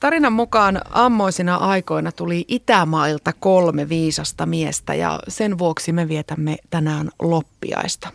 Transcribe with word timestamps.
Tarinan 0.00 0.32
mukaan 0.32 0.80
ammoisina 0.90 1.56
aikoina 1.56 2.12
tuli 2.12 2.44
Itämailta 2.48 3.32
kolme 3.32 3.88
viisasta 3.88 4.46
miestä 4.46 4.94
ja 4.94 5.20
sen 5.28 5.58
vuoksi 5.58 5.92
me 5.92 6.08
vietämme 6.08 6.56
tänään 6.70 7.10
loppiaista. 7.22 8.08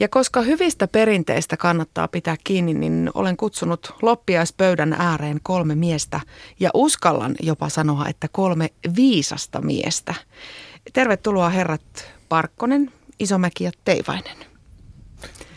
Ja 0.00 0.08
koska 0.08 0.40
hyvistä 0.40 0.88
perinteistä 0.88 1.56
kannattaa 1.56 2.08
pitää 2.08 2.36
kiinni, 2.44 2.74
niin 2.74 3.10
olen 3.14 3.36
kutsunut 3.36 3.94
loppiaispöydän 4.02 4.92
ääreen 4.92 5.38
kolme 5.42 5.74
miestä 5.74 6.20
ja 6.60 6.70
uskallan 6.74 7.34
jopa 7.42 7.68
sanoa, 7.68 8.08
että 8.08 8.28
kolme 8.32 8.68
viisasta 8.96 9.60
miestä. 9.60 10.14
Tervetuloa 10.92 11.48
herrat 11.48 12.12
Parkkonen, 12.28 12.92
Isomäki 13.18 13.64
ja 13.64 13.70
Teivainen. 13.84 14.55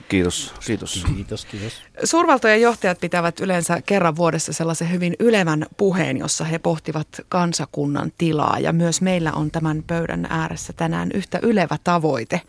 Kiitos, 0.09 0.53
kiitos. 0.65 1.05
Kiitos, 1.15 1.45
kiitos. 1.45 1.73
Suurvaltojen 2.03 2.61
johtajat 2.61 2.99
pitävät 2.99 3.39
yleensä 3.39 3.81
kerran 3.85 4.15
vuodessa 4.15 4.53
sellaisen 4.53 4.91
hyvin 4.91 5.15
ylevän 5.19 5.65
puheen, 5.77 6.17
jossa 6.17 6.43
he 6.43 6.59
pohtivat 6.59 7.07
kansakunnan 7.29 8.11
tilaa. 8.17 8.59
Ja 8.59 8.73
myös 8.73 9.01
meillä 9.01 9.31
on 9.31 9.51
tämän 9.51 9.83
pöydän 9.87 10.27
ääressä 10.29 10.73
tänään 10.73 11.09
yhtä 11.13 11.39
ylevä 11.41 11.77
tavoite. 11.83 12.41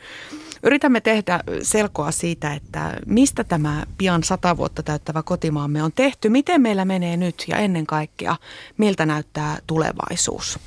Yritämme 0.62 1.00
tehdä 1.00 1.40
selkoa 1.62 2.10
siitä, 2.10 2.52
että 2.54 2.96
mistä 3.06 3.44
tämä 3.44 3.82
pian 3.98 4.24
sata 4.24 4.56
vuotta 4.56 4.82
täyttävä 4.82 5.22
kotimaamme 5.22 5.82
on 5.82 5.92
tehty, 5.92 6.28
miten 6.28 6.60
meillä 6.60 6.84
menee 6.84 7.16
nyt 7.16 7.44
ja 7.48 7.56
ennen 7.56 7.86
kaikkea 7.86 8.36
miltä 8.76 9.06
näyttää 9.06 9.58
tulevaisuus. 9.66 10.58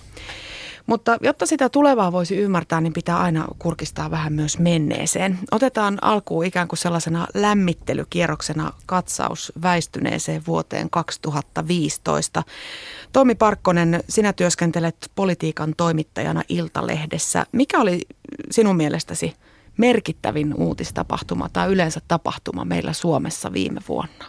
Mutta 0.85 1.17
jotta 1.21 1.45
sitä 1.45 1.69
tulevaa 1.69 2.11
voisi 2.11 2.37
ymmärtää, 2.37 2.81
niin 2.81 2.93
pitää 2.93 3.19
aina 3.19 3.47
kurkistaa 3.59 4.11
vähän 4.11 4.33
myös 4.33 4.59
menneeseen. 4.59 5.39
Otetaan 5.51 5.97
alkuun 6.01 6.45
ikään 6.45 6.67
kuin 6.67 6.79
sellaisena 6.79 7.27
lämmittelykierroksena 7.33 8.73
katsaus 8.85 9.53
väistyneeseen 9.61 10.41
vuoteen 10.47 10.89
2015. 10.89 12.43
Tomi 13.13 13.35
Parkkonen, 13.35 14.03
sinä 14.09 14.33
työskentelet 14.33 15.11
politiikan 15.15 15.73
toimittajana 15.77 16.43
Iltalehdessä. 16.49 17.45
Mikä 17.51 17.81
oli 17.81 18.01
sinun 18.51 18.75
mielestäsi 18.75 19.33
merkittävin 19.77 20.53
uutistapahtuma 20.57 21.49
tai 21.49 21.71
yleensä 21.71 22.01
tapahtuma 22.07 22.65
meillä 22.65 22.93
Suomessa 22.93 23.53
viime 23.53 23.81
vuonna? 23.87 24.25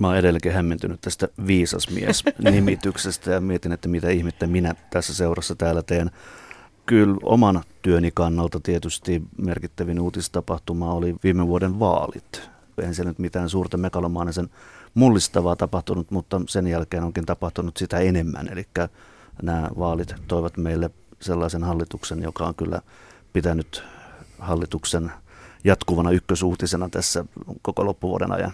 Mä 0.00 0.06
oon 0.06 0.16
edelleenkin 0.16 0.52
hämmentynyt 0.52 1.00
tästä 1.00 1.28
viisasmies-nimityksestä 1.46 3.30
ja 3.30 3.40
mietin, 3.40 3.72
että 3.72 3.88
mitä 3.88 4.10
ihmettä 4.10 4.46
minä 4.46 4.74
tässä 4.90 5.14
seurassa 5.14 5.54
täällä 5.54 5.82
teen. 5.82 6.10
Kyllä 6.86 7.16
oman 7.22 7.62
työni 7.82 8.10
kannalta 8.14 8.60
tietysti 8.60 9.22
merkittävin 9.42 10.00
uutistapahtuma 10.00 10.94
oli 10.94 11.14
viime 11.22 11.46
vuoden 11.46 11.80
vaalit. 11.80 12.50
En 12.82 12.94
siellä 12.94 13.10
nyt 13.10 13.18
mitään 13.18 13.48
suurta 13.48 13.76
megalomaanisen 13.76 14.50
mullistavaa 14.94 15.56
tapahtunut, 15.56 16.10
mutta 16.10 16.40
sen 16.48 16.66
jälkeen 16.66 17.04
onkin 17.04 17.26
tapahtunut 17.26 17.76
sitä 17.76 17.98
enemmän. 17.98 18.48
Eli 18.48 18.66
nämä 19.42 19.68
vaalit 19.78 20.14
toivat 20.28 20.56
meille 20.56 20.90
sellaisen 21.20 21.64
hallituksen, 21.64 22.22
joka 22.22 22.46
on 22.46 22.54
kyllä 22.54 22.80
pitänyt 23.32 23.84
hallituksen 24.38 25.12
jatkuvana 25.64 26.10
ykkösuutisena 26.10 26.88
tässä 26.88 27.24
koko 27.62 27.86
loppuvuoden 27.86 28.32
ajan 28.32 28.52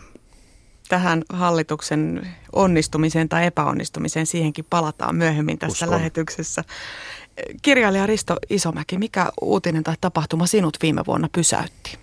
tähän 0.88 1.22
hallituksen 1.28 2.28
onnistumiseen 2.52 3.28
tai 3.28 3.46
epäonnistumiseen, 3.46 4.26
siihenkin 4.26 4.66
palataan 4.70 5.16
myöhemmin 5.16 5.58
tässä 5.58 5.86
Uskon. 5.86 5.98
lähetyksessä. 5.98 6.64
Kirjailija 7.62 8.06
Risto 8.06 8.36
Isomäki, 8.50 8.98
mikä 8.98 9.28
uutinen 9.40 9.84
tai 9.84 9.94
tapahtuma 10.00 10.46
sinut 10.46 10.76
viime 10.82 11.02
vuonna 11.06 11.28
pysäytti? 11.32 11.98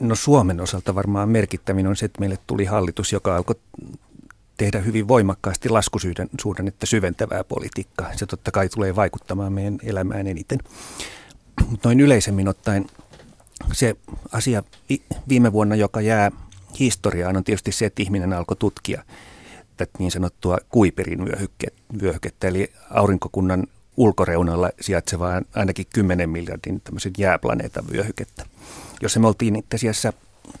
No 0.00 0.14
Suomen 0.14 0.60
osalta 0.60 0.94
varmaan 0.94 1.28
merkittävin 1.28 1.86
on 1.86 1.96
se, 1.96 2.06
että 2.06 2.20
meille 2.20 2.38
tuli 2.46 2.64
hallitus, 2.64 3.12
joka 3.12 3.36
alkoi 3.36 3.56
tehdä 4.56 4.80
hyvin 4.80 5.08
voimakkaasti 5.08 5.68
laskusuhdannetta 5.68 6.86
syventävää 6.86 7.44
politiikkaa. 7.44 8.16
Se 8.16 8.26
totta 8.26 8.50
kai 8.50 8.68
tulee 8.68 8.96
vaikuttamaan 8.96 9.52
meidän 9.52 9.78
elämään 9.82 10.26
eniten. 10.26 10.58
Mutta 11.70 11.88
noin 11.88 12.00
yleisemmin 12.00 12.48
ottaen 12.48 12.86
se 13.72 13.96
asia 14.32 14.62
viime 15.28 15.52
vuonna, 15.52 15.74
joka 15.74 16.00
jää 16.00 16.30
historiaan 16.78 17.36
on 17.36 17.44
tietysti 17.44 17.72
se, 17.72 17.86
että 17.86 18.02
ihminen 18.02 18.32
alkoi 18.32 18.56
tutkia 18.56 19.04
tätä 19.76 19.92
niin 19.98 20.10
sanottua 20.10 20.58
Kuiperin 20.68 21.24
vyöhykettä, 22.00 22.48
eli 22.48 22.72
aurinkokunnan 22.90 23.66
ulkoreunalla 23.96 24.70
sijaitsevaa 24.80 25.42
ainakin 25.54 25.86
10 25.94 26.30
miljardin 26.30 26.80
tämmöisen 26.80 27.12
jääplaneetan 27.18 27.84
vyöhykettä, 27.92 28.46
jossa 29.02 29.20
me 29.20 29.26
oltiin 29.26 29.56
itse 29.56 29.76
asiassa, 29.76 30.12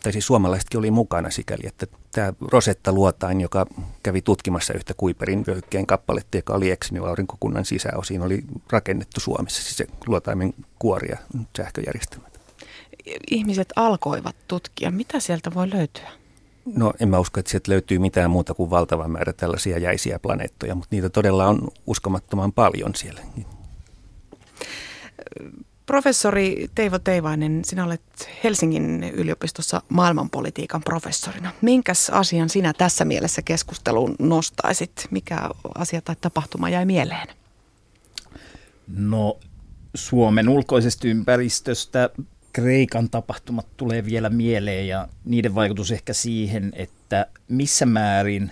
tai 0.02 0.12
siis 0.12 0.26
suomalaisetkin 0.26 0.78
oli 0.78 0.90
mukana 0.90 1.30
sikäli, 1.30 1.62
että 1.66 1.86
tämä 2.12 2.32
Rosetta 2.40 2.92
Luotain, 2.92 3.40
joka 3.40 3.66
kävi 4.02 4.22
tutkimassa 4.22 4.74
yhtä 4.74 4.94
Kuiperin 4.96 5.44
vyöhykkeen 5.46 5.86
kappaletta, 5.86 6.36
joka 6.36 6.54
oli 6.54 6.70
eksynyt 6.70 7.04
aurinkokunnan 7.04 7.64
sisäosiin, 7.64 8.22
oli 8.22 8.44
rakennettu 8.70 9.20
Suomessa, 9.20 9.62
siis 9.62 9.76
se 9.76 9.86
luotaimen 10.06 10.54
kuoria 10.78 11.18
sähköjärjestelmä 11.56 12.33
ihmiset 13.30 13.68
alkoivat 13.76 14.36
tutkia? 14.48 14.90
Mitä 14.90 15.20
sieltä 15.20 15.54
voi 15.54 15.70
löytyä? 15.70 16.08
No 16.76 16.92
en 17.00 17.08
mä 17.08 17.18
usko, 17.18 17.40
että 17.40 17.50
sieltä 17.50 17.70
löytyy 17.70 17.98
mitään 17.98 18.30
muuta 18.30 18.54
kuin 18.54 18.70
valtava 18.70 19.08
määrä 19.08 19.32
tällaisia 19.32 19.78
jäisiä 19.78 20.18
planeettoja, 20.18 20.74
mutta 20.74 20.88
niitä 20.90 21.10
todella 21.10 21.46
on 21.46 21.68
uskomattoman 21.86 22.52
paljon 22.52 22.94
siellä. 22.94 23.20
Professori 25.86 26.68
Teivo 26.74 26.98
Teivainen, 26.98 27.64
sinä 27.64 27.84
olet 27.84 28.02
Helsingin 28.44 29.04
yliopistossa 29.04 29.82
maailmanpolitiikan 29.88 30.82
professorina. 30.82 31.52
Minkäs 31.60 32.10
asian 32.10 32.48
sinä 32.48 32.72
tässä 32.72 33.04
mielessä 33.04 33.42
keskusteluun 33.42 34.14
nostaisit? 34.18 35.08
Mikä 35.10 35.50
asia 35.74 36.02
tai 36.02 36.16
tapahtuma 36.20 36.68
jäi 36.68 36.84
mieleen? 36.86 37.28
No 38.96 39.36
Suomen 39.94 40.48
ulkoisesta 40.48 41.08
ympäristöstä 41.08 42.10
Kreikan 42.54 43.10
tapahtumat 43.10 43.66
tulee 43.76 44.04
vielä 44.04 44.30
mieleen 44.30 44.88
ja 44.88 45.08
niiden 45.24 45.54
vaikutus 45.54 45.90
ehkä 45.90 46.12
siihen, 46.12 46.72
että 46.76 47.26
missä 47.48 47.86
määrin 47.86 48.50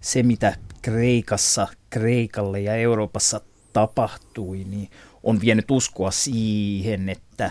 se, 0.00 0.22
mitä 0.22 0.56
Kreikassa, 0.82 1.68
Kreikalle 1.90 2.60
ja 2.60 2.74
Euroopassa 2.74 3.40
tapahtui, 3.72 4.64
niin 4.64 4.90
on 5.22 5.40
vienyt 5.40 5.70
uskoa 5.70 6.10
siihen, 6.10 7.08
että 7.08 7.50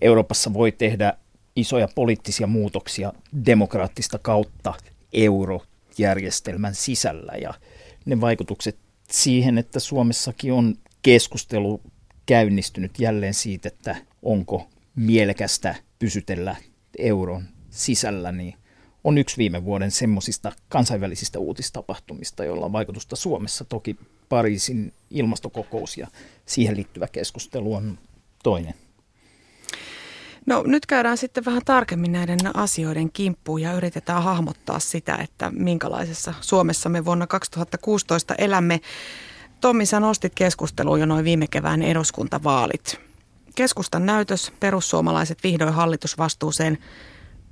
Euroopassa 0.00 0.54
voi 0.54 0.72
tehdä 0.72 1.14
isoja 1.56 1.88
poliittisia 1.94 2.46
muutoksia 2.46 3.12
demokraattista 3.46 4.18
kautta 4.18 4.74
eurojärjestelmän 5.12 6.74
sisällä. 6.74 7.32
Ja 7.32 7.54
ne 8.04 8.20
vaikutukset 8.20 8.76
siihen, 9.10 9.58
että 9.58 9.80
Suomessakin 9.80 10.52
on 10.52 10.74
keskustelu 11.02 11.80
käynnistynyt 12.26 12.98
jälleen 12.98 13.34
siitä, 13.34 13.68
että 13.68 13.96
onko 14.22 14.68
mielekästä 14.98 15.74
pysytellä 15.98 16.56
euron 16.98 17.44
sisällä, 17.70 18.32
niin 18.32 18.54
on 19.04 19.18
yksi 19.18 19.36
viime 19.36 19.64
vuoden 19.64 19.90
semmoisista 19.90 20.52
kansainvälisistä 20.68 21.38
uutistapahtumista, 21.38 22.44
joilla 22.44 22.66
on 22.66 22.72
vaikutusta 22.72 23.16
Suomessa. 23.16 23.64
Toki 23.64 23.96
Pariisin 24.28 24.92
ilmastokokous 25.10 25.96
ja 25.96 26.06
siihen 26.46 26.76
liittyvä 26.76 27.08
keskustelu 27.08 27.74
on 27.74 27.98
toinen. 28.42 28.74
No 30.46 30.62
nyt 30.66 30.86
käydään 30.86 31.18
sitten 31.18 31.44
vähän 31.44 31.62
tarkemmin 31.64 32.12
näiden 32.12 32.38
asioiden 32.54 33.12
kimppuun 33.12 33.62
ja 33.62 33.72
yritetään 33.72 34.22
hahmottaa 34.22 34.78
sitä, 34.78 35.16
että 35.16 35.50
minkälaisessa 35.50 36.34
Suomessa 36.40 36.88
me 36.88 37.04
vuonna 37.04 37.26
2016 37.26 38.34
elämme. 38.34 38.80
Tommi, 39.60 39.86
sä 39.86 40.00
nostit 40.00 40.34
keskusteluun 40.34 41.00
jo 41.00 41.06
noin 41.06 41.24
viime 41.24 41.46
kevään 41.50 41.82
eduskuntavaalit. 41.82 43.07
Keskustan 43.58 44.06
näytös, 44.06 44.52
perussuomalaiset 44.60 45.38
vihdoin 45.42 45.72
hallitusvastuuseen. 45.72 46.78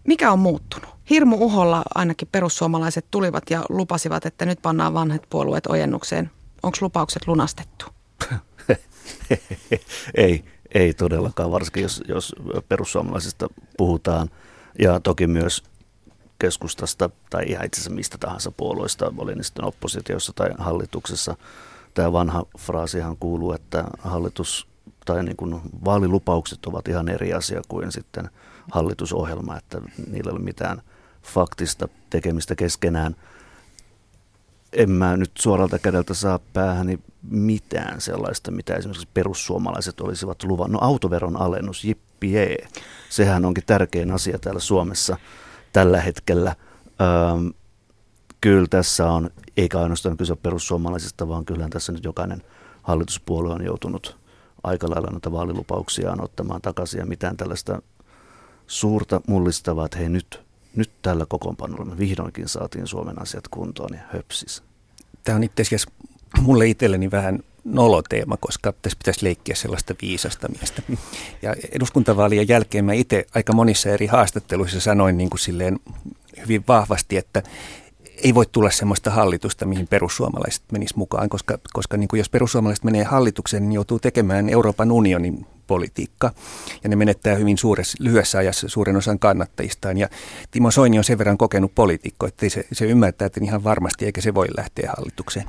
Mikä 0.06 0.33
on 0.33 0.39
muuttunut? 0.39 0.89
Hirmu 1.11 1.37
uholla 1.37 1.83
ainakin 1.94 2.28
perussuomalaiset 2.33 3.06
tulivat 3.11 3.50
ja 3.50 3.65
lupasivat, 3.69 4.27
että 4.27 4.47
nyt 4.47 4.59
pannaan 4.63 4.95
vanhat 4.95 5.22
puolueet 5.30 5.66
ojennukseen. 5.66 6.30
Onko 6.63 6.78
lupaukset 6.80 7.27
lunastettu? 7.27 7.86
ei, 10.15 10.45
ei 10.75 10.95
todellakaan, 10.95 11.51
varsinkin 11.51 11.83
jos, 11.83 12.03
jos 12.09 12.34
perussuomalaisista 12.69 13.48
puhutaan. 13.77 14.30
Ja 14.78 15.01
toki 15.01 15.27
myös 15.27 15.63
keskustasta 16.39 17.10
tai 17.30 17.45
ihan 17.47 17.66
itse 17.66 17.80
asiassa 17.80 17.95
mistä 17.95 18.19
tahansa 18.19 18.51
puolueista, 18.51 19.13
oli 19.19 19.34
ne 19.34 19.42
sitten 19.42 19.65
oppositiossa 19.65 20.33
tai 20.33 20.51
hallituksessa. 20.59 21.36
Tämä 21.95 22.13
vanha 22.13 22.45
fraasihan 22.59 23.16
kuuluu, 23.16 23.53
että 23.53 23.84
hallitus 23.98 24.76
tai 25.06 25.24
niin 25.24 25.36
kuin 25.36 25.60
vaalilupaukset 25.84 26.66
ovat 26.66 26.88
ihan 26.88 27.08
eri 27.08 27.32
asia 27.32 27.62
kuin 27.68 27.92
sitten 27.92 28.30
hallitusohjelma, 28.70 29.56
että 29.56 29.80
niillä 30.10 30.30
ei 30.30 30.36
ole 30.36 30.44
mitään 30.44 30.82
faktista 31.22 31.88
tekemistä 32.10 32.54
keskenään. 32.54 33.16
En 34.72 34.91
mä 34.91 35.16
nyt 35.16 35.30
suoralta 35.38 35.78
kädeltä 35.78 36.14
saa 36.14 36.38
päähäni 36.53 36.98
mitään 37.30 38.00
sellaista, 38.00 38.50
mitä 38.50 38.74
esimerkiksi 38.74 39.08
perussuomalaiset 39.14 40.00
olisivat 40.00 40.42
luvan. 40.42 40.72
No 40.72 40.78
autoveron 40.82 41.36
alennus, 41.36 41.84
jippi 41.84 42.32
jee. 42.32 42.68
Sehän 43.10 43.44
onkin 43.44 43.64
tärkein 43.66 44.10
asia 44.10 44.38
täällä 44.38 44.60
Suomessa 44.60 45.16
tällä 45.72 46.00
hetkellä. 46.00 46.56
Öö, 47.00 47.50
kyllä 48.41 48.66
tässä 48.70 49.10
on, 49.10 49.30
eikä 49.56 49.80
ainoastaan 49.80 50.16
kyse 50.16 50.36
perussuomalaisista, 50.36 51.28
vaan 51.28 51.44
kyllähän 51.44 51.70
tässä 51.70 51.92
nyt 51.92 52.04
jokainen 52.04 52.42
hallituspuolue 52.82 53.54
on 53.54 53.64
joutunut 53.64 54.26
aika 54.66 54.91
lailla 54.91 55.10
noita 55.10 55.33
vaalilupauksiaan 55.33 56.24
ottamaan 56.24 56.63
takaisin 56.63 56.98
ja 56.98 57.07
mitään 57.07 57.36
tällaista 57.36 57.83
suurta 58.66 59.21
mullistavaa, 59.27 59.86
että 59.86 59.98
hei 59.98 60.09
nyt, 60.09 60.41
nyt 60.77 60.91
tällä 61.03 61.27
kokoonpanolla 61.28 61.84
me 61.84 61.98
vihdoinkin 61.98 62.48
saatiin 62.48 62.86
Suomen 62.86 63.22
asiat 63.22 63.48
kuntoon 63.48 63.95
ja 63.95 64.01
höpsis. 64.13 64.63
Tämä 65.24 65.36
on 65.36 65.45
itse 65.45 65.63
asiassa 65.63 65.91
mulle 66.41 66.66
itselleni 66.66 67.10
vähän 67.10 67.41
noloteema, 67.65 68.36
koska 68.36 68.72
tässä 68.83 68.98
pitäisi 68.98 69.24
leikkiä 69.24 69.54
sellaista 69.54 69.95
viisasta 70.03 70.48
miestä. 70.48 70.83
Ja 71.42 71.54
eduskuntavaalien 71.72 72.48
jälkeen 72.48 72.84
mä 72.84 72.92
itse 72.92 73.27
aika 73.34 73.53
monissa 73.53 73.89
eri 73.89 74.07
haastatteluissa 74.07 74.80
sanoin 74.80 75.18
niin 75.18 75.30
kuin 75.30 75.41
silleen 75.41 75.80
hyvin 76.42 76.65
vahvasti, 76.68 77.16
että 77.16 77.42
ei 78.27 78.34
voi 78.34 78.47
tulla 78.53 78.71
sellaista 78.71 79.11
hallitusta, 79.11 79.67
mihin 79.67 79.87
perussuomalaiset 79.89 80.63
menis 80.73 80.97
mukaan, 80.97 81.28
koska, 81.28 81.59
koska 81.73 81.97
niin 81.97 82.09
kuin 82.09 82.19
jos 82.19 82.31
perussuomalaiset 82.31 82.84
menee 82.84 83.05
hallitukseen, 83.05 83.63
niin 83.63 83.73
joutuu 83.73 83.99
tekemään 83.99 84.49
Euroopan 84.49 84.93
unionin 84.93 85.47
politiikka. 85.67 86.33
Ja 86.83 86.89
ne 86.89 86.97
menettää 86.97 87.34
hyvin 87.34 87.59
suuressa, 87.59 87.97
lyhyessä 88.01 88.39
ajassa 88.39 88.69
suuren 88.69 88.97
osan 88.97 89.19
kannattajistaan. 89.19 89.99
Ja 89.99 90.09
Timo 90.51 90.71
Soini 90.71 90.99
on 90.99 91.05
sen 91.05 91.19
verran 91.19 91.39
kokenut 91.39 91.75
poliitikko, 91.75 92.27
että 92.27 92.49
se, 92.49 92.67
se 92.73 92.84
ymmärtää, 92.84 93.27
että 93.27 93.41
ihan 93.43 93.65
varmasti 93.65 94.05
eikä 94.05 94.21
se 94.21 94.34
voi 94.34 94.47
lähteä 94.57 94.93
hallitukseen. 94.97 95.47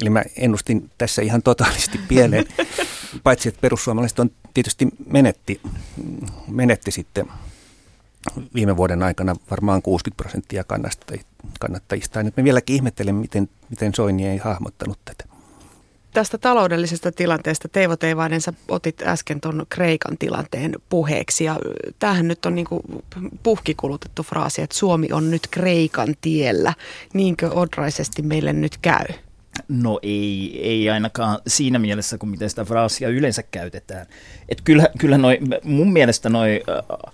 Eli 0.00 0.10
mä 0.10 0.22
ennustin 0.36 0.90
tässä 0.98 1.22
ihan 1.22 1.42
totaalisesti 1.42 1.98
pieleen, 2.08 2.46
paitsi 3.24 3.48
että 3.48 3.60
perussuomalaiset 3.60 4.18
on 4.18 4.30
tietysti 4.54 4.88
menetti, 5.06 5.60
menetti 6.48 6.90
sitten 6.90 7.26
viime 8.54 8.76
vuoden 8.76 9.02
aikana 9.02 9.36
varmaan 9.50 9.82
60 9.82 10.22
prosenttia 10.22 10.64
kannattajista. 10.64 11.27
Nyt 12.22 12.36
me 12.36 12.44
vieläkin 12.44 12.76
ihmettelen, 12.76 13.14
miten, 13.14 13.48
miten 13.70 13.94
Soini 13.94 14.28
ei 14.28 14.38
hahmottanut 14.38 14.98
tätä. 15.04 15.24
Tästä 16.14 16.38
taloudellisesta 16.38 17.12
tilanteesta 17.12 17.68
Teivo 17.68 17.96
Teivainen, 17.96 18.40
sä 18.40 18.52
otit 18.68 19.02
äsken 19.02 19.40
tuon 19.40 19.66
Kreikan 19.68 20.18
tilanteen 20.18 20.74
puheeksi 20.88 21.44
ja 21.44 21.58
tämähän 21.98 22.28
nyt 22.28 22.46
on 22.46 22.54
niin 22.54 22.66
puhkikulutettu 23.42 24.22
fraasi, 24.22 24.62
että 24.62 24.76
Suomi 24.76 25.08
on 25.12 25.30
nyt 25.30 25.42
Kreikan 25.50 26.14
tiellä. 26.20 26.74
Niinkö 27.14 27.50
odraisesti 27.50 28.22
meille 28.22 28.52
nyt 28.52 28.76
käy? 28.82 29.06
No 29.68 29.98
ei, 30.02 30.60
ei 30.62 30.90
ainakaan 30.90 31.38
siinä 31.46 31.78
mielessä, 31.78 32.18
kun 32.18 32.28
miten 32.28 32.50
sitä 32.50 32.64
fraasia 32.64 33.08
yleensä 33.08 33.42
käytetään. 33.42 34.06
Et 34.48 34.60
kyllä, 34.60 34.88
kyllä 34.98 35.18
noi, 35.18 35.38
mun 35.64 35.92
mielestä 35.92 36.28
noi 36.28 36.62
äh, 36.68 37.12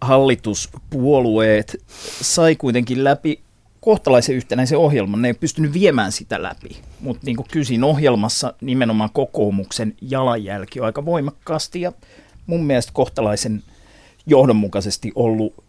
hallituspuolueet 0.00 1.84
sai 2.20 2.56
kuitenkin 2.56 3.04
läpi 3.04 3.40
kohtalaisen 3.82 4.36
yhtenäisen 4.36 4.78
ohjelman. 4.78 5.22
Ne 5.22 5.28
ei 5.28 5.34
pystynyt 5.34 5.72
viemään 5.72 6.12
sitä 6.12 6.42
läpi, 6.42 6.80
mutta 7.00 7.26
niin 7.26 7.36
kysin 7.50 7.84
ohjelmassa 7.84 8.54
nimenomaan 8.60 9.10
kokoomuksen 9.12 9.94
jalanjälki 10.00 10.80
on 10.80 10.86
aika 10.86 11.04
voimakkaasti 11.04 11.80
ja 11.80 11.92
mun 12.46 12.64
mielestä 12.64 12.92
kohtalaisen 12.94 13.62
johdonmukaisesti 14.26 15.12
ollut 15.14 15.64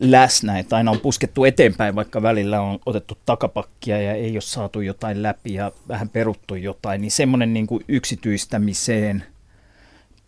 läsnä, 0.00 0.58
että 0.58 0.76
aina 0.76 0.90
on 0.90 1.00
puskettu 1.00 1.44
eteenpäin, 1.44 1.94
vaikka 1.94 2.22
välillä 2.22 2.60
on 2.60 2.78
otettu 2.86 3.18
takapakkia 3.26 4.02
ja 4.02 4.14
ei 4.14 4.32
ole 4.32 4.40
saatu 4.40 4.80
jotain 4.80 5.22
läpi 5.22 5.54
ja 5.54 5.72
vähän 5.88 6.08
peruttu 6.08 6.54
jotain, 6.54 7.00
niin 7.00 7.10
semmoinen 7.10 7.52
niin 7.52 7.66
kuin 7.66 7.84
yksityistämiseen 7.88 9.24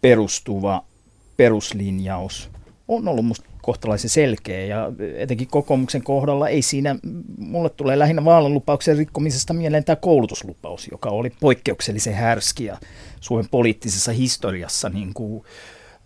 perustuva 0.00 0.84
peruslinjaus 1.36 2.50
on 2.88 3.08
ollut 3.08 3.26
musta 3.26 3.50
kohtalaisen 3.62 4.10
selkeä. 4.10 4.64
Ja 4.64 4.92
etenkin 5.16 5.48
kokoomuksen 5.48 6.02
kohdalla 6.02 6.48
ei 6.48 6.62
siinä, 6.62 6.96
mulle 7.38 7.70
tulee 7.70 7.98
lähinnä 7.98 8.24
vaalilupauksen 8.24 8.96
rikkomisesta 8.96 9.52
mieleen 9.52 9.84
tämä 9.84 9.96
koulutuslupaus, 9.96 10.88
joka 10.90 11.08
oli 11.08 11.32
poikkeuksellisen 11.40 12.14
härski 12.14 12.64
ja 12.64 12.78
Suomen 13.20 13.48
poliittisessa 13.50 14.12
historiassa 14.12 14.88
niin 14.88 15.14
kuin, 15.14 15.44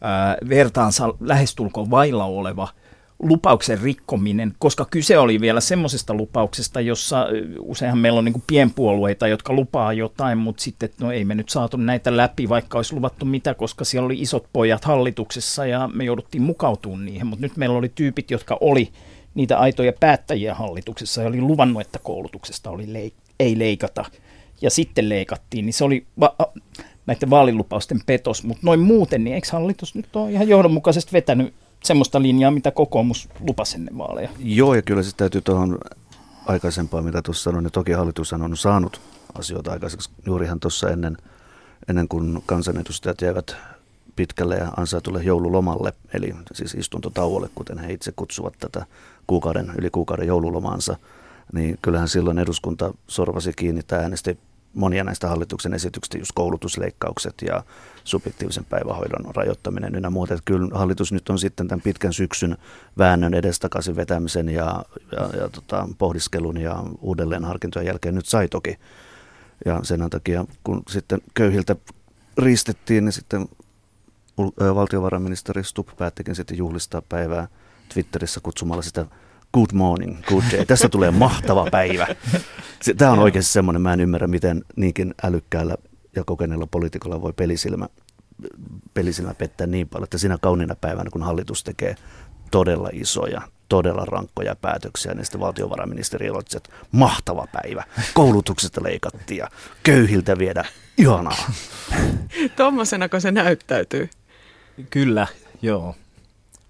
ää, 0.01 0.37
vertaansa 0.49 1.15
lähestulkoon 1.21 1.91
vailla 1.91 2.25
oleva– 2.25 2.69
lupauksen 3.25 3.81
rikkominen, 3.81 4.55
koska 4.59 4.85
kyse 4.85 5.19
oli 5.19 5.41
vielä 5.41 5.61
semmoisesta 5.61 6.15
lupauksesta, 6.15 6.81
jossa 6.81 7.26
useinhan 7.59 7.99
meillä 7.99 8.19
on 8.19 8.25
niin 8.25 8.32
kuin 8.32 8.44
pienpuolueita, 8.47 9.29
jotka 9.29 9.53
lupaa 9.53 9.93
jotain, 9.93 10.38
mutta 10.38 10.62
sitten 10.62 10.91
no 11.00 11.12
ei 11.12 11.25
me 11.25 11.35
nyt 11.35 11.49
saatu 11.49 11.76
näitä 11.76 12.17
läpi, 12.17 12.49
vaikka 12.49 12.79
olisi 12.79 12.94
luvattu 12.94 13.25
mitä, 13.25 13.55
koska 13.55 13.85
siellä 13.85 14.06
oli 14.06 14.21
isot 14.21 14.47
pojat 14.53 14.85
hallituksessa 14.85 15.67
ja 15.67 15.91
me 15.94 16.05
jouduttiin 16.05 16.43
mukautumaan 16.43 17.05
niihin, 17.05 17.26
mutta 17.26 17.43
nyt 17.43 17.56
meillä 17.56 17.79
oli 17.79 17.93
tyypit, 17.94 18.31
jotka 18.31 18.59
oli 18.61 18.93
niitä 19.35 19.59
aitoja 19.59 19.93
päättäjiä 20.00 20.55
hallituksessa 20.55 21.23
ja 21.23 21.29
oli 21.29 21.41
luvannut, 21.41 21.81
että 21.82 21.99
koulutuksesta 21.99 22.70
oli 22.70 22.87
leik- 22.87 23.32
ei 23.41 23.59
leikata. 23.59 24.05
Ja 24.62 24.70
sitten 24.70 25.09
leikattiin, 25.09 25.67
niin 25.67 25.73
se 25.75 25.85
oli 25.85 26.06
va- 26.20 26.37
näiden 27.06 27.31
vaalilupausten 27.31 28.00
petos, 28.06 28.44
mutta 28.44 28.61
noin 28.67 28.81
muuten, 28.81 29.25
niin 29.25 29.35
eikö 29.35 29.49
hallitus 29.53 29.94
nyt 29.94 30.17
ole 30.17 30.32
ihan 30.32 30.49
johdonmukaisesti 30.49 31.12
vetänyt 31.12 31.55
semmoista 31.84 32.22
linjaa, 32.22 32.50
mitä 32.50 32.70
kokoomus 32.70 33.28
lupasi 33.40 33.76
ennen 33.76 33.98
vaaleja. 33.98 34.28
Joo, 34.38 34.75
ja 34.75 34.82
kyllä 34.82 35.02
se 35.02 35.16
täytyy 35.16 35.40
tuohon 35.40 35.78
aikaisempaan, 36.46 37.04
mitä 37.04 37.22
tuossa 37.22 37.42
sanoin, 37.42 37.62
niin 37.62 37.72
toki 37.72 37.92
hallitus 37.92 38.32
on 38.32 38.56
saanut 38.56 39.00
asioita 39.34 39.72
aikaiseksi 39.72 40.10
juurihan 40.26 40.60
tuossa 40.60 40.90
ennen, 40.90 41.16
ennen 41.88 42.08
kuin 42.08 42.42
kansanedustajat 42.46 43.20
jäivät 43.20 43.56
pitkälle 44.16 44.56
ja 44.56 44.72
ansaitulle 44.76 45.22
joululomalle, 45.22 45.92
eli 46.14 46.34
siis 46.52 46.75
istuntotauolle, 46.75 47.48
kuten 47.54 47.78
he 47.78 47.92
itse 47.92 48.12
kutsuvat 48.16 48.54
tätä 48.58 48.86
kuukauden, 49.26 49.72
yli 49.78 49.90
kuukauden 49.90 50.26
joululomaansa, 50.26 50.96
niin 51.52 51.78
kyllähän 51.82 52.08
silloin 52.08 52.38
eduskunta 52.38 52.94
sorvasi 53.08 53.52
kiinni 53.52 53.82
tai 53.82 53.98
äänesti 53.98 54.38
monia 54.75 55.05
näistä 55.05 55.29
hallituksen 55.29 55.75
esityksistä, 55.75 56.19
just 56.19 56.32
koulutusleikkaukset 56.35 57.35
ja 57.47 57.65
subjektiivisen 58.05 58.65
päivähoidon 58.65 59.35
rajoittaminen 59.35 59.94
ynnä 59.94 60.11
muuta. 60.11 60.35
Että 60.35 60.43
kyllä 60.44 60.79
hallitus 60.79 61.12
nyt 61.12 61.29
on 61.29 61.38
sitten 61.38 61.69
tämän 61.69 61.82
pitkän 61.82 62.12
syksyn 62.12 62.56
väännön 62.99 63.35
edestakaisin 63.35 63.97
vetämisen 63.97 64.49
ja, 64.49 64.85
ja, 65.12 65.38
ja 65.41 65.49
tota, 65.49 65.88
pohdiskelun 65.99 66.56
ja 66.61 66.82
uudelleenharkintojen 67.00 67.87
jälkeen 67.87 68.15
nyt 68.15 68.26
sai 68.26 68.49
toki. 68.49 68.79
Ja 69.65 69.81
sen 69.82 70.11
takia, 70.11 70.44
kun 70.65 70.82
sitten 70.88 71.20
köyhiltä 71.35 71.77
riistettiin, 72.38 73.05
niin 73.05 73.12
sitten 73.12 73.49
valtiovarainministeri 74.75 75.65
Stubb 75.65 75.88
päättikin 75.99 76.35
sitten 76.35 76.59
juhlistaa 76.59 77.03
päivää 77.09 77.49
Twitterissä 77.94 78.41
kutsumalla 78.41 78.82
sitä 78.82 79.06
good 79.55 79.73
morning, 79.73 80.23
good 80.23 80.43
day. 80.53 80.67
Tässä 80.67 80.89
tulee 80.89 81.11
mahtava 81.11 81.67
päivä. 81.71 82.06
Tämä 82.97 83.11
on 83.11 83.19
oikeasti 83.19 83.53
semmoinen, 83.53 83.83
mä 83.83 83.93
en 83.93 84.01
ymmärrä, 84.01 84.27
miten 84.27 84.65
niinkin 84.77 85.15
älykkäällä 85.23 85.77
ja 86.17 86.25
kokeneella 86.25 86.67
poliitikolla 86.67 87.23
voi 87.23 87.32
pelisilmä, 87.32 87.89
pelisilmä 88.94 89.34
pettää 89.34 89.67
niin 89.67 89.89
paljon, 89.89 90.05
että 90.05 90.19
siinä 90.19 90.39
kauniina 90.41 90.75
päivänä, 90.75 91.11
kun 91.11 91.23
hallitus 91.23 91.65
tekee 91.65 91.96
todella 92.51 92.89
isoja, 92.93 93.43
todella 93.69 94.05
rankkoja 94.05 94.56
päätöksiä, 94.56 95.15
niin 95.15 95.25
sitten 95.25 95.41
valtiovarainministeri 95.41 96.27
iloitsi, 96.27 96.56
että 96.56 96.70
mahtava 96.93 97.46
päivä, 97.53 97.84
koulutuksesta 98.15 98.82
leikattiin 98.82 99.39
ja 99.39 99.49
köyhiltä 99.82 100.39
viedä, 100.39 100.65
ihanaa. 100.99 101.53
Tuommoisenako 102.56 103.20
se 103.20 103.31
näyttäytyy? 103.31 104.08
Kyllä, 104.91 105.27
joo. 105.63 105.94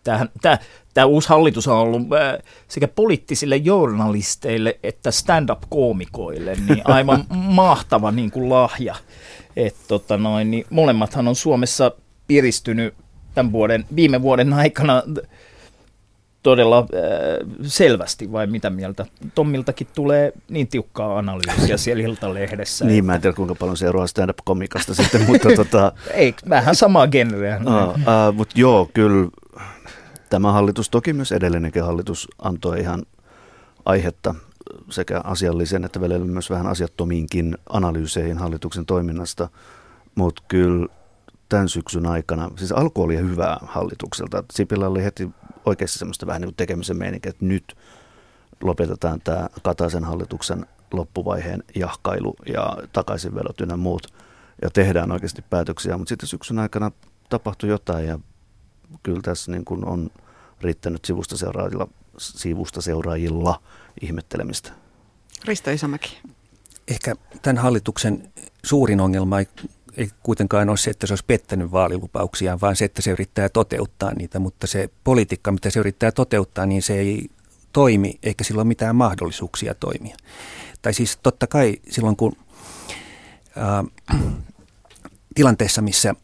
Tämähän, 0.04 0.28
tämä, 0.42 0.58
tämä 0.94 1.04
uusi 1.04 1.28
hallitus 1.28 1.68
on 1.68 1.76
ollut 1.76 2.02
äh, 2.02 2.42
sekä 2.68 2.88
poliittisille 2.88 3.56
journalisteille 3.56 4.78
että 4.82 5.10
stand-up-koomikoille 5.10 6.56
niin 6.68 6.82
aivan 6.94 7.24
mahtava 7.30 8.12
niin 8.12 8.30
kuin 8.30 8.48
lahja. 8.50 8.94
Et, 9.56 9.76
tota 9.88 10.16
noin, 10.16 10.50
niin 10.50 10.66
molemmathan 10.70 11.28
on 11.28 11.36
Suomessa 11.36 11.92
piristynyt 12.26 12.94
tämän 13.34 13.52
vuoden, 13.52 13.84
viime 13.96 14.22
vuoden 14.22 14.52
aikana 14.52 15.02
todella 16.42 16.78
äh, 16.78 16.86
selvästi, 17.62 18.32
vai 18.32 18.46
mitä 18.46 18.70
mieltä? 18.70 19.06
Tommiltakin 19.34 19.86
tulee 19.94 20.32
niin 20.48 20.68
tiukkaa 20.68 21.18
analyysiä 21.18 21.76
siellä 21.76 22.02
Iltalehdessä. 22.08 22.84
niin, 22.84 22.98
että... 22.98 23.06
mä 23.06 23.14
en 23.14 23.20
tiedä 23.20 23.36
kuinka 23.36 23.54
paljon 23.54 23.76
se 23.76 23.86
eroaa 23.86 24.06
stand-up-komikasta 24.06 24.94
sitten, 24.94 25.22
mutta 25.26 25.48
tota... 25.56 25.92
Ei, 26.10 26.34
vähän 26.48 26.74
samaa 26.74 27.06
genreä. 27.06 27.60
Uh, 27.66 27.90
uh, 27.90 28.34
mutta 28.34 28.54
joo, 28.60 28.90
kyllä 28.94 29.28
Tämä 30.34 30.52
hallitus, 30.52 30.90
toki 30.90 31.12
myös 31.12 31.32
edellinenkin 31.32 31.84
hallitus, 31.84 32.28
antoi 32.38 32.80
ihan 32.80 33.02
aihetta 33.84 34.34
sekä 34.90 35.20
asiallisen 35.24 35.84
että 35.84 36.00
välillä 36.00 36.26
myös 36.26 36.50
vähän 36.50 36.66
asiattomiinkin 36.66 37.58
analyyseihin 37.68 38.38
hallituksen 38.38 38.86
toiminnasta, 38.86 39.48
mutta 40.14 40.42
kyllä 40.48 40.86
tämän 41.48 41.68
syksyn 41.68 42.06
aikana, 42.06 42.50
siis 42.56 42.72
alku 42.72 43.02
oli 43.02 43.16
hyvää 43.16 43.58
hallitukselta. 43.62 44.44
Sipilä 44.52 44.88
oli 44.88 45.04
heti 45.04 45.30
oikeasti 45.66 45.98
semmoista 45.98 46.26
vähän 46.26 46.40
niin 46.40 46.48
kuin 46.48 46.56
tekemisen 46.56 46.96
meininkiä, 46.96 47.30
että 47.30 47.44
nyt 47.44 47.76
lopetetaan 48.62 49.20
tämä 49.20 49.48
Kataisen 49.62 50.04
hallituksen 50.04 50.66
loppuvaiheen 50.92 51.64
jahkailu 51.74 52.36
ja 52.46 52.76
takaisinvelot 52.92 53.60
ynnä 53.60 53.76
muut 53.76 54.06
ja 54.62 54.70
tehdään 54.70 55.12
oikeasti 55.12 55.44
päätöksiä, 55.50 55.98
mutta 55.98 56.08
sitten 56.08 56.28
syksyn 56.28 56.58
aikana 56.58 56.90
tapahtui 57.28 57.68
jotain 57.68 58.06
ja 58.06 58.18
kyllä 59.02 59.20
tässä 59.22 59.52
niin 59.52 59.64
kuin 59.64 59.84
on 59.84 60.10
riittänyt 60.64 61.04
sivusta 61.04 61.36
seuraajilla, 61.36 61.88
sivusta 62.18 62.80
seuraajilla 62.80 63.62
ihmettelemistä. 64.00 64.72
Risto 65.44 65.70
Isomäki. 65.70 66.18
Ehkä 66.88 67.14
tämän 67.42 67.62
hallituksen 67.62 68.32
suurin 68.64 69.00
ongelma 69.00 69.38
ei, 69.38 69.48
ei 69.96 70.08
kuitenkaan 70.22 70.68
ole 70.68 70.76
se, 70.76 70.90
että 70.90 71.06
se 71.06 71.12
olisi 71.12 71.24
pettänyt 71.26 71.72
vaalilupauksiaan, 71.72 72.60
vaan 72.60 72.76
se, 72.76 72.84
että 72.84 73.02
se 73.02 73.10
yrittää 73.10 73.48
toteuttaa 73.48 74.14
niitä. 74.14 74.38
Mutta 74.38 74.66
se 74.66 74.90
politiikka, 75.04 75.52
mitä 75.52 75.70
se 75.70 75.80
yrittää 75.80 76.12
toteuttaa, 76.12 76.66
niin 76.66 76.82
se 76.82 76.94
ei 76.94 77.28
toimi, 77.72 78.18
eikä 78.22 78.44
sillä 78.44 78.60
ole 78.60 78.68
mitään 78.68 78.96
mahdollisuuksia 78.96 79.74
toimia. 79.74 80.16
Tai 80.82 80.94
siis 80.94 81.18
totta 81.22 81.46
kai 81.46 81.76
silloin, 81.90 82.16
kun 82.16 82.32
äh, 84.12 84.20
tilanteessa, 85.34 85.82
missä 85.82 86.14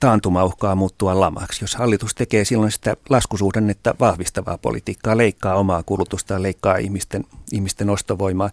taantuma 0.00 0.44
uhkaa 0.44 0.74
muuttua 0.74 1.20
lamaksi. 1.20 1.64
Jos 1.64 1.74
hallitus 1.74 2.14
tekee 2.14 2.44
silloin 2.44 2.72
sitä 2.72 2.96
laskusuhdannetta 3.08 3.94
vahvistavaa 4.00 4.58
politiikkaa, 4.58 5.16
leikkaa 5.16 5.54
omaa 5.54 5.82
kulutusta, 5.82 6.42
leikkaa 6.42 6.76
ihmisten, 6.76 7.24
ihmisten 7.52 7.90
ostovoimaa, 7.90 8.50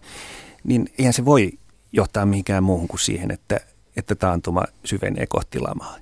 niin 0.64 0.90
eihän 0.98 1.12
se 1.12 1.24
voi 1.24 1.52
johtaa 1.92 2.26
mihinkään 2.26 2.64
muuhun 2.64 2.88
kuin 2.88 3.00
siihen, 3.00 3.30
että, 3.30 3.60
että 3.96 4.14
taantuma 4.14 4.64
syvenee 4.84 5.26
kohti 5.26 5.58
lamaa. 5.60 5.96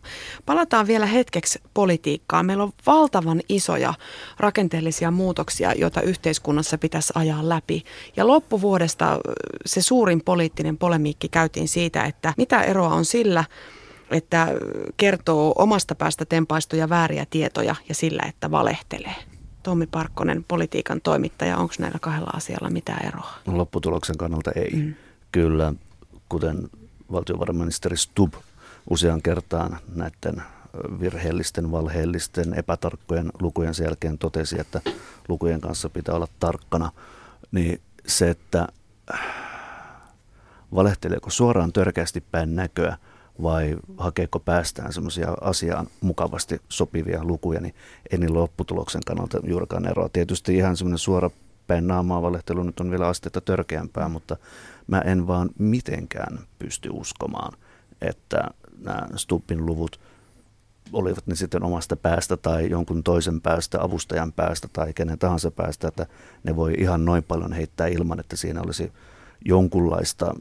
Palataan 0.47 0.87
vielä 0.87 1.07
hetkeksi 1.07 1.59
politiikkaan. 1.75 2.47
Meillä 2.47 2.65
on 2.65 2.73
valtavan 2.87 3.41
isoja 3.49 3.95
rakenteellisia 4.39 5.11
muutoksia, 5.11 5.73
joita 5.73 6.01
yhteiskunnassa 6.01 6.79
pitäisi 6.79 7.13
ajaa 7.17 7.49
läpi. 7.49 7.85
Ja 8.17 8.27
loppuvuodesta 8.27 9.19
se 9.67 9.83
suurin 9.83 10.23
poliittinen 10.25 10.79
polemiikki 10.79 11.29
käytiin 11.29 11.69
siitä, 11.69 12.05
että 12.05 12.35
mitä 12.37 12.63
eroa 12.63 12.95
on 12.95 13.05
sillä, 13.05 13.45
että 14.11 14.49
kertoo 14.97 15.55
omasta 15.59 15.95
päästä 15.95 16.25
tempaistuja 16.25 16.89
vääriä 16.89 17.27
tietoja 17.31 17.75
ja 17.89 17.95
sillä, 17.95 18.23
että 18.29 18.51
valehtelee. 18.51 19.15
Tommi 19.63 19.87
Parkkonen, 19.87 20.45
politiikan 20.45 21.01
toimittaja, 21.01 21.57
onko 21.57 21.75
näillä 21.79 21.99
kahdella 21.99 22.31
asialla 22.35 22.71
mitään 22.71 23.07
eroa? 23.07 23.35
Lopputuloksen 23.47 24.17
kannalta 24.17 24.51
ei. 24.55 24.71
Mm. 24.77 24.95
Kyllä, 25.33 25.75
kuten 26.29 26.69
valtiovarainministeri 27.13 27.97
Stubb 27.97 28.35
usean 28.91 29.23
kertaan 29.23 29.79
näiden 29.95 30.43
virheellisten, 31.01 31.73
valheellisten, 31.73 32.55
epätarkkojen 32.55 33.31
lukujen 33.41 33.75
jälkeen 33.85 34.19
totesi, 34.19 34.61
että 34.61 34.81
lukujen 35.29 35.61
kanssa 35.61 35.89
pitää 35.89 36.15
olla 36.15 36.29
tarkkana, 36.41 36.91
niin 37.53 37.81
se, 38.07 38.31
että 38.31 38.69
valehteleeko 40.75 41.31
suoraan 41.31 41.73
törkeästi 41.73 42.21
päin 42.21 42.57
näköä 42.57 42.97
vai 43.43 43.77
hakeeko 43.97 44.41
päästään 44.41 44.93
semmoisia 44.93 45.35
asiaan 45.41 45.87
mukavasti 46.01 46.61
sopivia 46.69 47.25
lukuja, 47.25 47.61
niin 47.61 47.75
ei 48.11 48.19
niillä 48.19 48.39
lopputuloksen 48.39 49.03
kannalta 49.07 49.41
juurikaan 49.45 49.89
eroa. 49.89 50.09
Tietysti 50.09 50.57
ihan 50.57 50.77
semmoinen 50.77 50.99
suora 50.99 51.31
päin 51.67 51.87
naamaa 51.87 52.23
valehtelu 52.23 52.63
nyt 52.63 52.81
on 52.81 52.91
vielä 52.91 53.09
astetta 53.09 53.41
törkeämpää, 53.41 54.09
mutta 54.09 54.37
mä 54.87 55.01
en 55.01 55.27
vaan 55.27 55.51
mitenkään 55.59 56.39
pysty 56.59 56.89
uskomaan, 56.93 57.53
että 58.01 58.45
nämä 58.79 59.07
Stubbin 59.17 59.67
luvut 59.67 60.01
olivat 60.93 61.27
ne 61.27 61.35
sitten 61.35 61.63
omasta 61.63 61.97
päästä 61.97 62.37
tai 62.37 62.71
jonkun 62.71 63.03
toisen 63.03 63.41
päästä, 63.41 63.83
avustajan 63.83 64.33
päästä 64.33 64.69
tai 64.73 64.93
kenen 64.93 65.19
tahansa 65.19 65.51
päästä, 65.51 65.89
että 65.89 66.07
ne 66.45 66.57
voi 66.57 66.75
ihan 66.79 67.05
noin 67.05 67.23
paljon 67.23 67.53
heittää 67.53 67.87
ilman, 67.87 68.21
että 68.21 68.37
siinä 68.37 68.63
olisi 68.63 68.93
jonkunlaista, 69.45 70.35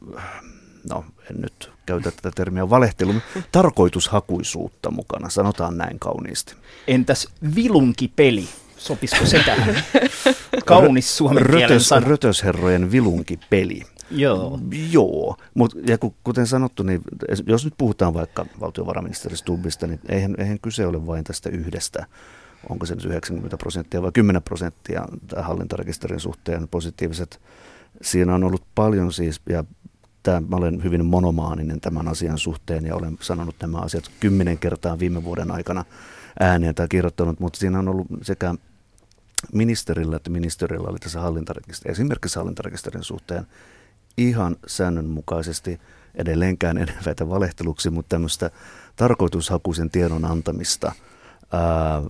no 0.89 1.05
en 1.31 1.41
nyt 1.41 1.71
käytä 1.85 2.11
tätä 2.11 2.31
termiä 2.35 2.69
valehtelu, 2.69 3.13
tarkoitushakuisuutta 3.51 4.91
mukana, 4.91 5.29
sanotaan 5.29 5.77
näin 5.77 5.99
kauniisti. 5.99 6.55
Entäs 6.87 7.27
vilunkipeli? 7.55 8.47
Sopisiko 8.77 9.25
se 9.25 9.43
tähän? 9.45 9.75
Kaunis 10.65 11.17
suomen 11.17 11.45
Rötös, 11.45 11.91
Rötösherrojen 11.91 12.91
vilunkipeli. 12.91 13.81
Joo. 14.11 14.59
Joo, 14.91 15.37
mutta 15.53 15.77
ja 15.87 15.97
kuten 16.23 16.47
sanottu, 16.47 16.83
niin 16.83 17.01
jos 17.47 17.65
nyt 17.65 17.73
puhutaan 17.77 18.13
vaikka 18.13 18.45
valtiovarainministeri 18.59 19.37
Stubbista, 19.37 19.87
niin 19.87 19.99
eihän, 20.09 20.35
eihän 20.37 20.59
kyse 20.59 20.87
ole 20.87 21.07
vain 21.07 21.23
tästä 21.23 21.49
yhdestä 21.49 22.05
onko 22.69 22.85
se 22.85 22.95
nyt 22.95 23.05
90 23.05 23.57
prosenttia 23.57 24.01
vai 24.01 24.11
10 24.11 24.43
prosenttia 24.43 25.05
hallintarekisterin 25.37 26.19
suhteen 26.19 26.67
positiiviset. 26.67 27.41
Siinä 28.01 28.35
on 28.35 28.43
ollut 28.43 28.63
paljon 28.75 29.13
siis, 29.13 29.41
ja 29.49 29.63
tämä, 30.25 30.41
mä 30.49 30.55
olen 30.55 30.83
hyvin 30.83 31.05
monomaaninen 31.05 31.81
tämän 31.81 32.07
asian 32.07 32.37
suhteen 32.37 32.85
ja 32.85 32.95
olen 32.95 33.17
sanonut 33.21 33.55
nämä 33.61 33.77
asiat 33.77 34.11
kymmenen 34.19 34.57
kertaa 34.57 34.99
viime 34.99 35.23
vuoden 35.23 35.51
aikana 35.51 35.85
ääneen 36.39 36.75
tai 36.75 36.87
kirjoittanut, 36.87 37.39
mutta 37.39 37.59
siinä 37.59 37.79
on 37.79 37.89
ollut 37.89 38.07
sekä 38.21 38.55
ministerillä 39.53 40.15
että 40.15 40.29
ministeriöllä 40.29 40.89
oli 40.89 40.99
tässä 40.99 41.21
hallintarekisterin, 41.21 41.91
esimerkiksi 41.91 42.39
hallintarekisterin 42.39 43.03
suhteen 43.03 43.47
ihan 44.17 44.55
säännönmukaisesti 44.67 45.79
edelleenkään 46.15 46.77
enemmän 46.77 47.29
valehteluksi, 47.29 47.89
mutta 47.89 48.09
tämmöistä 48.09 48.51
tarkoitushakuisen 48.95 49.89
tiedon 49.89 50.25
antamista. 50.25 50.91
Ää, 51.51 52.01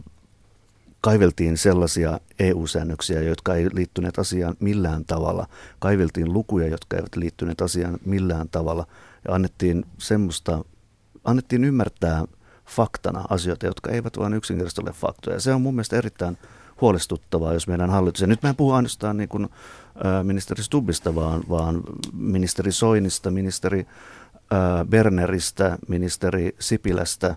kaiveltiin 1.05 1.57
sellaisia 1.57 2.19
EU-säännöksiä, 2.39 3.21
jotka 3.21 3.55
ei 3.55 3.69
liittyneet 3.73 4.19
asiaan 4.19 4.55
millään 4.59 5.05
tavalla. 5.05 5.47
Kaiveltiin 5.79 6.33
lukuja, 6.33 6.67
jotka 6.67 6.97
eivät 6.97 7.15
liittyneet 7.15 7.61
asiaan 7.61 7.97
millään 8.05 8.49
tavalla. 8.49 8.87
Ja 9.27 9.33
annettiin 9.35 9.85
semmoista, 9.97 10.65
annettiin 11.23 11.63
ymmärtää 11.63 12.25
faktana 12.65 13.23
asioita, 13.29 13.65
jotka 13.65 13.91
eivät 13.91 14.17
vain 14.17 14.33
yksinkertaisesti 14.33 14.81
ole 14.81 14.91
faktoja. 14.91 15.39
Se 15.39 15.53
on 15.53 15.61
mun 15.61 15.75
mielestä 15.75 15.97
erittäin 15.97 16.37
huolestuttavaa, 16.81 17.53
jos 17.53 17.67
meidän 17.67 17.89
hallitus, 17.89 18.21
ja 18.21 18.27
nyt 18.27 18.43
mä 18.43 18.49
en 18.49 18.55
puhu 18.55 18.71
ainoastaan 18.71 19.17
niin 19.17 19.29
kuin, 19.29 19.49
ministeri 20.23 20.63
Stubbista, 20.63 21.15
vaan, 21.15 21.43
vaan 21.49 21.81
ministeri 22.13 22.71
Soinista, 22.71 23.31
ministeri 23.31 23.85
Berneristä, 24.89 25.77
ministeri 25.87 26.55
Sipilästä, 26.59 27.35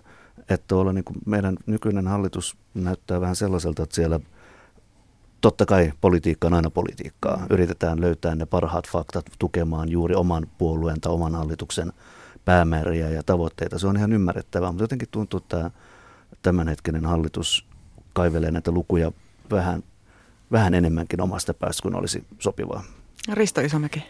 että 0.49 0.75
olla 0.75 0.93
niin 0.93 1.03
kuin 1.03 1.17
meidän 1.25 1.57
nykyinen 1.65 2.07
hallitus 2.07 2.57
näyttää 2.73 3.21
vähän 3.21 3.35
sellaiselta, 3.35 3.83
että 3.83 3.95
siellä 3.95 4.19
totta 5.41 5.65
kai 5.65 5.91
politiikka 6.01 6.47
on 6.47 6.53
aina 6.53 6.69
politiikkaa. 6.69 7.45
Yritetään 7.49 8.01
löytää 8.01 8.35
ne 8.35 8.45
parhaat 8.45 8.87
faktat 8.87 9.25
tukemaan 9.39 9.89
juuri 9.89 10.15
oman 10.15 10.47
puolueen 10.57 11.01
tai 11.01 11.11
oman 11.11 11.35
hallituksen 11.35 11.93
päämääriä 12.45 13.09
ja 13.09 13.23
tavoitteita. 13.23 13.79
Se 13.79 13.87
on 13.87 13.97
ihan 13.97 14.13
ymmärrettävää, 14.13 14.71
mutta 14.71 14.83
jotenkin 14.83 15.07
tuntuu, 15.11 15.37
että 15.37 15.71
tämänhetkinen 16.41 17.05
hallitus 17.05 17.65
kaivelee 18.13 18.51
näitä 18.51 18.71
lukuja 18.71 19.11
vähän, 19.51 19.83
vähän 20.51 20.73
enemmänkin 20.73 21.21
omasta 21.21 21.53
päästä 21.53 21.81
kuin 21.81 21.95
olisi 21.95 22.23
sopivaa. 22.39 22.83
Risto 23.33 23.61
Isomäki. 23.61 24.03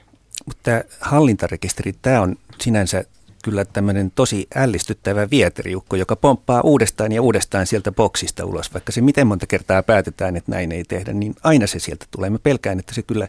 Mutta 0.46 0.64
tämä 0.64 0.84
hallintarekisteri, 1.00 1.94
tämä 2.02 2.22
on 2.22 2.36
sinänsä 2.62 3.04
kyllä 3.44 3.66
tämmöinen 3.66 4.12
tosi 4.12 4.48
ällistyttävä 4.56 5.30
vieteriukko, 5.32 5.96
joka 5.96 6.16
pomppaa 6.16 6.62
uudestaan 6.62 7.12
ja 7.12 7.22
uudestaan 7.22 7.68
sieltä 7.68 7.92
boksista 7.92 8.46
ulos. 8.46 8.74
Vaikka 8.74 8.92
se 8.92 9.02
miten 9.02 9.28
monta 9.28 9.48
kertaa 9.48 9.84
päätetään, 9.84 10.36
että 10.36 10.52
näin 10.52 10.72
ei 10.72 10.84
tehdä, 10.84 11.14
niin 11.14 11.36
aina 11.44 11.68
se 11.68 11.80
sieltä 11.80 12.06
tulee. 12.12 12.30
Mä 12.30 12.40
pelkään, 12.40 12.80
että 12.80 12.94
se 12.94 13.02
kyllä, 13.02 13.28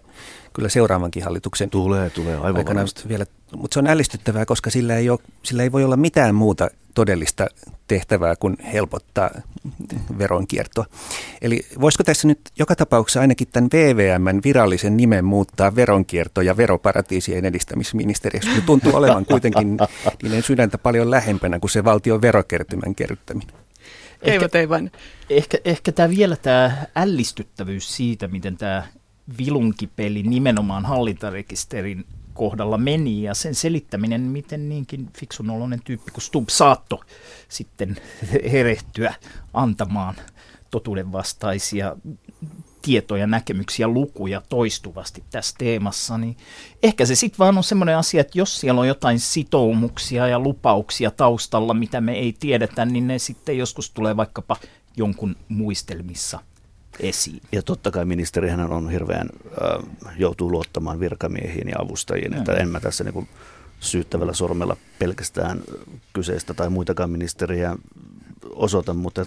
kyllä 0.53 0.69
seuraavankin 0.69 1.25
hallituksen 1.25 1.71
tulee, 1.71 2.11
tulee, 2.11 2.37
aivan 2.37 2.57
aikana 2.57 2.85
vielä. 3.09 3.27
Mutta 3.57 3.75
se 3.75 3.79
on 3.79 3.87
ällistyttävää, 3.87 4.47
koska 4.47 4.71
sillä 4.71 4.97
ei, 4.97 5.11
ole, 5.11 5.19
sillä 5.43 5.63
ei 5.63 5.73
voi 5.73 5.85
olla 5.85 5.97
mitään 5.97 6.35
muuta 6.35 6.71
todellista 6.95 7.47
tehtävää 7.89 8.37
kuin 8.37 8.57
helpottaa 8.73 9.31
veronkiertoa. 10.19 10.85
Eli 11.43 11.67
voisiko 11.81 12.05
tässä 12.05 12.29
nyt 12.29 12.41
joka 12.59 12.77
tapauksessa 12.77 13.21
ainakin 13.21 13.49
tämän 13.53 13.71
VVMn 13.73 14.41
virallisen 14.45 14.97
nimen 14.97 15.25
muuttaa 15.25 15.75
veronkierto- 15.77 16.43
ja 16.43 16.57
veroparatiisien 16.57 17.45
edistämisministeriöksi? 17.45 18.55
Se 18.55 18.61
tuntuu 18.61 18.97
olevan 18.97 19.27
kuitenkin 19.27 19.79
niiden 20.23 20.43
sydäntä 20.43 20.79
paljon 20.79 21.11
lähempänä 21.11 21.59
kuin 21.59 21.71
se 21.71 21.85
valtion 21.85 22.23
verokertymän 22.23 22.95
kerryttäminen. 22.95 23.55
Ehkä, 24.23 24.49
ehkä, 25.31 25.59
ehkä 25.65 25.93
tämä 25.93 26.11
vielä 26.11 26.37
tämä 26.37 26.87
ällistyttävyys 26.97 27.97
siitä, 27.97 28.29
miten 28.29 28.57
tämä 28.57 28.83
vilunkipeli 29.39 30.23
nimenomaan 30.23 30.85
hallintarekisterin 30.85 32.05
kohdalla 32.41 32.79
meni 32.79 33.23
ja 33.23 33.35
sen 33.35 33.55
selittäminen, 33.55 34.21
miten 34.21 34.69
niinkin 34.69 35.11
fiksun 35.19 35.51
oloinen 35.51 35.81
tyyppi 35.85 36.11
kuin 36.11 36.23
Stubb 36.23 36.49
saatto 36.49 37.01
sitten 37.49 37.97
herehtyä 38.53 39.15
antamaan 39.55 40.15
totuuden 40.71 41.13
vastaisia 41.13 41.97
tietoja, 42.83 43.27
näkemyksiä, 43.27 43.89
lukuja 43.89 44.43
toistuvasti 44.49 45.25
tässä 45.31 45.55
teemassa, 45.59 46.19
niin 46.19 46.37
ehkä 46.83 47.07
se 47.07 47.15
sitten 47.15 47.39
vaan 47.39 47.59
on 47.59 47.65
semmoinen 47.65 47.97
asia, 47.97 48.21
että 48.21 48.39
jos 48.39 48.61
siellä 48.61 48.81
on 48.81 48.89
jotain 48.89 49.21
sitoumuksia 49.21 50.29
ja 50.29 50.39
lupauksia 50.39 51.11
taustalla, 51.11 51.75
mitä 51.75 52.01
me 52.01 52.13
ei 52.13 52.33
tiedetä, 52.33 52.85
niin 52.85 53.07
ne 53.07 53.19
sitten 53.19 53.59
joskus 53.59 53.91
tulee 53.91 54.17
vaikkapa 54.17 54.57
jonkun 54.97 55.37
muistelmissa 55.49 56.41
esiin. 57.01 57.43
Ja 57.53 57.63
totta 57.63 57.91
kai 57.91 58.05
ministerihän 58.05 58.73
on 58.73 58.91
hirveän, 58.91 59.29
äh, 59.63 60.15
joutuu 60.19 60.51
luottamaan 60.51 61.01
virkamiehiin 61.01 61.69
ja 61.69 61.75
avustajiin, 61.79 62.35
että 62.35 62.53
en 62.53 62.69
mä 62.69 62.81
tässä 62.81 63.05
niin 63.05 63.29
syyttävällä 63.81 64.33
sormella 64.33 64.77
pelkästään 64.99 65.63
kyseistä 66.13 66.55
tai 66.55 66.71
muitakaan 66.71 67.11
ministeriä 67.11 67.77
osoita, 68.51 68.95
mutta 68.95 69.27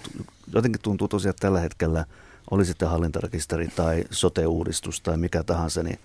jotenkin 0.53 0.81
tuntuu 0.81 1.07
tosiaan, 1.07 1.29
että 1.29 1.47
tällä 1.47 1.59
hetkellä 1.59 2.05
oli 2.51 2.65
sitten 2.65 2.89
hallintarekisteri 2.89 3.67
tai 3.67 4.03
sote-uudistus 4.11 5.01
tai 5.01 5.17
mikä 5.17 5.43
tahansa, 5.43 5.83
niin 5.83 5.99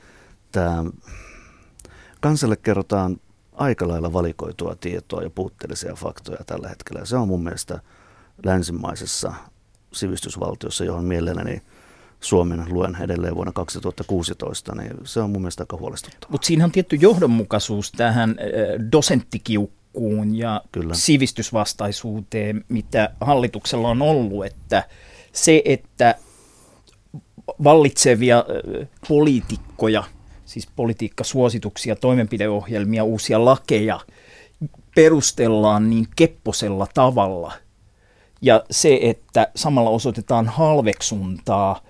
että 0.44 0.84
kansalle 2.20 2.56
kerrotaan 2.56 3.20
aika 3.52 3.88
lailla 3.88 4.12
valikoitua 4.12 4.74
tietoa 4.74 5.22
ja 5.22 5.30
puutteellisia 5.30 5.94
faktoja 5.94 6.44
tällä 6.46 6.68
hetkellä. 6.68 7.04
Se 7.04 7.16
on 7.16 7.28
mun 7.28 7.44
mielestä 7.44 7.80
länsimaisessa 8.44 9.34
sivistysvaltiossa, 9.92 10.84
johon 10.84 11.04
mielelläni 11.04 11.62
Suomen 12.20 12.64
luen 12.68 12.96
edelleen 13.00 13.34
vuonna 13.34 13.52
2016, 13.52 14.74
niin 14.74 14.90
se 15.04 15.20
on 15.20 15.30
mun 15.30 15.42
mielestä 15.42 15.62
aika 15.62 15.76
huolestuttavaa. 15.76 16.32
Mutta 16.32 16.46
siinä 16.46 16.64
on 16.64 16.72
tietty 16.72 16.96
johdonmukaisuus 16.96 17.92
tähän 17.92 18.36
dosenttikiukkuun 18.92 20.34
ja 20.34 20.62
Kyllä. 20.72 20.94
sivistysvastaisuuteen, 20.94 22.64
mitä 22.68 23.10
hallituksella 23.20 23.88
on 23.88 24.02
ollut, 24.02 24.46
että 24.46 24.88
se, 25.32 25.62
että 25.64 26.14
vallitsevia 27.64 28.44
poliitikkoja, 29.08 30.04
siis 30.44 30.68
politiikkasuosituksia, 30.76 31.96
toimenpideohjelmia, 31.96 33.04
uusia 33.04 33.44
lakeja 33.44 34.00
perustellaan 34.94 35.90
niin 35.90 36.06
kepposella 36.16 36.86
tavalla. 36.94 37.52
Ja 38.42 38.64
se, 38.70 38.98
että 39.02 39.48
samalla 39.54 39.90
osoitetaan 39.90 40.46
halveksuntaa 40.46 41.80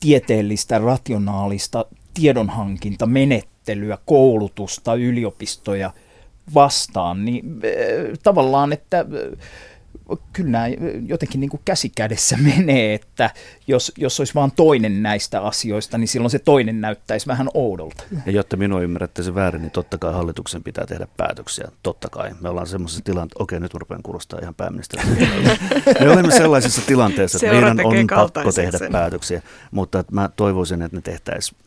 tieteellistä, 0.00 0.78
rationaalista 0.78 1.84
tiedonhankintamenettelyä, 2.14 3.98
koulutusta, 4.06 4.94
yliopistoja 4.94 5.90
vastaan, 6.54 7.24
niin 7.24 7.44
äh, 7.46 8.18
tavallaan, 8.22 8.72
että 8.72 8.98
äh, 8.98 9.06
kyllä 10.32 10.50
nämä 10.50 10.66
jotenkin 11.06 11.40
niin 11.40 11.50
kuin 11.50 11.60
käsikädessä 11.64 12.36
menee, 12.56 12.94
että 12.94 13.30
jos, 13.66 13.92
jos 13.98 14.20
olisi 14.20 14.34
vain 14.34 14.50
toinen 14.56 15.02
näistä 15.02 15.40
asioista, 15.40 15.98
niin 15.98 16.08
silloin 16.08 16.30
se 16.30 16.38
toinen 16.38 16.80
näyttäisi 16.80 17.26
vähän 17.26 17.48
oudolta. 17.54 18.04
Ja 18.26 18.32
jotta 18.32 18.56
minua 18.56 18.80
ymmärrätte 18.80 19.22
se 19.22 19.34
väärin, 19.34 19.62
niin 19.62 19.70
totta 19.70 19.98
kai 19.98 20.12
hallituksen 20.12 20.62
pitää 20.62 20.86
tehdä 20.86 21.06
päätöksiä. 21.16 21.68
Totta 21.82 22.08
kai. 22.08 22.30
Me 22.40 22.48
ollaan 22.48 22.66
semmoisessa 22.66 23.04
tilanteessa, 23.04 23.42
okei 23.42 23.60
nyt 23.60 23.74
rupean 23.74 24.02
kuulostaa 24.02 24.38
ihan 24.42 24.54
pääministeri. 24.54 25.02
Me 26.00 26.10
olemme 26.10 26.32
sellaisessa 26.32 26.82
tilanteessa, 26.86 27.36
että 27.36 27.50
Seura 27.50 27.74
meidän 27.74 28.00
on 28.00 28.06
pakko 28.32 28.52
tehdä 28.52 28.78
sen. 28.78 28.92
päätöksiä, 28.92 29.42
mutta 29.70 30.04
mä 30.12 30.30
toivoisin, 30.36 30.82
että 30.82 30.96
ne 30.96 31.00
tehtäisiin 31.02 31.58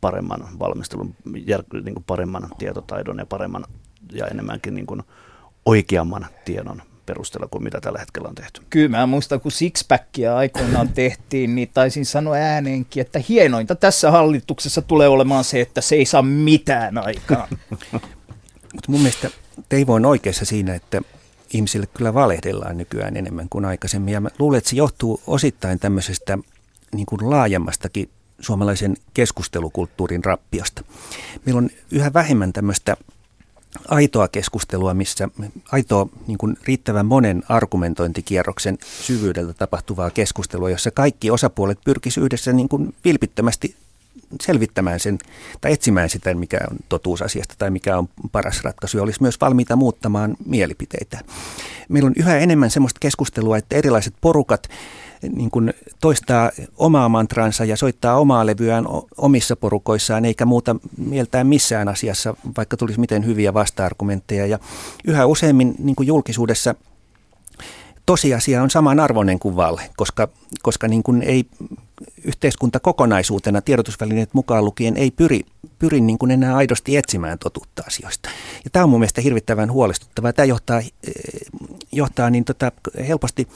paremman 0.00 0.40
valmistelun, 0.58 1.14
niin 1.24 1.94
kuin 1.94 2.04
paremman 2.06 2.48
tietotaidon 2.58 3.18
ja 3.18 3.26
paremman 3.26 3.64
ja 4.12 4.26
enemmänkin 4.26 4.74
niin 4.74 4.86
kuin 4.86 5.02
oikeamman 5.66 6.26
tiedon 6.44 6.82
perusteella 7.08 7.48
kuin 7.48 7.64
mitä 7.64 7.80
tällä 7.80 7.98
hetkellä 7.98 8.28
on 8.28 8.34
tehty. 8.34 8.62
Kyllä 8.70 8.88
mä 8.88 9.06
muistan, 9.06 9.40
kun 9.40 9.52
Sixpackia 9.52 10.36
aikoinaan 10.36 10.88
tehtiin, 10.88 11.54
niin 11.54 11.70
taisin 11.74 12.06
sanoa 12.06 12.34
ääneenkin, 12.34 13.00
että 13.00 13.20
hienointa 13.28 13.74
tässä 13.74 14.10
hallituksessa 14.10 14.82
tulee 14.82 15.08
olemaan 15.08 15.44
se, 15.44 15.60
että 15.60 15.80
se 15.80 15.96
ei 15.96 16.06
saa 16.06 16.22
mitään 16.22 16.98
aikaa. 16.98 17.48
Mutta 18.74 18.90
mun 18.90 19.00
mielestä 19.00 19.30
Teivo 19.68 19.94
on 19.94 20.06
oikeassa 20.06 20.44
siinä, 20.44 20.74
että 20.74 21.00
ihmisille 21.52 21.86
kyllä 21.86 22.14
valehdellaan 22.14 22.76
nykyään 22.76 23.16
enemmän 23.16 23.48
kuin 23.50 23.64
aikaisemmin. 23.64 24.14
Ja 24.14 24.20
mä 24.20 24.28
luulen, 24.38 24.58
että 24.58 24.70
se 24.70 24.76
johtuu 24.76 25.20
osittain 25.26 25.78
tämmöisestä 25.78 26.38
niin 26.94 27.06
kuin 27.06 27.30
laajemmastakin 27.30 28.10
suomalaisen 28.40 28.96
keskustelukulttuurin 29.14 30.24
rappiosta. 30.24 30.84
Meillä 31.46 31.58
on 31.58 31.70
yhä 31.90 32.12
vähemmän 32.12 32.52
tämmöistä 32.52 32.96
aitoa 33.88 34.28
keskustelua, 34.28 34.94
missä 34.94 35.28
aitoa 35.72 36.08
niin 36.26 36.38
kuin 36.38 36.56
riittävän 36.64 37.06
monen 37.06 37.42
argumentointikierroksen 37.48 38.78
syvyydeltä 39.02 39.54
tapahtuvaa 39.54 40.10
keskustelua, 40.10 40.70
jossa 40.70 40.90
kaikki 40.90 41.30
osapuolet 41.30 41.78
pyrkisivät 41.84 42.24
yhdessä 42.24 42.52
niin 42.52 42.68
kuin 42.68 42.94
vilpittömästi 43.04 43.76
selvittämään 44.42 45.00
sen 45.00 45.18
tai 45.60 45.72
etsimään 45.72 46.10
sitä, 46.10 46.34
mikä 46.34 46.58
on 46.70 46.76
totuus 46.88 47.22
asiasta 47.22 47.54
tai 47.58 47.70
mikä 47.70 47.98
on 47.98 48.08
paras 48.32 48.64
ratkaisu 48.64 48.96
ja 48.96 49.02
olisi 49.02 49.22
myös 49.22 49.40
valmiita 49.40 49.76
muuttamaan 49.76 50.36
mielipiteitä. 50.46 51.20
Meillä 51.88 52.06
on 52.06 52.12
yhä 52.16 52.38
enemmän 52.38 52.70
sellaista 52.70 52.98
keskustelua, 53.00 53.56
että 53.56 53.76
erilaiset 53.76 54.14
porukat 54.20 54.68
niin 55.22 55.50
kuin 55.50 55.74
toistaa 56.00 56.50
omaa 56.76 57.08
mantransa 57.08 57.64
ja 57.64 57.76
soittaa 57.76 58.18
omaa 58.18 58.46
levyään 58.46 58.84
omissa 59.16 59.56
porukoissaan, 59.56 60.24
eikä 60.24 60.46
muuta 60.46 60.76
mieltään 60.96 61.46
missään 61.46 61.88
asiassa, 61.88 62.34
vaikka 62.56 62.76
tulisi 62.76 63.00
miten 63.00 63.26
hyviä 63.26 63.54
vasta-argumentteja. 63.54 64.46
Ja 64.46 64.58
yhä 65.04 65.26
useammin 65.26 65.74
niin 65.78 65.96
kuin 65.96 66.06
julkisuudessa 66.06 66.74
tosiasia 68.06 68.62
on 68.62 68.70
samanarvoinen 68.70 69.38
kuin 69.38 69.56
valle, 69.56 69.82
koska, 69.96 70.28
koska 70.62 70.88
niin 70.88 71.02
kuin 71.02 71.22
ei 71.22 71.44
yhteiskunta 72.24 72.80
kokonaisuutena, 72.80 73.62
tiedotusvälineet 73.62 74.34
mukaan 74.34 74.64
lukien, 74.64 74.96
ei 74.96 75.10
pyri, 75.10 75.40
pyri 75.78 76.00
niin 76.00 76.18
kuin 76.18 76.30
enää 76.30 76.56
aidosti 76.56 76.96
etsimään 76.96 77.38
totuutta 77.38 77.82
asioista. 77.86 78.30
Ja 78.64 78.70
tämä 78.70 78.82
on 78.82 78.90
mun 78.90 79.00
mielestä 79.00 79.20
hirvittävän 79.20 79.72
huolestuttavaa. 79.72 80.32
Tämä 80.32 80.46
johtaa, 80.46 80.78
eh, 80.78 80.84
johtaa 81.92 82.30
niin 82.30 82.44
tota 82.44 82.72
helposti 83.08 83.48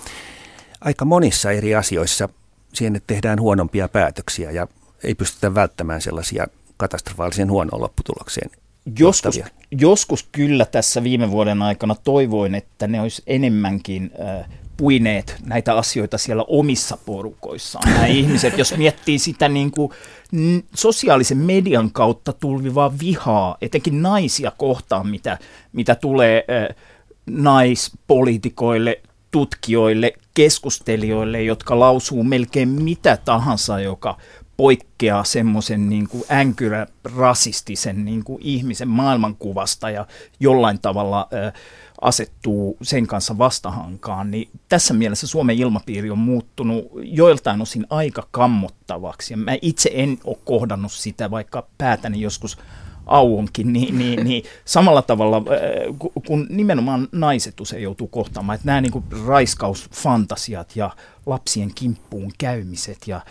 aika 0.85 1.05
monissa 1.05 1.51
eri 1.51 1.75
asioissa 1.75 2.29
siihen, 2.73 2.97
että 2.97 3.07
tehdään 3.07 3.41
huonompia 3.41 3.89
päätöksiä 3.89 4.51
ja 4.51 4.67
ei 5.05 5.15
pystytä 5.15 5.55
välttämään 5.55 6.01
sellaisia 6.01 6.47
katastrofaalisen 6.77 7.51
huonoon 7.51 7.83
lopputulokseen. 7.83 8.51
Joskus, 8.99 9.41
joskus 9.71 10.29
kyllä 10.33 10.65
tässä 10.65 11.03
viime 11.03 11.31
vuoden 11.31 11.63
aikana 11.63 11.97
toivoin, 12.05 12.55
että 12.55 12.87
ne 12.87 13.01
olisi 13.01 13.23
enemmänkin 13.27 14.11
äh, 14.21 14.49
puineet 14.77 15.37
näitä 15.45 15.75
asioita 15.77 16.19
siellä 16.19 16.45
omissa 16.49 16.99
porukoissaan. 17.07 17.93
Nämä 17.93 18.07
ihmiset, 18.21 18.59
jos 18.59 18.77
miettii 18.77 19.19
sitä 19.19 19.49
niin 19.49 19.71
kuin 19.71 19.93
sosiaalisen 20.75 21.39
median 21.39 21.91
kautta 21.91 22.33
tulvivaa 22.33 22.99
vihaa, 22.99 23.57
etenkin 23.61 24.03
naisia 24.03 24.53
kohtaan, 24.57 25.09
mitä, 25.09 25.39
mitä 25.73 25.95
tulee 25.95 26.45
äh, 26.51 26.77
naispoliitikoille, 27.27 29.01
tutkijoille, 29.33 30.13
keskustelijoille, 30.35 31.43
jotka 31.43 31.79
lausuu 31.79 32.25
melkein 32.25 32.69
mitä 32.69 33.19
tahansa, 33.25 33.81
joka 33.81 34.19
poikkeaa 34.57 35.25
semmoisen 35.25 35.89
niin 35.89 36.09
änkyrä 36.31 36.87
rasistisen 37.17 38.05
niin 38.05 38.25
kuin 38.25 38.43
ihmisen 38.43 38.89
maailmankuvasta 38.89 39.91
ja 39.91 40.07
jollain 40.41 40.79
tavalla 40.79 41.29
ö, 41.33 41.53
asettuu 42.01 42.77
sen 42.83 43.07
kanssa 43.07 43.39
vastahankaan, 43.39 44.31
niin 44.31 44.49
tässä 44.69 44.95
mielessä 44.95 45.27
Suomen 45.27 45.57
ilmapiiri 45.57 46.11
on 46.11 46.19
muuttunut 46.19 46.91
joiltain 47.03 47.63
osin 47.63 47.87
aika 47.91 48.29
kammottavaksi. 48.31 49.33
Ja 49.33 49.37
mä 49.37 49.57
itse 49.63 49.91
en 49.95 50.19
ole 50.25 50.37
kohdannut 50.45 50.93
sitä, 50.93 51.31
vaikka 51.31 51.67
päätäni 51.79 52.21
joskus 52.21 52.59
auonkin, 53.07 53.73
niin, 53.73 53.99
niin, 53.99 54.25
niin 54.25 54.43
samalla 54.65 55.03
tavalla, 55.03 55.37
äh, 55.37 56.13
kun 56.27 56.47
nimenomaan 56.51 57.09
naiset 57.13 57.61
usein 57.61 57.83
joutuu 57.83 58.09
kohtaamaan, 58.09 58.55
että 58.55 58.67
nämä 58.67 58.81
niin 58.81 58.93
kuin 58.93 59.05
raiskausfantasiat 59.27 60.77
ja 60.77 60.91
lapsien 61.27 61.71
kimppuun 61.75 62.33
käymiset 62.39 62.99
ja 63.07 63.17
äh, 63.17 63.23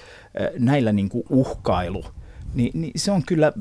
näillä 0.59 0.91
niin 0.91 1.09
kuin 1.09 1.23
uhkailu, 1.29 2.05
niin, 2.53 2.81
niin 2.81 2.91
se 2.95 3.11
on 3.11 3.23
kyllä 3.25 3.53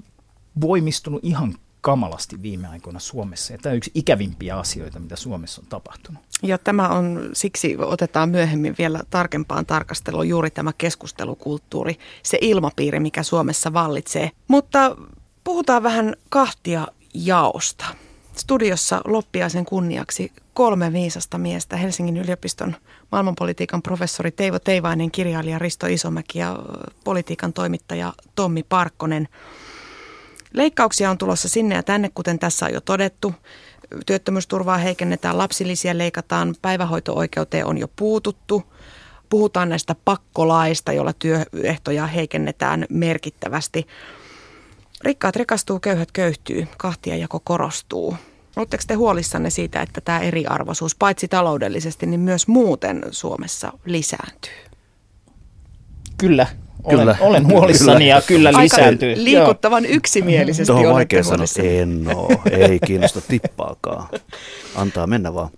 voimistunut 0.61 1.25
ihan 1.25 1.55
kamalasti 1.81 2.43
viime 2.43 2.69
aikoina 2.69 2.99
Suomessa. 2.99 3.53
Ja 3.53 3.59
tämä 3.59 3.71
on 3.71 3.77
yksi 3.77 3.91
ikävimpiä 3.95 4.57
asioita, 4.59 4.99
mitä 4.99 5.17
Suomessa 5.17 5.61
on 5.61 5.67
tapahtunut. 5.69 6.23
Ja 6.43 6.59
tämä 6.59 6.89
on, 6.89 7.31
siksi 7.33 7.77
otetaan 7.79 8.29
myöhemmin 8.29 8.75
vielä 8.79 9.01
tarkempaan 9.11 9.67
tarkasteluun 9.67 10.29
juuri 10.29 10.51
tämä 10.51 10.73
keskustelukulttuuri, 10.79 11.99
se 12.23 12.39
ilmapiiri, 12.41 13.01
mikä 13.01 13.23
Suomessa 13.23 13.73
vallitsee. 13.73 14.31
Mutta 14.49 14.97
Puhutaan 15.51 15.83
vähän 15.83 16.17
kahtia 16.29 16.87
jaosta. 17.15 17.85
Studiossa 18.37 19.01
loppiaisen 19.05 19.65
kunniaksi 19.65 20.33
kolme 20.55 20.93
viisasta 20.93 21.39
miestä. 21.39 21.77
Helsingin 21.77 22.17
yliopiston 22.17 22.77
maailmanpolitiikan 23.13 23.83
professori 23.83 24.31
Teivo 24.31 24.59
Teivainen, 24.59 25.11
kirjailija 25.11 25.59
Risto 25.59 25.87
Isomäki 25.87 26.39
ja 26.39 26.59
politiikan 27.05 27.53
toimittaja 27.53 28.13
Tommi 28.35 28.63
Parkkonen. 28.63 29.29
Leikkauksia 30.53 31.11
on 31.11 31.19
tulossa 31.19 31.49
sinne 31.49 31.75
ja 31.75 31.83
tänne, 31.83 32.11
kuten 32.15 32.39
tässä 32.39 32.67
on 32.67 32.73
jo 32.73 32.81
todettu. 32.81 33.35
Työttömyysturvaa 34.07 34.79
heikennetään, 34.79 35.39
lapsilisiä 35.39 35.99
leikataan, 35.99 36.55
päivähoito-oikeuteen 36.63 37.67
on 37.67 37.79
jo 37.79 37.89
puututtu. 37.97 38.63
Puhutaan 39.29 39.69
näistä 39.69 39.97
pakkolaista, 40.05 40.93
joilla 40.93 41.13
työehtoja 41.13 42.07
heikennetään 42.07 42.87
merkittävästi. 42.91 43.87
Rikkaat 45.03 45.37
rikastuu, 45.37 45.81
köyhät 45.81 46.13
köyhtyy, 46.13 46.69
kahtia 46.79 47.17
jako 47.17 47.41
korostuu. 47.45 48.17
Oletteko 48.57 48.83
te 48.87 48.95
huolissanne 48.95 49.51
siitä, 49.51 49.83
että 49.83 50.01
tämä 50.01 50.19
eriarvoisuus 50.21 50.95
paitsi 50.95 51.29
taloudellisesti, 51.29 52.07
niin 52.07 52.21
myös 52.21 52.49
muuten 52.49 53.03
Suomessa 53.11 53.73
lisääntyy? 53.85 54.53
Kyllä, 56.19 56.47
olen, 56.85 56.99
kyllä. 56.99 57.17
olen 57.21 57.47
huolissani 57.47 57.99
kyllä. 57.99 58.15
ja 58.15 58.23
kyllä 58.23 58.53
lisääntyy. 58.53 59.09
Aika 59.09 59.25
liikuttavan 59.25 59.87
yksimielisesti 59.87 60.73
Tuohon 60.73 60.87
on 60.87 60.95
vaikea 60.95 61.25
sanoa, 61.25 61.47
en 61.65 62.07
ole, 62.15 62.39
ei 62.51 62.79
kiinnosta 62.87 63.21
tippaakaan. 63.21 64.09
Antaa 64.75 65.07
mennä 65.07 65.35
vaan. 65.35 65.51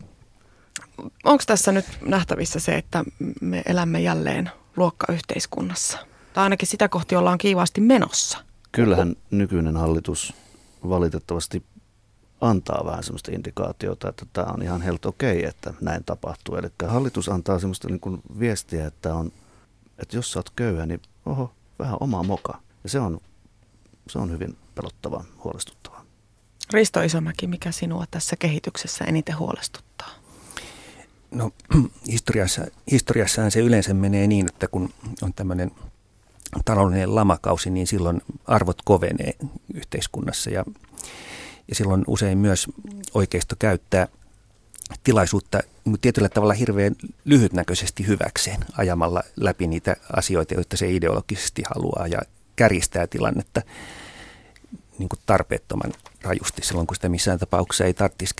Onko 1.25 1.45
tässä 1.47 1.73
nyt 1.73 1.87
nähtävissä 2.07 2.61
se, 2.61 2.75
että 2.75 3.05
me 3.41 3.63
elämme 3.67 4.01
jälleen 4.01 4.51
luokkayhteiskunnassa? 4.77 5.99
Tai 6.33 6.43
ainakin 6.43 6.69
sitä 6.69 6.89
kohti 6.89 7.17
ollaan 7.17 7.39
kiivaasti 7.39 7.81
menossa– 7.81 8.39
kyllähän 8.73 9.17
nykyinen 9.31 9.77
hallitus 9.77 10.35
valitettavasti 10.89 11.63
antaa 12.41 12.83
vähän 12.85 13.03
sellaista 13.03 13.33
indikaatiota, 13.33 14.09
että 14.09 14.27
tämä 14.33 14.47
on 14.47 14.63
ihan 14.63 14.83
helt 14.83 15.07
okei, 15.07 15.39
okay, 15.39 15.49
että 15.49 15.75
näin 15.81 16.05
tapahtuu. 16.05 16.57
Eli 16.57 16.69
hallitus 16.87 17.29
antaa 17.29 17.59
sellaista 17.59 17.89
niin 17.89 18.01
kuin 18.01 18.23
viestiä, 18.39 18.87
että, 18.87 19.15
on, 19.15 19.33
että 19.99 20.17
jos 20.17 20.33
sä 20.33 20.39
oot 20.39 20.51
köyhä, 20.51 20.87
niin 20.87 21.01
oho, 21.27 21.53
vähän 21.79 21.97
omaa 22.01 22.23
moka. 22.23 22.61
Ja 22.85 22.91
se 22.91 23.01
on, 23.01 23.21
se 24.09 24.19
on 24.19 24.31
hyvin 24.31 24.57
pelottavaa, 24.75 25.25
huolestuttavaa. 25.45 26.05
Risto 26.73 27.03
Isomäki, 27.03 27.47
mikä 27.47 27.73
sinua 27.73 28.05
tässä 28.11 28.37
kehityksessä 28.37 29.05
eniten 29.05 29.39
huolestuttaa? 29.39 30.11
No 31.31 31.51
historiassa, 32.13 32.67
historiassahan 32.91 33.51
se 33.51 33.61
yleensä 33.61 33.95
menee 33.95 34.27
niin, 34.27 34.47
että 34.49 34.69
kun 34.69 34.91
on 35.23 35.33
tämmöinen 35.35 35.71
taloudellinen 36.65 37.15
lamakausi, 37.15 37.71
niin 37.71 37.87
silloin 37.87 38.23
arvot 38.47 38.83
kovenee 38.85 39.33
yhteiskunnassa 39.75 40.51
ja, 40.51 40.65
ja 41.69 41.75
silloin 41.75 42.05
usein 42.07 42.39
myös 42.39 42.67
oikeisto 43.15 43.57
käyttää 43.59 44.09
tilaisuutta 45.05 45.61
niin 45.85 46.01
tietyllä 46.01 46.29
tavalla 46.29 46.55
hirveän 46.55 46.97
lyhytnäköisesti 47.25 48.07
hyväkseen 48.07 48.61
ajamalla 48.79 49.23
läpi 49.37 49.67
niitä 49.67 49.97
asioita, 50.17 50.55
joita 50.55 50.77
se 50.77 50.91
ideologisesti 50.91 51.63
haluaa 51.75 52.07
ja 52.07 52.19
käristää 52.57 53.07
tilannetta 53.07 53.63
niin 54.99 55.09
kuin 55.09 55.21
tarpeettoman 55.27 55.93
rajusti 56.23 56.63
silloin, 56.65 56.87
kun 56.87 56.95
sitä 56.97 57.09
missään 57.09 57.39
tapauksessa 57.39 57.85
ei 57.85 57.95
tarvitsisi 57.95 58.35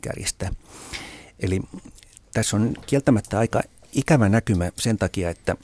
käristää. 0.00 0.50
Eli 1.40 1.60
tässä 2.32 2.56
on 2.56 2.74
kieltämättä 2.86 3.38
aika 3.38 3.60
ikävä 3.92 4.28
näkymä 4.28 4.70
sen 4.76 4.98
takia, 4.98 5.30
että 5.30 5.56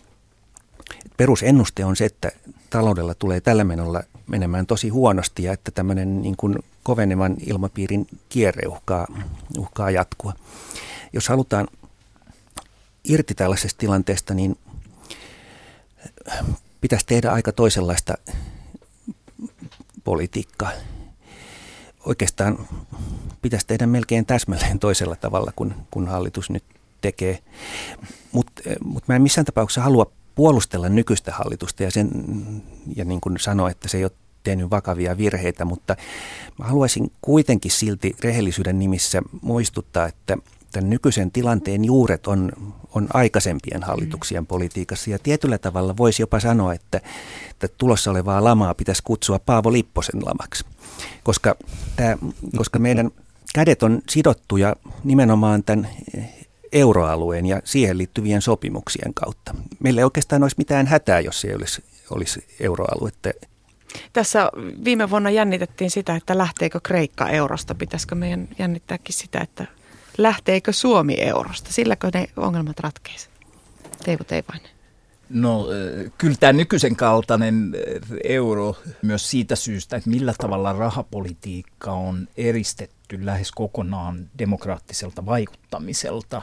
perusennuste 1.17 1.85
on 1.85 1.97
se, 1.97 2.05
että 2.05 2.33
taloudella 2.71 3.15
tulee 3.15 3.41
tällä 3.41 3.65
menolla 3.65 4.03
menemään 4.27 4.67
tosi 4.67 4.89
huonosti 4.89 5.43
ja 5.43 5.53
että 5.53 5.71
tämmöinen 5.71 6.23
niin 6.23 6.37
kuin 6.37 6.59
kovenevan 6.83 7.37
ilmapiirin 7.47 8.07
kierre 8.29 8.69
uhkaa, 8.69 9.07
uhkaa 9.59 9.91
jatkua. 9.91 10.33
Jos 11.13 11.29
halutaan 11.29 11.69
irti 13.05 13.35
tällaisesta 13.35 13.79
tilanteesta, 13.79 14.35
niin 14.35 14.59
pitäisi 16.81 17.07
tehdä 17.07 17.31
aika 17.33 17.53
toisenlaista 17.53 18.15
politiikkaa. 20.05 20.71
Oikeastaan 22.05 22.69
pitäisi 23.43 23.67
tehdä 23.67 23.87
melkein 23.87 24.27
täsmälleen 24.27 24.79
toisella 24.79 25.17
tavalla 25.17 25.53
kuin, 25.57 25.75
kuin 25.91 26.09
hallitus 26.09 26.51
nyt 26.51 26.65
tekee. 27.01 27.39
Mutta 28.33 28.63
mut 28.85 29.09
mä 29.09 29.17
en 29.17 29.23
missään 29.23 29.45
tapauksessa 29.45 29.83
halua 29.83 30.11
puolustella 30.35 30.89
nykyistä 30.89 31.33
hallitusta 31.33 31.83
ja, 31.83 31.91
sen, 31.91 32.11
ja 32.97 33.05
niin 33.05 33.21
kuin 33.21 33.39
sanoa, 33.39 33.71
että 33.71 33.89
se 33.89 33.99
ei 33.99 34.05
ole 34.05 34.13
tehnyt 34.43 34.71
vakavia 34.71 35.19
virheitä, 35.19 35.65
mutta 35.65 35.97
mä 36.59 36.65
haluaisin 36.65 37.13
kuitenkin 37.23 37.71
silti 37.71 38.17
rehellisyyden 38.21 38.79
nimissä 38.79 39.23
muistuttaa, 39.43 40.07
että 40.07 40.37
tämän 40.73 40.91
nykyisen 40.91 41.31
tilanteen 41.31 41.85
juuret 41.85 42.27
on, 42.27 42.53
on 42.95 43.09
aikaisempien 43.15 43.83
hallituksien 43.83 44.47
politiikassa. 44.47 45.11
Ja 45.11 45.19
tietyllä 45.19 45.59
tavalla 45.59 45.97
voisi 45.97 46.23
jopa 46.23 46.41
sanoa, 46.41 46.75
että, 46.75 47.01
että 47.51 47.69
tulossa 47.79 48.11
olevaa 48.11 48.45
lamaa 48.45 48.75
pitäisi 48.75 49.03
kutsua 49.03 49.39
Paavo 49.39 49.73
Lipposen 49.73 50.21
lamaksi, 50.25 50.65
koska, 51.23 51.57
tämä, 51.97 52.17
koska 52.57 52.79
meidän 52.79 53.11
kädet 53.55 53.83
on 53.83 54.03
sidottuja 54.11 54.77
nimenomaan 55.05 55.65
tämän 55.65 55.89
euroalueen 56.75 57.47
ja 57.47 57.61
siihen 57.65 57.99
liittyvien 57.99 58.43
sopimuksien 58.43 59.15
kautta. 59.15 59.55
Meillä 59.81 60.01
ei 60.01 60.05
oikeastaan 60.05 60.43
olisi 60.43 60.57
mitään 60.59 60.87
hätää, 60.87 61.21
jos 61.21 61.45
ei 61.45 61.55
olisi, 61.55 61.85
olisi 62.11 62.47
euroaluetta. 62.61 63.31
Tässä 64.13 64.51
viime 64.85 65.11
vuonna 65.11 65.31
jännitettiin 65.31 65.91
sitä, 65.91 66.17
että 66.17 66.39
lähteekö 66.39 66.81
Kreikka 66.83 67.29
eurosta. 67.29 67.75
Pitäisikö 67.75 68.15
meidän 68.15 68.49
jännittääkin 68.59 69.15
sitä, 69.15 69.41
että 69.41 69.67
lähteekö 70.19 70.73
Suomi 70.73 71.15
eurosta? 71.21 71.73
Silläkö 71.73 72.11
ne 72.15 72.29
ongelmat 72.37 72.81
ratkeisivat? 72.81 73.35
Teivo 74.05 74.25
Teivainen. 74.25 74.71
No 75.29 75.67
kyllä 76.19 76.37
tämä 76.41 76.53
nykyisen 76.53 76.97
kaltainen 76.97 77.77
euro 78.25 78.77
myös 79.03 79.31
siitä 79.31 79.57
syystä, 79.57 79.97
että 79.97 80.11
millä 80.11 80.35
tavalla 80.39 80.73
rahapolitiikka 80.73 81.93
on 81.93 82.29
eristetty 82.37 82.94
lähes 83.21 83.53
kokonaan 83.53 84.29
demokraattiselta 84.39 85.27
vaikuttamiselta, 85.27 86.43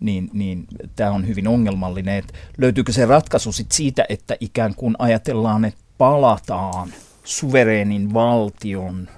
niin, 0.00 0.30
niin 0.32 0.66
tämä 0.96 1.10
on 1.10 1.26
hyvin 1.26 1.48
ongelmallinen. 1.48 2.18
Että 2.18 2.34
löytyykö 2.58 2.92
se 2.92 3.06
ratkaisu 3.06 3.52
sit 3.52 3.72
siitä, 3.72 4.04
että 4.08 4.36
ikään 4.40 4.74
kuin 4.74 4.96
ajatellaan, 4.98 5.64
että 5.64 5.80
palataan 5.98 6.88
suvereenin 7.24 8.14
valtion 8.14 9.08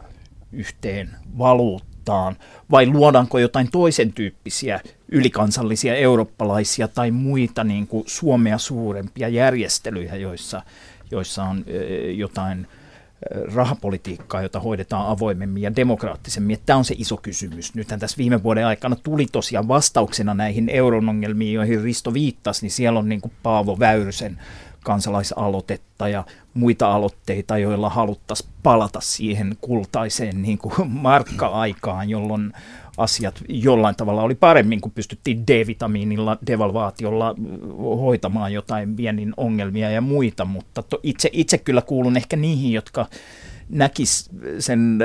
yhteen 0.53 1.11
valuuttaan, 1.39 2.37
vai 2.71 2.87
luodaanko 2.87 3.39
jotain 3.39 3.71
toisen 3.71 4.13
tyyppisiä 4.13 4.81
ylikansallisia 5.09 5.95
eurooppalaisia 5.95 6.89
tai 6.89 7.11
muita 7.11 7.65
niin 7.65 7.87
kuin 7.87 8.05
Suomea 8.07 8.59
suurempia 8.59 9.29
järjestelyjä, 9.29 10.17
joissa, 10.17 10.63
joissa 11.11 11.45
on 11.45 11.65
jotain 12.15 12.67
rahapolitiikkaa, 13.55 14.43
jota 14.43 14.61
hoidetaan 14.61 15.07
avoimemmin 15.07 15.63
ja 15.63 15.77
demokraattisemmin. 15.77 16.59
Tämä 16.67 16.77
on 16.77 16.85
se 16.85 16.95
iso 16.99 17.17
kysymys. 17.17 17.75
Nythän 17.75 18.01
tässä 18.01 18.19
viime 18.19 18.43
vuoden 18.43 18.67
aikana 18.67 18.97
tuli 18.97 19.27
tosiaan 19.33 19.69
vastauksena 19.69 20.35
näihin 20.35 20.69
euron 20.69 21.09
ongelmiin, 21.09 21.55
joihin 21.55 21.83
Risto 21.83 22.15
viittasi, 22.15 22.63
niin 22.63 22.71
siellä 22.71 22.99
on 22.99 23.09
niin 23.09 23.21
kuin 23.21 23.33
Paavo 23.43 23.79
Väyrysen 23.79 24.39
kansalaisaloitetta 24.85 26.09
ja 26.09 26.25
muita 26.55 26.93
aloitteita, 26.93 27.59
joilla 27.59 27.91
haluttaisiin 27.91 28.51
palata 28.63 29.01
siihen 29.01 29.57
kultaiseen 29.61 30.43
niin 30.43 30.59
kuin 30.59 30.91
markka-aikaan, 30.91 32.11
jolloin 32.11 32.53
asiat 32.97 33.43
jollain 33.49 33.97
tavalla 33.97 34.23
oli 34.23 34.35
paremmin, 34.35 34.81
kun 34.81 34.93
pystyttiin 34.93 35.47
D-vitamiinilla, 35.47 36.39
devalvaatiolla 36.47 37.35
hoitamaan 37.79 38.53
jotain 38.53 38.97
viennin 38.97 39.35
ongelmia 39.37 39.91
ja 39.91 40.01
muita, 40.01 40.45
mutta 40.45 40.83
to, 40.83 41.01
itse, 41.03 41.31
itse 41.33 41.59
kyllä 41.59 41.83
kuulun 41.83 42.17
ehkä 42.17 42.37
niihin, 42.37 42.73
jotka 42.73 43.07
näkis 43.69 44.31
sen 44.59 44.99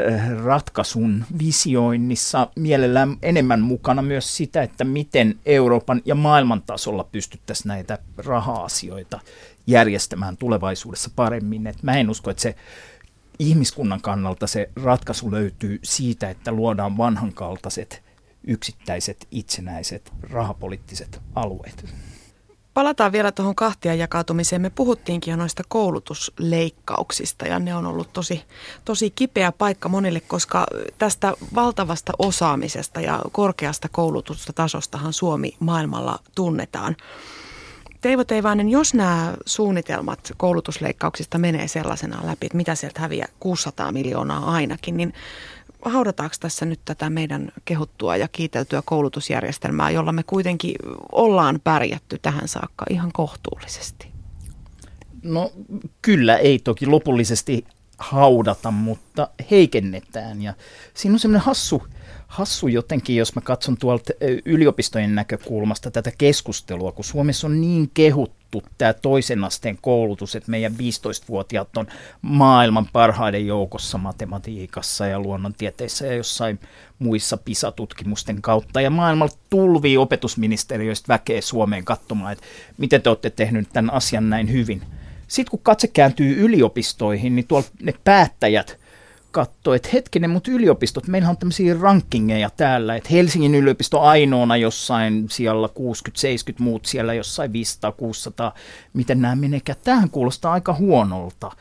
ratkaisun 0.43 1.23
visioinnissa 1.39 2.47
mielellään 2.55 3.17
enemmän 3.21 3.61
mukana 3.61 4.01
myös 4.01 4.37
sitä, 4.37 4.61
että 4.63 4.83
miten 4.83 5.39
Euroopan 5.45 6.01
ja 6.05 6.15
maailman 6.15 6.61
tasolla 6.61 7.03
pystyttäisiin 7.03 7.67
näitä 7.67 7.97
raha-asioita 8.17 9.19
järjestämään 9.67 10.37
tulevaisuudessa 10.37 11.09
paremmin. 11.15 11.67
Et 11.67 11.83
mä 11.83 11.97
en 11.97 12.09
usko, 12.09 12.31
että 12.31 12.43
se 12.43 12.55
ihmiskunnan 13.41 14.01
kannalta 14.01 14.47
se 14.47 14.69
ratkaisu 14.83 15.31
löytyy 15.31 15.79
siitä, 15.83 16.29
että 16.29 16.51
luodaan 16.51 16.97
vanhankaltaiset 16.97 18.03
yksittäiset 18.47 19.27
itsenäiset 19.31 20.13
rahapoliittiset 20.29 21.21
alueet. 21.35 21.85
Palataan 22.73 23.11
vielä 23.11 23.31
tuohon 23.31 23.55
kahtia 23.55 23.95
jakautumiseen. 23.95 24.61
Me 24.61 24.69
puhuttiinkin 24.69 25.31
jo 25.31 25.37
noista 25.37 25.63
koulutusleikkauksista 25.67 27.45
ja 27.45 27.59
ne 27.59 27.75
on 27.75 27.85
ollut 27.85 28.13
tosi, 28.13 28.43
tosi 28.85 29.09
kipeä 29.09 29.51
paikka 29.51 29.89
monille, 29.89 30.19
koska 30.19 30.65
tästä 30.97 31.33
valtavasta 31.55 32.13
osaamisesta 32.19 33.01
ja 33.01 33.21
korkeasta 33.31 33.89
koulutusta 33.89 34.53
tasostahan 34.53 35.13
Suomi 35.13 35.55
maailmalla 35.59 36.19
tunnetaan. 36.35 36.95
Teivo 38.01 38.23
Teivainen, 38.23 38.69
jos 38.69 38.93
nämä 38.93 39.33
suunnitelmat 39.45 40.31
koulutusleikkauksista 40.37 41.37
menee 41.37 41.67
sellaisena 41.67 42.27
läpi, 42.27 42.45
että 42.45 42.57
mitä 42.57 42.75
sieltä 42.75 43.01
häviää 43.01 43.27
600 43.39 43.91
miljoonaa 43.91 44.51
ainakin, 44.51 44.97
niin 44.97 45.13
haudataanko 45.85 46.35
tässä 46.39 46.65
nyt 46.65 46.79
tätä 46.85 47.09
meidän 47.09 47.51
kehuttua 47.65 48.17
ja 48.17 48.27
kiiteltyä 48.27 48.81
koulutusjärjestelmää, 48.85 49.89
jolla 49.89 50.11
me 50.11 50.23
kuitenkin 50.23 50.75
ollaan 51.11 51.59
pärjätty 51.63 52.19
tähän 52.21 52.47
saakka 52.47 52.85
ihan 52.89 53.11
kohtuullisesti? 53.13 54.11
No 55.23 55.51
kyllä, 56.01 56.37
ei 56.37 56.59
toki 56.59 56.85
lopullisesti 56.85 57.65
haudata, 58.01 58.71
mutta 58.71 59.27
heikennetään. 59.51 60.41
Ja 60.41 60.53
siinä 60.93 61.13
on 61.15 61.19
semmoinen 61.19 61.45
hassu, 61.45 61.83
hassu 62.27 62.67
jotenkin, 62.67 63.15
jos 63.15 63.35
mä 63.35 63.41
katson 63.41 63.77
tuolta 63.77 64.13
yliopistojen 64.45 65.15
näkökulmasta 65.15 65.91
tätä 65.91 66.11
keskustelua, 66.17 66.91
kun 66.91 67.05
Suomessa 67.05 67.47
on 67.47 67.61
niin 67.61 67.91
kehuttu 67.93 68.63
tämä 68.77 68.93
toisen 68.93 69.43
asteen 69.43 69.77
koulutus, 69.81 70.35
että 70.35 70.51
meidän 70.51 70.73
15-vuotiaat 70.73 71.77
on 71.77 71.87
maailman 72.21 72.87
parhaiden 72.93 73.47
joukossa 73.47 73.97
matematiikassa 73.97 75.05
ja 75.05 75.19
luonnontieteissä 75.19 76.05
ja 76.05 76.15
jossain 76.15 76.59
muissa 76.99 77.37
PISA-tutkimusten 77.37 78.41
kautta. 78.41 78.81
Ja 78.81 78.89
maailmalla 78.89 79.33
tulvii 79.49 79.97
opetusministeriöistä 79.97 81.07
väkeä 81.07 81.41
Suomeen 81.41 81.85
katsomaan, 81.85 82.31
että 82.33 82.45
miten 82.77 83.01
te 83.01 83.09
olette 83.09 83.29
tehnyt 83.29 83.69
tämän 83.73 83.93
asian 83.93 84.29
näin 84.29 84.51
hyvin. 84.51 84.81
Sitten 85.31 85.51
kun 85.51 85.59
katse 85.63 85.87
kääntyy 85.87 86.41
yliopistoihin, 86.45 87.35
niin 87.35 87.47
tuolla 87.47 87.67
ne 87.81 87.93
päättäjät– 88.03 88.77
katsoi, 89.31 89.75
että 89.75 89.89
hetkinen, 89.93 90.29
mutta 90.29 90.51
yliopistot, 90.51 91.07
meillä 91.07 91.29
on 91.29 91.37
tämmöisiä 91.37 91.75
rankingeja 91.81 92.49
täällä, 92.49 92.95
että 92.95 93.09
Helsingin 93.11 93.55
yliopisto 93.55 94.01
ainoana 94.01 94.57
jossain 94.57 95.25
siellä 95.29 95.67
60-70 95.67 95.71
muut 96.59 96.85
siellä 96.85 97.13
jossain 97.13 97.51
500-600, 97.51 97.53
miten 98.93 99.21
nämä 99.21 99.35
menekään. 99.35 99.79
Tähän 99.83 100.09
kuulostaa 100.09 100.53
aika 100.53 100.73
huonolta. 100.73 101.51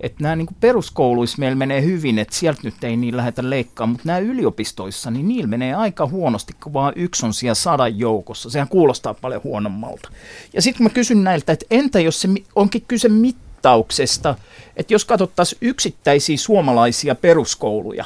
Että 0.00 0.22
nämä 0.22 0.36
niin 0.36 0.46
peruskouluissa 0.60 1.38
meillä 1.38 1.56
menee 1.56 1.82
hyvin, 1.82 2.18
että 2.18 2.34
sieltä 2.34 2.60
nyt 2.64 2.84
ei 2.84 2.96
niin 2.96 3.16
lähdetä 3.16 3.50
leikkaamaan, 3.50 3.92
mutta 3.92 4.06
nämä 4.06 4.18
yliopistoissa, 4.18 5.10
niin 5.10 5.28
niillä 5.28 5.46
menee 5.46 5.74
aika 5.74 6.06
huonosti, 6.06 6.52
kun 6.62 6.72
vaan 6.72 6.92
yksi 6.96 7.26
on 7.26 7.34
siellä 7.34 7.54
sadan 7.54 7.98
joukossa. 7.98 8.50
Sehän 8.50 8.68
kuulostaa 8.68 9.14
paljon 9.14 9.42
huonommalta. 9.44 10.10
Ja 10.52 10.62
sitten 10.62 10.82
mä 10.82 10.90
kysyn 10.90 11.24
näiltä, 11.24 11.52
että 11.52 11.66
entä 11.70 12.00
jos 12.00 12.20
se 12.20 12.28
onkin 12.56 12.84
kyse 12.88 13.08
mittauksesta, 13.58 14.34
että 14.76 14.94
jos 14.94 15.04
katsottaisiin 15.04 15.58
yksittäisiä 15.60 16.36
suomalaisia 16.36 17.14
peruskouluja, 17.14 18.04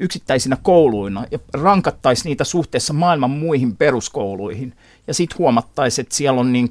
yksittäisinä 0.00 0.56
kouluina 0.62 1.24
ja 1.30 1.38
rankattaisiin 1.54 2.24
niitä 2.24 2.44
suhteessa 2.44 2.92
maailman 2.92 3.30
muihin 3.30 3.76
peruskouluihin. 3.76 4.72
Ja 5.06 5.14
sitten 5.14 5.38
huomattaisiin, 5.38 6.02
että 6.02 6.14
siellä 6.14 6.40
on 6.40 6.52
niin 6.52 6.68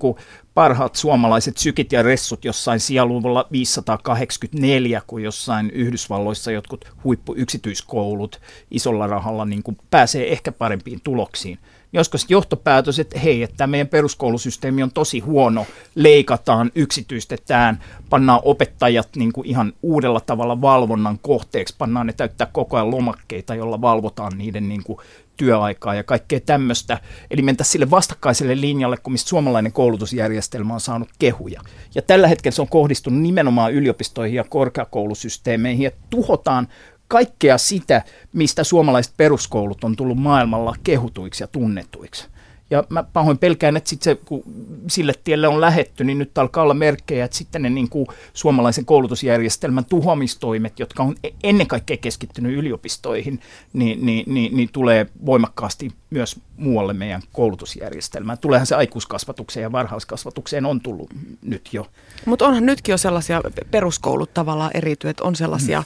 parhaat 0.53 0.95
suomalaiset 0.95 1.57
sykit 1.57 1.91
ja 1.91 2.03
ressut 2.03 2.45
jossain 2.45 2.79
sijailuvulla 2.79 3.47
584, 3.51 5.01
kun 5.07 5.23
jossain 5.23 5.69
Yhdysvalloissa 5.69 6.51
jotkut 6.51 6.85
huippuyksityiskoulut 7.03 8.41
isolla 8.71 9.07
rahalla 9.07 9.45
niin 9.45 9.63
pääsee 9.91 10.31
ehkä 10.31 10.51
parempiin 10.51 11.01
tuloksiin. 11.03 11.59
Joskus 11.95 12.25
johtopäätös, 12.29 12.99
että 12.99 13.19
hei, 13.19 13.43
että 13.43 13.57
tämä 13.57 13.71
meidän 13.71 13.87
peruskoulusysteemi 13.87 14.83
on 14.83 14.91
tosi 14.91 15.19
huono, 15.19 15.65
leikataan, 15.95 16.71
yksityistetään, 16.75 17.83
pannaan 18.09 18.41
opettajat 18.43 19.09
niin 19.15 19.33
kuin 19.33 19.47
ihan 19.47 19.73
uudella 19.81 20.19
tavalla 20.19 20.61
valvonnan 20.61 21.19
kohteeksi, 21.21 21.75
pannaan 21.77 22.07
ne 22.07 22.13
täyttää 22.13 22.47
koko 22.51 22.77
ajan 22.77 22.91
lomakkeita, 22.91 23.55
jolla 23.55 23.81
valvotaan 23.81 24.37
niiden 24.37 24.69
niin 24.69 24.83
kuin 24.83 24.99
työaikaa 25.37 25.95
ja 25.95 26.03
kaikkea 26.03 26.39
tämmöistä. 26.39 26.99
Eli 27.31 27.41
mentä 27.41 27.63
sille 27.63 27.89
vastakkaiselle 27.89 28.61
linjalle, 28.61 28.97
kun 28.97 29.13
mistä 29.13 29.29
suomalainen 29.29 29.71
koulutusjärjestelmä 29.71 30.73
on 30.73 30.79
saanut 30.79 31.09
kehuja. 31.19 31.61
Ja 31.95 32.01
tällä 32.01 32.27
hetkellä 32.27 32.55
se 32.55 32.61
on 32.61 32.69
kohdistunut 32.69 33.21
nimenomaan 33.21 33.73
yliopistoihin 33.73 34.35
ja 34.35 34.43
korkeakoulusysteemeihin 34.43 35.83
ja 35.83 35.91
tuhotaan 36.09 36.67
kaikkea 37.07 37.57
sitä, 37.57 38.01
mistä 38.33 38.63
suomalaiset 38.63 39.13
peruskoulut 39.17 39.83
on 39.83 39.95
tullut 39.95 40.17
maailmalla 40.17 40.75
kehutuiksi 40.83 41.43
ja 41.43 41.47
tunnetuiksi. 41.47 42.27
Ja 42.69 42.83
mä 42.89 43.03
pahoin 43.03 43.37
pelkään, 43.37 43.77
että 43.77 43.89
sit 43.89 44.01
se, 44.01 44.15
kun 44.15 44.43
sille 44.87 45.13
tielle 45.23 45.47
on 45.47 45.61
lähetty, 45.61 46.03
niin 46.03 46.19
nyt 46.19 46.37
alkaa 46.37 46.63
olla 46.63 46.73
merkkejä, 46.73 47.25
että 47.25 47.37
sitten 47.37 47.61
ne 47.61 47.69
niin 47.69 47.89
kuin 47.89 48.07
suomalaisen 48.33 48.85
koulutusjärjestelmän 48.85 49.85
tuhoamistoimet, 49.85 50.79
jotka 50.79 51.03
on 51.03 51.15
e-, 51.23 51.29
ennen 51.43 51.67
kaikkea 51.67 51.97
keskittynyt 51.97 52.57
yliopistoihin, 52.57 53.39
niin, 53.73 54.05
niin, 54.05 54.33
niin, 54.33 54.57
niin 54.57 54.69
tulee 54.71 55.07
voimakkaasti 55.25 55.91
myös 56.09 56.39
muualle 56.57 56.93
meidän 56.93 57.21
koulutusjärjestelmään. 57.33 58.37
Tuleehan 58.37 58.67
se 58.67 58.75
aikuiskasvatukseen 58.75 59.61
ja 59.61 59.71
varhaiskasvatukseen 59.71 60.65
on 60.65 60.81
tullut 60.81 61.09
nyt 61.41 61.69
jo. 61.73 61.87
Mutta 62.25 62.47
onhan 62.47 62.65
nytkin 62.65 62.93
jo 62.93 62.97
sellaisia 62.97 63.41
peruskoulut 63.71 64.33
tavallaan 64.33 64.71
eriytyy, 64.73 65.09
että 65.09 65.23
on 65.23 65.35
sellaisia 65.35 65.79
mm 65.79 65.85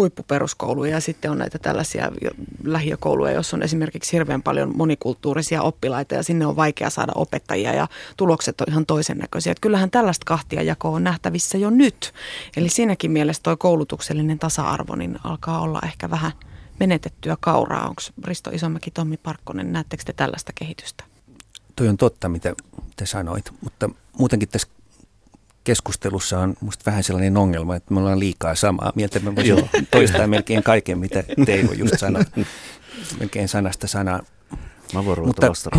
huippuperuskouluja 0.00 0.90
ja 0.90 1.00
sitten 1.00 1.30
on 1.30 1.38
näitä 1.38 1.58
tällaisia 1.58 2.12
lähiökouluja, 2.64 3.32
joissa 3.32 3.56
on 3.56 3.62
esimerkiksi 3.62 4.12
hirveän 4.12 4.42
paljon 4.42 4.76
monikulttuurisia 4.76 5.62
oppilaita 5.62 6.14
ja 6.14 6.22
sinne 6.22 6.46
on 6.46 6.56
vaikea 6.56 6.90
saada 6.90 7.12
opettajia 7.14 7.74
ja 7.74 7.88
tulokset 8.16 8.60
on 8.60 8.66
ihan 8.70 8.86
toisen 8.86 9.18
näköisiä. 9.18 9.50
Että 9.50 9.60
kyllähän 9.60 9.90
tällaista 9.90 10.24
kahtia 10.26 10.62
jakoa 10.62 10.90
on 10.90 11.04
nähtävissä 11.04 11.58
jo 11.58 11.70
nyt. 11.70 12.12
Eli 12.56 12.68
siinäkin 12.68 13.10
mielessä 13.10 13.42
tuo 13.42 13.56
koulutuksellinen 13.56 14.38
tasa-arvo 14.38 14.94
niin 14.94 15.18
alkaa 15.24 15.60
olla 15.60 15.80
ehkä 15.84 16.10
vähän 16.10 16.32
menetettyä 16.80 17.36
kauraa. 17.40 17.88
Onko 17.88 18.02
Risto 18.24 18.50
Isomäki, 18.50 18.90
Tommi 18.90 19.16
Parkkonen, 19.16 19.72
näettekö 19.72 20.02
te 20.06 20.12
tällaista 20.12 20.52
kehitystä? 20.54 21.04
Toi 21.76 21.88
on 21.88 21.96
totta, 21.96 22.28
mitä 22.28 22.54
te 22.96 23.06
sanoit, 23.06 23.52
mutta 23.60 23.90
muutenkin 24.18 24.48
tässä 24.48 24.68
keskustelussa 25.70 26.38
on 26.38 26.54
musta 26.60 26.82
vähän 26.86 27.04
sellainen 27.04 27.36
ongelma, 27.36 27.76
että 27.76 27.94
me 27.94 28.00
ollaan 28.00 28.18
liikaa 28.18 28.54
samaa 28.54 28.92
mieltä. 28.94 29.20
Me 29.20 29.36
voisimme 29.36 29.68
toistaa 29.90 30.26
melkein 30.26 30.62
kaiken, 30.62 30.98
mitä 30.98 31.24
Teivo 31.46 31.72
just 31.72 31.98
sanoi, 31.98 32.22
melkein 33.20 33.48
sanasta 33.48 33.86
sanaa. 33.86 34.22
Mä 34.94 35.04
voin 35.04 35.18
ruveta 35.18 35.46
mutta, 35.46 35.70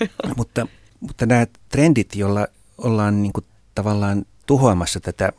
mutta, 0.36 0.66
mutta 1.00 1.26
nämä 1.26 1.46
trendit, 1.68 2.14
joilla 2.14 2.46
ollaan 2.78 3.22
niin 3.22 3.32
kuin 3.32 3.44
tavallaan 3.74 4.24
tuhoamassa 4.46 5.00
tätä 5.00 5.32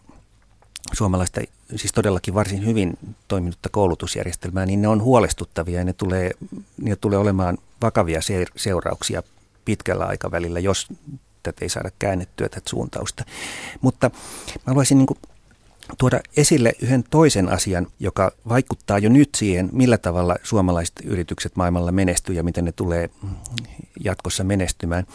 suomalaista, 0.93 1.41
siis 1.75 1.91
todellakin 1.91 2.33
varsin 2.33 2.65
hyvin 2.65 2.97
toiminutta 3.27 3.69
koulutusjärjestelmää, 3.69 4.65
niin 4.65 4.81
ne 4.81 4.87
on 4.87 5.01
huolestuttavia 5.01 5.79
ja 5.79 5.85
ne 5.85 5.93
tulee, 5.93 6.31
ne 6.81 6.95
tulee 6.95 7.19
olemaan 7.19 7.57
vakavia 7.81 8.19
seurauksia 8.55 9.23
pitkällä 9.65 10.05
aikavälillä, 10.05 10.59
jos 10.59 10.87
tätä 11.43 11.65
ei 11.65 11.69
saada 11.69 11.89
käännettyä 11.99 12.49
tätä 12.49 12.69
suuntausta. 12.69 13.25
Mutta 13.81 14.11
mä 14.55 14.61
haluaisin 14.65 14.97
niin 14.97 15.07
tuoda 15.97 16.19
esille 16.37 16.73
yhden 16.81 17.03
toisen 17.09 17.49
asian, 17.49 17.87
joka 17.99 18.31
vaikuttaa 18.49 18.99
jo 18.99 19.09
nyt 19.09 19.29
siihen, 19.35 19.69
millä 19.71 19.97
tavalla 19.97 20.35
suomalaiset 20.43 20.95
yritykset 21.03 21.55
maailmalla 21.55 21.91
menestyy 21.91 22.35
ja 22.35 22.43
miten 22.43 22.65
ne 22.65 22.71
tulee 22.71 23.09
jatkossa 24.03 24.43
menestymään. 24.43 25.05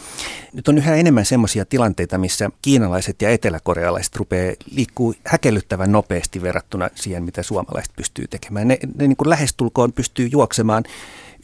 Nyt 0.53 0.69
on 0.69 0.79
yhä 0.79 0.95
enemmän 0.95 1.25
sellaisia 1.25 1.65
tilanteita, 1.65 2.19
missä 2.19 2.51
kiinalaiset 2.63 3.23
ja 3.23 3.31
eteläkorealaiset 3.31 4.17
rupeaa 4.17 4.55
liikkuu 4.71 5.15
häkellyttävän 5.25 5.93
nopeasti 5.93 6.43
verrattuna 6.43 6.91
siihen, 6.95 7.25
mitä 7.25 7.43
suomalaiset 7.43 7.93
pystyy 7.97 8.29
tekemään. 8.29 8.69
Ne, 8.69 8.79
ne 8.95 9.07
niin 9.07 9.17
kuin 9.17 9.31
lähestulkoon 9.31 9.93
pystyy 9.93 10.29
juoksemaan 10.33 10.85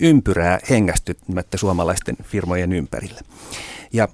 ympyrää 0.00 0.58
hengästymättä 0.70 1.56
suomalaisten 1.56 2.16
firmojen 2.22 2.72
ympärillä. 2.72 3.20
Ja 3.92 4.08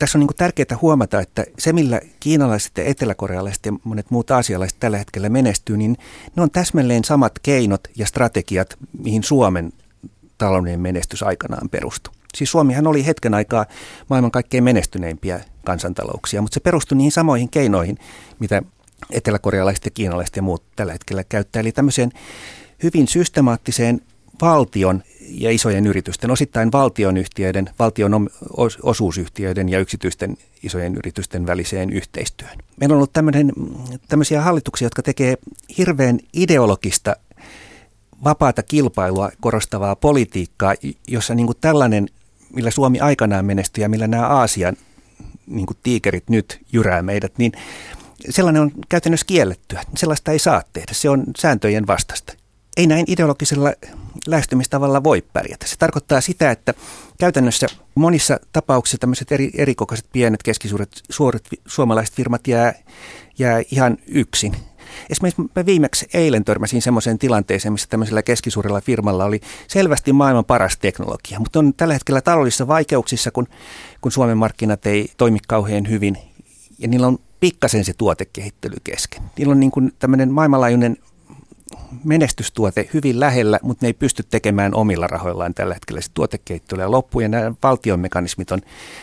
tässä 0.00 0.18
on 0.18 0.20
niin 0.20 0.36
tärkeää 0.36 0.78
huomata, 0.82 1.20
että 1.20 1.44
se 1.58 1.72
millä 1.72 2.00
kiinalaiset 2.20 2.72
ja 2.78 2.84
eteläkorealaiset 2.84 3.66
ja 3.66 3.72
monet 3.84 4.10
muut 4.10 4.30
aasialaiset 4.30 4.80
tällä 4.80 4.98
hetkellä 4.98 5.28
menestyy, 5.28 5.76
niin 5.76 5.96
ne 6.36 6.42
on 6.42 6.50
täsmälleen 6.50 7.04
samat 7.04 7.32
keinot 7.42 7.80
ja 7.96 8.06
strategiat, 8.06 8.76
mihin 8.98 9.22
Suomen 9.22 9.72
taloudellinen 10.38 10.80
menestys 10.80 11.22
aikanaan 11.22 11.68
perustui. 11.68 12.14
Siis 12.34 12.50
Suomihan 12.50 12.86
oli 12.86 13.06
hetken 13.06 13.34
aikaa 13.34 13.66
maailman 14.10 14.30
kaikkein 14.30 14.64
menestyneimpiä 14.64 15.40
kansantalouksia, 15.64 16.42
mutta 16.42 16.54
se 16.54 16.60
perustui 16.60 16.98
niihin 16.98 17.12
samoihin 17.12 17.50
keinoihin, 17.50 17.98
mitä 18.38 18.62
eteläkorealaiset 19.10 19.84
ja 19.84 19.90
kiinalaiset 19.90 20.36
ja 20.36 20.42
muut 20.42 20.62
tällä 20.76 20.92
hetkellä 20.92 21.24
käyttää. 21.24 21.60
Eli 21.60 21.72
tämmöiseen 21.72 22.12
hyvin 22.82 23.08
systemaattiseen 23.08 24.00
valtion 24.40 25.02
ja 25.20 25.50
isojen 25.50 25.86
yritysten, 25.86 26.30
osittain 26.30 26.72
valtionyhtiöiden, 26.72 27.70
valtion 27.78 28.30
osuusyhtiöiden 28.82 29.68
ja 29.68 29.78
yksityisten 29.78 30.36
isojen 30.62 30.96
yritysten 30.96 31.46
väliseen 31.46 31.90
yhteistyöhön. 31.90 32.58
Meillä 32.76 32.92
on 32.92 32.96
ollut 32.96 33.12
tämmöisiä 34.08 34.42
hallituksia, 34.42 34.86
jotka 34.86 35.02
tekee 35.02 35.38
hirveän 35.78 36.18
ideologista 36.32 37.16
vapaata 38.24 38.62
kilpailua 38.62 39.30
korostavaa 39.40 39.96
politiikkaa, 39.96 40.74
jossa 41.08 41.34
niin 41.34 41.48
tällainen, 41.60 42.08
millä 42.54 42.70
Suomi 42.70 43.00
aikanaan 43.00 43.44
menestyi 43.44 43.82
ja 43.82 43.88
millä 43.88 44.06
nämä 44.06 44.26
Aasian 44.26 44.76
niin 45.46 45.66
tiikerit 45.82 46.30
nyt 46.30 46.60
jyrää 46.72 47.02
meidät, 47.02 47.32
niin 47.38 47.52
sellainen 48.30 48.62
on 48.62 48.70
käytännössä 48.88 49.26
kiellettyä. 49.26 49.82
Sellaista 49.96 50.32
ei 50.32 50.38
saa 50.38 50.62
tehdä. 50.72 50.92
Se 50.92 51.10
on 51.10 51.24
sääntöjen 51.38 51.86
vastasta 51.86 52.39
ei 52.76 52.86
näin 52.86 53.04
ideologisella 53.08 53.72
lähestymistavalla 54.26 55.04
voi 55.04 55.22
pärjätä. 55.32 55.66
Se 55.66 55.76
tarkoittaa 55.76 56.20
sitä, 56.20 56.50
että 56.50 56.74
käytännössä 57.18 57.66
monissa 57.94 58.40
tapauksissa 58.52 58.98
tämmöiset 58.98 59.32
eri, 59.32 59.50
erikokoiset 59.54 60.06
pienet, 60.12 60.42
keskisuuret, 60.42 61.02
suoret 61.10 61.48
suomalaiset 61.66 62.14
firmat 62.14 62.48
jää, 62.48 62.74
jää 63.38 63.62
ihan 63.70 63.96
yksin. 64.06 64.56
Esimerkiksi 65.10 65.42
mä 65.56 65.66
viimeksi 65.66 66.08
eilen 66.14 66.44
törmäsin 66.44 66.82
semmoiseen 66.82 67.18
tilanteeseen, 67.18 67.72
missä 67.72 67.88
tämmöisellä 67.90 68.22
keskisuurella 68.22 68.80
firmalla 68.80 69.24
oli 69.24 69.40
selvästi 69.68 70.12
maailman 70.12 70.44
paras 70.44 70.76
teknologia, 70.76 71.38
mutta 71.38 71.58
on 71.58 71.74
tällä 71.74 71.94
hetkellä 71.94 72.20
taloudellisissa 72.20 72.68
vaikeuksissa, 72.68 73.30
kun, 73.30 73.48
kun 74.00 74.12
Suomen 74.12 74.38
markkinat 74.38 74.86
ei 74.86 75.10
toimi 75.16 75.38
kauhean 75.48 75.88
hyvin 75.88 76.16
ja 76.78 76.88
niillä 76.88 77.06
on 77.06 77.18
pikkasen 77.40 77.84
se 77.84 77.92
tuotekehittely 77.92 78.76
kesken. 78.84 79.22
Niillä 79.38 79.52
on 79.52 79.60
niin 79.60 79.70
kuin 79.70 79.92
tämmöinen 79.98 80.32
maailmanlaajuinen 80.32 80.96
menestystuote 82.04 82.88
hyvin 82.94 83.20
lähellä, 83.20 83.58
mutta 83.62 83.86
ne 83.86 83.88
ei 83.88 83.92
pysty 83.92 84.22
tekemään 84.30 84.74
omilla 84.74 85.06
rahoillaan 85.06 85.54
tällä 85.54 85.74
hetkellä. 85.74 86.00
Se 86.00 86.10
tuotekehittely 86.14 86.68
tulee 86.76 86.86
loppuun 86.86 87.22
ja 87.22 87.28
nämä 87.28 87.52
valtion 87.62 88.00
mekanismit 88.00 88.52
on 88.52 88.60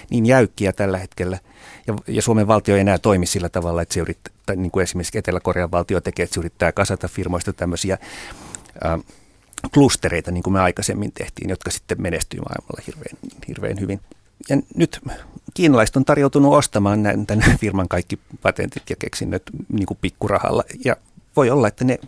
niin 0.10 0.25
jäykkiä 0.25 0.73
tällä 0.73 0.97
hetkellä. 0.97 1.39
Ja, 1.88 1.93
ja 2.08 2.21
Suomen 2.21 2.47
valtio 2.47 2.75
ei 2.75 2.82
enää 2.82 2.97
toimi 2.97 3.25
sillä 3.25 3.49
tavalla, 3.49 3.82
että 3.82 3.93
se 3.93 3.99
yrittää, 3.99 4.56
niin 4.56 4.71
kuin 4.71 4.84
esimerkiksi 4.84 5.17
Etelä-Korean 5.17 5.71
valtio 5.71 6.01
tekee, 6.01 6.23
että 6.23 6.34
se 6.34 6.39
yrittää 6.39 6.71
kasata 6.71 7.08
firmoista 7.08 7.53
tämmöisiä 7.53 7.97
äh, 8.86 8.99
klustereita, 9.73 10.32
niin 10.32 10.43
kuin 10.43 10.53
me 10.53 10.60
aikaisemmin 10.60 11.12
tehtiin, 11.12 11.49
jotka 11.49 11.71
sitten 11.71 12.01
menestyy 12.01 12.39
maailmalla 12.39 12.84
hirveän, 12.88 13.17
hirveän 13.47 13.80
hyvin. 13.80 13.99
Ja 14.49 14.58
nyt 14.75 14.99
kiinalaiset 15.53 15.95
on 15.95 16.06
tarjoutunut 16.06 16.53
ostamaan 16.53 17.03
tämän 17.27 17.58
firman 17.62 17.88
kaikki 17.88 18.19
patentit 18.41 18.89
ja 18.89 18.95
keksinnöt 18.99 19.43
niin 19.73 19.86
kuin 19.86 19.97
pikkurahalla. 20.01 20.63
Ja 20.86 20.95
voi 21.36 21.49
olla, 21.49 21.67
että 21.67 21.86
ne 21.86 21.99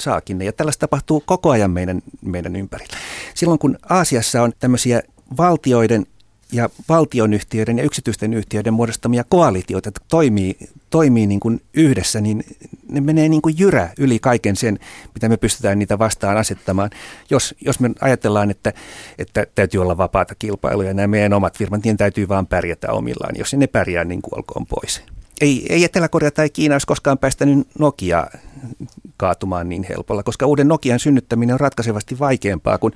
saakin 0.00 0.38
ne. 0.38 0.44
Ja 0.44 0.52
tällaista 0.52 0.80
tapahtuu 0.80 1.22
koko 1.26 1.50
ajan 1.50 1.70
meidän, 1.70 2.02
meidän 2.22 2.56
ympärillä. 2.56 2.96
Silloin 3.34 3.58
kun 3.58 3.78
Aasiassa 3.90 4.42
on 4.42 4.52
tämmöisiä 4.58 5.02
valtioiden 5.36 6.06
ja 6.52 6.70
valtionyhtiöiden 6.88 7.78
ja 7.78 7.84
yksityisten 7.84 8.34
yhtiöiden 8.34 8.74
muodostamia 8.74 9.24
koalitioita 9.28 9.88
jotka 9.88 10.04
toimii, 10.08 10.56
toimii 10.90 11.26
niin 11.26 11.40
kuin 11.40 11.60
yhdessä, 11.74 12.20
niin 12.20 12.44
ne 12.88 13.00
menee 13.00 13.28
niin 13.28 13.42
kuin 13.42 13.54
jyrä 13.58 13.90
yli 13.98 14.18
kaiken 14.18 14.56
sen, 14.56 14.78
mitä 15.14 15.28
me 15.28 15.36
pystytään 15.36 15.78
niitä 15.78 15.98
vastaan 15.98 16.36
asettamaan. 16.36 16.90
Jos, 17.30 17.54
jos 17.60 17.80
me 17.80 17.90
ajatellaan, 18.00 18.50
että, 18.50 18.72
että 19.18 19.46
täytyy 19.54 19.82
olla 19.82 19.96
vapaata 19.96 20.34
kilpailua 20.34 20.84
ja 20.84 20.94
nämä 20.94 21.06
meidän 21.06 21.32
omat 21.32 21.58
firmat, 21.58 21.84
niin 21.84 21.96
täytyy 21.96 22.28
vaan 22.28 22.46
pärjätä 22.46 22.92
omillaan. 22.92 23.34
Jos 23.38 23.54
ne 23.54 23.66
pärjää, 23.66 24.04
niin 24.04 24.22
kuolkoon 24.22 24.66
pois. 24.66 25.02
Ei, 25.40 25.66
ei 25.68 25.84
Etelä-Korea 25.84 26.30
tai 26.30 26.50
Kiina 26.50 26.74
olisi 26.74 26.86
koskaan 26.86 27.18
päästänyt 27.18 27.68
Nokia 27.78 28.26
kaatumaan 29.16 29.68
niin 29.68 29.86
helpolla, 29.88 30.22
koska 30.22 30.46
uuden 30.46 30.68
Nokian 30.68 30.98
synnyttäminen 30.98 31.54
on 31.54 31.60
ratkaisevasti 31.60 32.18
vaikeampaa 32.18 32.78
kuin, 32.78 32.92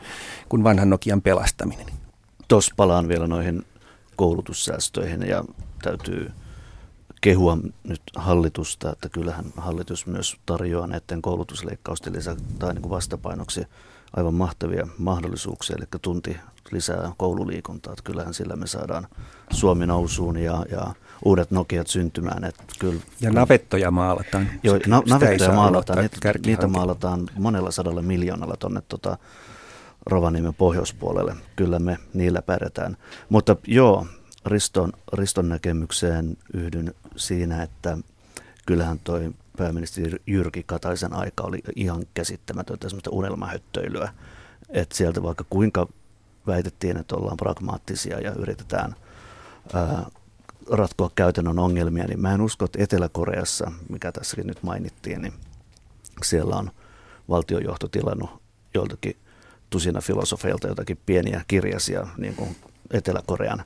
kuin 0.49 0.65
vanhan 0.65 0.91
Nokian 0.91 1.23
pelastaminen. 1.23 1.87
Tuossa 2.49 2.75
palaan 2.77 3.09
vielä 3.09 3.27
noihin 3.27 3.63
koulutussäästöihin 4.17 5.23
ja 5.23 5.45
täytyy 5.83 6.31
kehua 7.21 7.59
nyt 7.85 8.03
hallitusta, 8.17 8.93
että 8.93 9.09
kyllähän 9.09 9.45
hallitus 9.57 10.07
myös 10.07 10.37
tarjoaa 10.47 10.87
näiden 10.87 11.23
koulutusleikkausten 11.23 12.13
lisä, 12.13 12.37
tai 12.59 12.75
niin 12.75 12.83
kuin 12.83 12.91
vastapainoksi 12.91 13.65
aivan 14.17 14.35
mahtavia 14.35 14.87
mahdollisuuksia, 14.99 15.77
eli 15.77 15.87
tunti 16.03 16.37
lisää 16.71 17.13
koululiikuntaa. 17.17 17.93
Että 17.93 18.03
kyllähän 18.03 18.35
sillä 18.35 18.57
me 18.57 18.67
saadaan 18.67 19.09
Suomi 19.51 19.87
nousuun 19.87 20.37
ja, 20.37 20.65
ja 20.71 20.95
uudet 21.25 21.51
Nokiat 21.51 21.87
syntymään. 21.87 22.45
Että 22.45 22.65
kyllä, 22.79 23.01
ja 23.21 23.31
navettoja 23.31 23.91
maalataan. 23.91 24.51
Joo, 24.63 24.79
na, 24.87 25.03
navettoja 25.09 25.53
maalataan. 25.53 25.99
Niitä, 25.99 26.33
niitä 26.47 26.67
maalataan 26.67 27.29
monella 27.39 27.71
sadalla 27.71 28.03
miljoonalla 28.03 28.57
tuonne 28.57 28.83
tota, 28.89 29.19
Rovaniemen 30.07 30.55
pohjoispuolelle. 30.55 31.37
Kyllä 31.57 31.79
me 31.79 31.99
niillä 32.15 32.43
pärjätään. 32.43 32.97
Mutta 33.29 33.57
joo, 33.67 34.07
Riston, 34.47 34.93
Riston 35.13 35.49
näkemykseen 35.49 36.37
yhdyn 36.55 36.95
siinä, 37.17 37.63
että 37.63 37.99
kyllähän 38.67 38.99
toi 39.05 39.33
pääministeri 39.57 40.23
Jyrki 40.27 40.63
Kataisen 40.63 41.13
aika 41.13 41.43
oli 41.43 41.59
ihan 41.77 42.07
käsittämätöntä 42.15 42.89
semmoista 42.89 43.11
unelmahöttöilyä. 43.11 44.13
Että 44.71 44.97
sieltä 44.97 45.23
vaikka 45.23 45.45
kuinka 45.51 45.89
väitettiin, 46.47 46.97
että 46.97 47.17
ollaan 47.17 47.37
pragmaattisia 47.37 48.21
ja 48.21 48.33
yritetään 48.33 48.95
ää, 49.75 50.07
ratkoa 50.71 51.11
käytännön 51.15 51.59
ongelmia, 51.59 52.07
niin 52.07 52.21
mä 52.21 52.35
en 52.35 52.41
usko, 52.41 52.65
että 52.65 52.83
Etelä-Koreassa, 52.83 53.73
mikä 53.89 54.13
tässäkin 54.13 54.47
nyt 54.47 54.63
mainittiin, 54.63 55.23
niin 55.23 55.33
siellä 56.25 56.57
on 56.57 56.71
valtiojohto 57.29 57.89
tilannut 57.89 58.31
joltakin 58.75 59.17
tusina 59.71 60.01
filosofeilta 60.01 60.69
jotakin 60.69 60.99
pieniä 61.07 61.45
kirjasia 61.49 62.07
niin 62.17 62.35
kuin 62.35 62.57
Etelä-Korean 62.91 63.65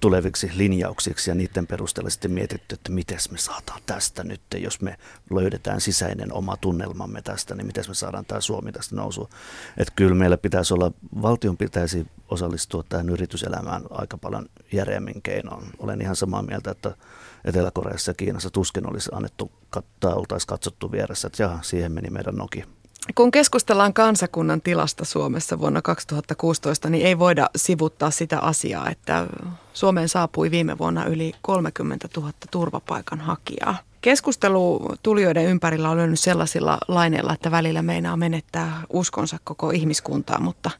tuleviksi 0.00 0.50
linjauksiksi 0.54 1.30
ja 1.30 1.34
niiden 1.34 1.66
perusteella 1.66 2.10
sitten 2.10 2.30
mietitty, 2.30 2.74
että 2.74 2.92
miten 2.92 3.18
me 3.30 3.38
saadaan 3.38 3.80
tästä 3.86 4.24
nyt, 4.24 4.40
jos 4.56 4.80
me 4.80 4.96
löydetään 5.30 5.80
sisäinen 5.80 6.32
oma 6.32 6.56
tunnelmamme 6.56 7.22
tästä, 7.22 7.54
niin 7.54 7.66
miten 7.66 7.84
me 7.88 7.94
saadaan 7.94 8.24
tämä 8.24 8.40
Suomi 8.40 8.72
tästä 8.72 8.96
nousuun. 8.96 9.28
Että 9.76 9.92
kyllä 9.96 10.14
meillä 10.14 10.36
pitäisi 10.36 10.74
olla, 10.74 10.92
valtion 11.22 11.56
pitäisi 11.56 12.06
osallistua 12.28 12.84
tähän 12.88 13.08
yrityselämään 13.08 13.82
aika 13.90 14.18
paljon 14.18 14.46
järeämmin 14.72 15.22
keinoin. 15.22 15.66
Olen 15.78 16.00
ihan 16.00 16.16
samaa 16.16 16.42
mieltä, 16.42 16.70
että 16.70 16.96
Etelä-Koreassa 17.44 18.10
ja 18.10 18.14
Kiinassa 18.14 18.50
tuskin 18.50 18.90
olisi 18.90 19.10
annettu 19.12 19.52
tai 20.00 20.12
oltaisiin 20.12 20.48
katsottu 20.48 20.92
vieressä, 20.92 21.26
että 21.26 21.42
jaha, 21.42 21.62
siihen 21.62 21.92
meni 21.92 22.10
meidän 22.10 22.36
Nokia. 22.36 22.66
Kun 23.14 23.30
keskustellaan 23.30 23.94
kansakunnan 23.94 24.60
tilasta 24.60 25.04
Suomessa 25.04 25.58
vuonna 25.58 25.82
2016, 25.82 26.90
niin 26.90 27.06
ei 27.06 27.18
voida 27.18 27.50
sivuttaa 27.56 28.10
sitä 28.10 28.38
asiaa, 28.38 28.90
että 28.90 29.26
Suomeen 29.72 30.08
saapui 30.08 30.50
viime 30.50 30.78
vuonna 30.78 31.04
yli 31.04 31.32
30 31.42 32.08
000 32.16 32.32
turvapaikanhakijaa. 32.50 33.76
Keskustelu 34.00 34.88
tulijoiden 35.02 35.44
ympärillä 35.44 35.90
on 35.90 35.96
löynyt 35.96 36.20
sellaisilla 36.20 36.78
laineilla, 36.88 37.32
että 37.32 37.50
välillä 37.50 37.82
meinaa 37.82 38.16
menettää 38.16 38.82
uskonsa 38.92 39.36
koko 39.44 39.70
ihmiskuntaa, 39.70 40.40
mutta 40.40 40.70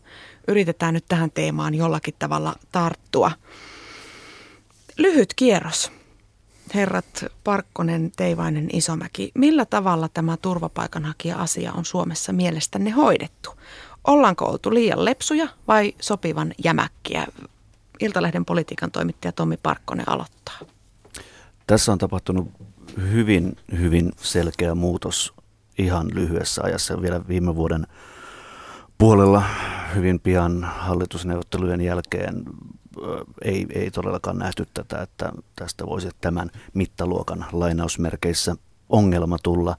yritetään 0.49 0.95
nyt 0.95 1.05
tähän 1.09 1.31
teemaan 1.31 1.75
jollakin 1.75 2.15
tavalla 2.19 2.55
tarttua. 2.73 3.31
Lyhyt 4.99 5.35
kierros 5.35 5.93
herrat 6.75 7.25
Parkkonen, 7.45 8.13
Teivainen, 8.17 8.69
Isomäki, 8.73 9.31
millä 9.35 9.65
tavalla 9.65 10.09
tämä 10.09 10.37
turvapaikanhakija-asia 10.37 11.73
on 11.73 11.85
Suomessa 11.85 12.33
mielestänne 12.33 12.91
hoidettu? 12.91 13.51
Ollaanko 14.07 14.45
oltu 14.45 14.75
liian 14.75 15.05
lepsuja 15.05 15.49
vai 15.69 15.95
sopivan 16.01 16.53
jämäkkiä? 16.65 17.27
Iltalehden 18.01 18.45
politiikan 18.45 18.91
toimittaja 18.91 19.33
Tommi 19.33 19.57
Parkkonen 19.63 20.09
aloittaa. 20.09 20.59
Tässä 21.67 21.93
on 21.93 21.99
tapahtunut 21.99 22.49
hyvin, 22.97 23.57
hyvin 23.79 24.13
selkeä 24.17 24.75
muutos 24.75 25.35
ihan 25.79 26.11
lyhyessä 26.15 26.63
ajassa. 26.65 27.03
Vielä 27.03 27.29
viime 27.29 27.55
vuoden 27.55 27.87
puolella 28.99 29.43
hyvin 29.95 30.21
pian 30.21 30.65
hallitusneuvottelujen 30.65 31.81
jälkeen 31.81 32.45
ei, 33.43 33.67
ei 33.75 33.91
todellakaan 33.91 34.39
nähty 34.39 34.67
tätä, 34.75 35.03
että 35.03 35.33
tästä 35.57 35.87
voisi 35.87 36.09
tämän 36.21 36.51
mittaluokan 36.75 37.45
lainausmerkeissä 37.53 38.57
ongelma 38.89 39.37
tulla. 39.43 39.77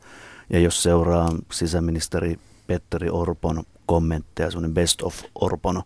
Ja 0.50 0.60
jos 0.60 0.84
seuraa 0.84 1.30
sisäministeri 1.52 2.40
Petteri 2.68 3.10
Orpon 3.10 3.64
kommentteja, 3.86 4.52
semmoinen 4.52 4.74
best 4.74 5.02
of 5.02 5.24
Orpon 5.42 5.84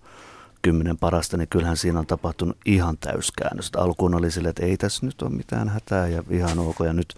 kymmenen 0.61 0.97
parasta, 0.97 1.37
niin 1.37 1.47
kyllähän 1.47 1.77
siinä 1.77 1.99
on 1.99 2.07
tapahtunut 2.07 2.57
ihan 2.65 2.97
täyskäännös. 2.97 3.71
Alkuun 3.77 4.15
oli 4.15 4.31
sille, 4.31 4.49
että 4.49 4.65
ei 4.65 4.77
tässä 4.77 5.05
nyt 5.05 5.21
ole 5.21 5.29
mitään 5.29 5.69
hätää 5.69 6.07
ja 6.07 6.23
ihan 6.29 6.59
ok. 6.59 6.75
Ja 6.85 6.93
nyt, 6.93 7.17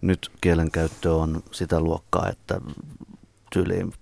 nyt 0.00 0.30
kielenkäyttö 0.40 1.14
on 1.14 1.42
sitä 1.50 1.80
luokkaa, 1.80 2.28
että 2.28 2.60
tyyliin 3.52 3.92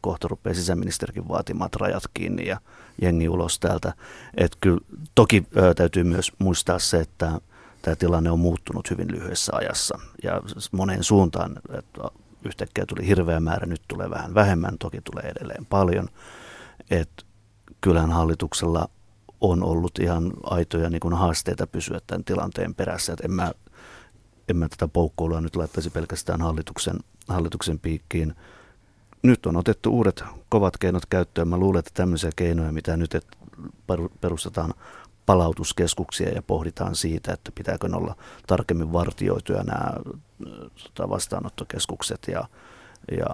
kohta 0.00 0.28
rupeaa 0.28 0.54
sisäministerikin 0.54 1.28
vaatimaan 1.28 1.70
rajat 1.80 2.02
kiinni 2.14 2.46
ja 2.46 2.60
jengi 3.02 3.28
ulos 3.28 3.58
täältä. 3.58 3.92
Et 4.36 4.56
kyllä, 4.60 4.80
toki 5.14 5.46
ö, 5.56 5.74
täytyy 5.74 6.04
myös 6.04 6.32
muistaa 6.38 6.78
se, 6.78 7.00
että 7.00 7.40
tämä 7.82 7.96
tilanne 7.96 8.30
on 8.30 8.38
muuttunut 8.38 8.90
hyvin 8.90 9.12
lyhyessä 9.12 9.52
ajassa 9.56 9.98
ja 10.22 10.42
moneen 10.72 11.04
suuntaan. 11.04 11.56
Että 11.78 12.02
yhtäkkiä 12.44 12.84
tuli 12.86 13.06
hirveä 13.06 13.40
määrä, 13.40 13.66
nyt 13.66 13.82
tulee 13.88 14.10
vähän 14.10 14.34
vähemmän, 14.34 14.78
toki 14.78 15.00
tulee 15.00 15.32
edelleen 15.36 15.66
paljon. 15.66 16.08
Et 16.90 17.10
kyllähän 17.80 18.10
hallituksella 18.10 18.88
on 19.40 19.62
ollut 19.62 19.98
ihan 19.98 20.32
aitoja 20.42 20.90
niin 20.90 21.00
kuin 21.00 21.14
haasteita 21.14 21.66
pysyä 21.66 22.00
tämän 22.06 22.24
tilanteen 22.24 22.74
perässä. 22.74 23.12
Et 23.12 23.20
en, 23.20 23.32
mä, 23.32 23.52
en 24.48 24.56
mä 24.56 24.68
tätä 24.68 24.88
poukkoilua 24.88 25.40
nyt 25.40 25.56
laittaisi 25.56 25.90
pelkästään 25.90 26.40
hallituksen, 26.40 26.96
hallituksen 27.28 27.78
piikkiin 27.78 28.34
nyt 29.24 29.46
on 29.46 29.56
otettu 29.56 29.90
uudet 29.90 30.24
kovat 30.48 30.78
keinot 30.78 31.06
käyttöön. 31.06 31.48
Mä 31.48 31.56
luulen, 31.56 31.78
että 31.78 31.90
tämmöisiä 31.94 32.30
keinoja, 32.36 32.72
mitä 32.72 32.96
nyt 32.96 33.26
perustetaan 34.20 34.74
palautuskeskuksia 35.26 36.28
ja 36.28 36.42
pohditaan 36.42 36.94
siitä, 36.94 37.32
että 37.32 37.52
pitääkö 37.54 37.88
ne 37.88 37.96
olla 37.96 38.16
tarkemmin 38.46 38.92
vartioituja 38.92 39.62
nämä 39.62 39.92
tota, 40.82 41.08
vastaanottokeskukset 41.08 42.28
ja, 42.28 42.48
ja 43.18 43.26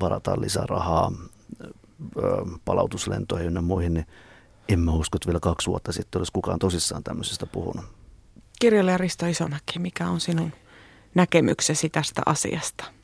varataan 0.00 0.40
lisää 0.40 0.66
rahaa 0.66 1.12
palautuslentoihin 2.64 3.54
ja 3.54 3.62
muihin, 3.62 3.94
niin 3.94 4.06
en 4.68 4.80
mä 4.80 4.92
usko, 4.92 5.16
että 5.16 5.26
vielä 5.26 5.40
kaksi 5.40 5.66
vuotta 5.66 5.92
sitten 5.92 6.20
olisi 6.20 6.32
kukaan 6.32 6.58
tosissaan 6.58 7.04
tämmöisestä 7.04 7.46
puhunut. 7.46 7.84
Kirjailija 8.60 8.98
Risto 8.98 9.26
Isomäki, 9.26 9.78
mikä 9.78 10.08
on 10.08 10.20
sinun 10.20 10.52
näkemyksesi 11.14 11.88
tästä 11.88 12.22
asiasta? 12.26 12.97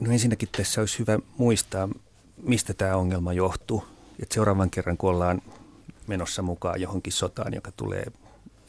No 0.00 0.12
ensinnäkin 0.12 0.48
tässä 0.52 0.80
olisi 0.80 0.98
hyvä 0.98 1.18
muistaa, 1.38 1.88
mistä 2.42 2.74
tämä 2.74 2.96
ongelma 2.96 3.32
johtuu. 3.32 3.84
Että 4.22 4.34
seuraavan 4.34 4.70
kerran, 4.70 4.96
kun 4.96 5.10
ollaan 5.10 5.42
menossa 6.06 6.42
mukaan 6.42 6.80
johonkin 6.80 7.12
sotaan, 7.12 7.54
joka 7.54 7.72
tulee 7.72 8.06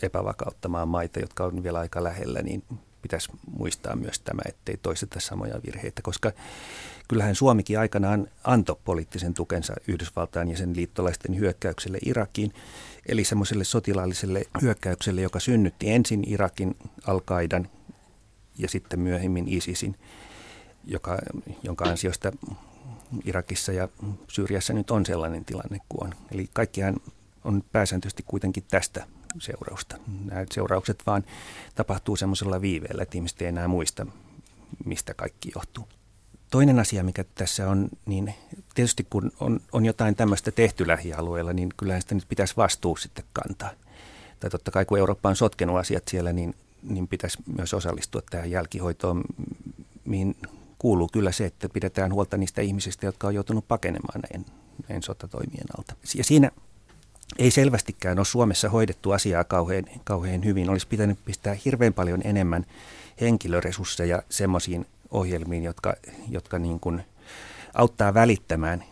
epävakauttamaan 0.02 0.88
maita, 0.88 1.20
jotka 1.20 1.46
on 1.46 1.64
vielä 1.64 1.80
aika 1.80 2.04
lähellä, 2.04 2.42
niin 2.42 2.64
pitäisi 3.02 3.30
muistaa 3.58 3.96
myös 3.96 4.20
tämä, 4.20 4.42
ettei 4.46 4.78
toisteta 4.78 5.20
samoja 5.20 5.62
virheitä, 5.66 6.02
koska 6.02 6.32
kyllähän 7.08 7.36
Suomikin 7.36 7.80
aikanaan 7.80 8.28
antoi 8.44 8.76
poliittisen 8.86 9.34
tukensa 9.34 9.74
Yhdysvaltain 9.88 10.50
ja 10.50 10.58
sen 10.58 10.76
liittolaisten 10.76 11.40
hyökkäykselle 11.40 11.98
Irakiin, 12.06 12.54
eli 13.06 13.24
semmoiselle 13.24 13.64
sotilaalliselle 13.64 14.46
hyökkäykselle, 14.62 15.22
joka 15.22 15.40
synnytti 15.40 15.92
ensin 15.92 16.24
Irakin 16.28 16.76
al 17.08 17.22
ja 18.58 18.70
sitten 18.70 19.00
myöhemmin 19.00 19.48
ISISin 19.48 19.96
joka, 20.86 21.18
jonka 21.64 21.86
ansiosta 21.86 22.32
Irakissa 23.26 23.72
ja 23.72 23.88
Syyriassa 24.28 24.74
nyt 24.74 24.92
on 24.92 25.06
sellainen 25.06 25.46
tilanne 25.46 25.80
kuin 25.90 26.04
on. 26.08 26.14
Eli 26.32 26.50
kaikkihan 26.54 26.96
on 27.44 27.64
pääsääntöisesti 27.72 28.24
kuitenkin 28.28 28.64
tästä 28.72 29.08
seurausta. 29.40 29.98
Nämä 30.26 30.46
seuraukset 30.52 31.04
vaan 31.06 31.24
tapahtuu 31.76 32.16
semmoisella 32.16 32.62
viiveellä, 32.62 33.04
että 33.04 33.18
ihmiset 33.18 33.42
ei 33.42 33.48
enää 33.48 33.68
muista, 33.68 34.06
mistä 34.86 35.14
kaikki 35.14 35.52
johtuu. 35.56 35.88
toinen 36.52 36.80
asia, 36.80 37.04
mikä 37.04 37.26
tässä 37.36 37.70
on, 37.70 37.90
niin 38.06 38.34
tietysti 38.76 39.08
kun 39.10 39.32
on, 39.40 39.60
on 39.72 39.86
jotain 39.86 40.16
tämmöistä 40.16 40.52
tehty 40.52 40.88
lähialueella, 40.88 41.54
niin 41.54 41.70
kyllähän 41.78 42.02
sitä 42.02 42.16
nyt 42.16 42.26
pitäisi 42.30 42.58
vastuu 42.58 42.96
sitten 42.98 43.26
kantaa. 43.34 43.70
Tai 44.40 44.50
totta 44.50 44.72
kai 44.72 44.86
kun 44.86 44.98
Eurooppa 44.98 45.30
on 45.30 45.36
sotkenut 45.36 45.78
asiat 45.78 46.08
siellä, 46.08 46.34
niin, 46.34 46.56
niin 46.84 47.08
pitäisi 47.08 47.38
myös 47.58 47.74
osallistua 47.74 48.22
tähän 48.30 48.52
jälkihoitoon, 48.52 49.24
mihin 50.06 50.36
kuuluu 50.84 51.10
kyllä 51.14 51.32
se, 51.32 51.46
että 51.46 51.70
pidetään 51.70 52.14
huolta 52.14 52.38
niistä 52.38 52.62
ihmisistä, 52.62 53.06
jotka 53.06 53.28
on 53.28 53.36
joutunut 53.36 53.68
pakenemaan 53.68 54.22
näin, 54.32 54.46
näin 54.90 55.04
sotatoimien 55.04 55.66
alta. 55.78 55.96
Ja 56.18 56.24
siinä 56.24 56.52
ei 57.38 57.52
selvästikään 57.52 58.20
ole 58.20 58.26
Suomessa 58.26 58.70
hoidettu 58.70 59.12
asiaa 59.12 59.44
kauhean, 59.44 59.86
kauhean 60.04 60.46
hyvin. 60.46 60.70
Olisi 60.70 60.88
pitänyt 60.88 61.20
pistää 61.26 61.56
hirveän 61.66 61.94
paljon 61.94 62.22
enemmän 62.24 62.66
henkilöresursseja 63.22 64.24
semmoisiin 64.30 64.86
ohjelmiin, 65.12 65.64
jotka, 65.64 65.94
jotka 66.30 66.60
niin 66.60 66.80
kuin 66.80 67.02
auttaa 67.74 68.14
välittämään 68.14 68.84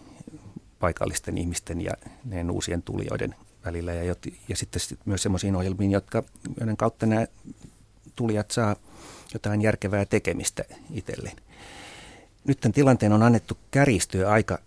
paikallisten 0.80 1.38
ihmisten 1.38 1.82
ja 1.82 1.94
näiden 2.26 2.52
uusien 2.52 2.82
tulijoiden 2.82 3.36
välillä. 3.66 3.94
Ja, 3.94 4.16
ja 4.48 4.56
sitten 4.56 4.82
myös 5.06 5.24
semmoisiin 5.24 5.56
ohjelmiin, 5.56 5.92
jotka, 5.92 6.24
joiden 6.60 6.78
kautta 6.78 7.06
nämä 7.06 7.26
tulijat 8.16 8.52
saa 8.52 8.76
jotain 9.34 9.62
järkevää 9.62 10.06
tekemistä 10.06 10.64
itselleen. 10.94 11.38
Nyt 12.48 12.60
tämän 12.60 12.74
tilanteen 12.74 13.14
on 13.14 13.24
annettu 13.24 13.58
kärjistyä 13.72 14.30
aika 14.30 14.60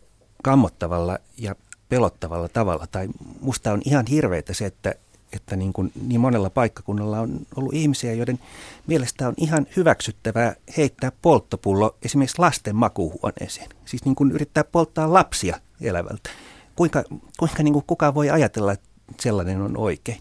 kammottavalla 0.43 1.19
ja 1.39 1.55
pelottavalla 1.89 2.49
tavalla. 2.49 2.87
Tai 2.87 3.09
musta 3.41 3.73
on 3.73 3.83
ihan 3.85 4.07
hirveitä 4.11 4.55
se, 4.55 4.67
että, 4.67 4.95
että 5.33 5.57
niin, 5.57 5.73
kuin 5.73 5.93
niin 6.07 6.21
monella 6.21 6.51
paikkakunnalla 6.51 7.21
on 7.21 7.41
ollut 7.57 7.75
ihmisiä, 7.75 8.13
joiden 8.13 8.39
mielestä 8.87 9.29
on 9.29 9.35
ihan 9.37 9.67
hyväksyttävää 9.77 10.57
heittää 10.77 11.13
polttopullo 11.23 11.97
esimerkiksi 12.03 12.39
lasten 12.39 12.77
makuuhuoneeseen. 12.77 13.69
Siis 13.85 14.05
niin 14.05 14.15
kuin 14.15 14.33
yrittää 14.33 14.65
polttaa 14.65 15.13
lapsia 15.13 15.61
elävältä. 15.81 16.31
Kuinka, 16.77 17.05
kuinka 17.39 17.63
niin 17.63 17.73
kuin 17.73 17.85
kukaan 17.87 18.15
voi 18.15 18.31
ajatella, 18.31 18.73
että 18.73 18.89
sellainen 19.21 19.61
on 19.61 19.77
oikein 19.77 20.21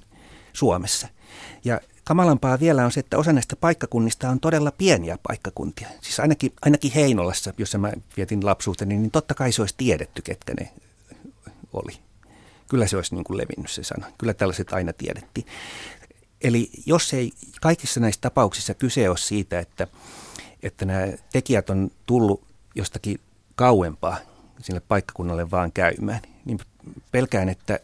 Suomessa. 0.53 1.07
Ja 1.65 1.81
kamalampaa 2.03 2.59
vielä 2.59 2.85
on 2.85 2.91
se, 2.91 2.99
että 2.99 3.17
osa 3.17 3.33
näistä 3.33 3.55
paikkakunnista 3.55 4.29
on 4.29 4.39
todella 4.39 4.71
pieniä 4.71 5.17
paikkakuntia. 5.27 5.87
Siis 6.01 6.19
ainakin, 6.19 6.53
ainakin 6.61 6.91
Heinolassa, 6.91 7.53
jossa 7.57 7.77
mä 7.77 7.91
vietin 8.17 8.45
lapsuuteni, 8.45 8.97
niin 8.97 9.11
totta 9.11 9.33
kai 9.33 9.51
se 9.51 9.61
olisi 9.61 9.75
tiedetty, 9.77 10.21
ketkä 10.21 10.53
ne 10.59 10.71
oli. 11.73 11.99
Kyllä 12.69 12.87
se 12.87 12.95
olisi 12.95 13.15
niin 13.15 13.23
kuin 13.23 13.37
levinnyt 13.37 13.71
se 13.71 13.83
sana. 13.83 14.11
Kyllä 14.17 14.33
tällaiset 14.33 14.73
aina 14.73 14.93
tiedettiin. 14.93 15.47
Eli 16.41 16.69
jos 16.85 17.13
ei 17.13 17.31
kaikissa 17.61 17.99
näissä 17.99 18.21
tapauksissa 18.21 18.73
kyse 18.73 19.09
ole 19.09 19.17
siitä, 19.17 19.59
että, 19.59 19.87
että 20.63 20.85
nämä 20.85 21.07
tekijät 21.31 21.69
on 21.69 21.91
tullut 22.05 22.43
jostakin 22.75 23.19
kauempaa 23.55 24.17
sinne 24.61 24.81
paikkakunnalle 24.87 25.51
vaan 25.51 25.71
käymään, 25.71 26.21
niin 26.45 26.59
pelkään, 27.11 27.49
että, 27.49 27.79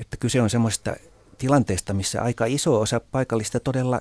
että 0.00 0.16
kyse 0.16 0.42
on 0.42 0.50
semmoista 0.50 0.96
tilanteesta, 1.38 1.94
missä 1.94 2.22
aika 2.22 2.44
iso 2.46 2.80
osa 2.80 3.00
paikallista 3.00 3.60
todella 3.60 4.00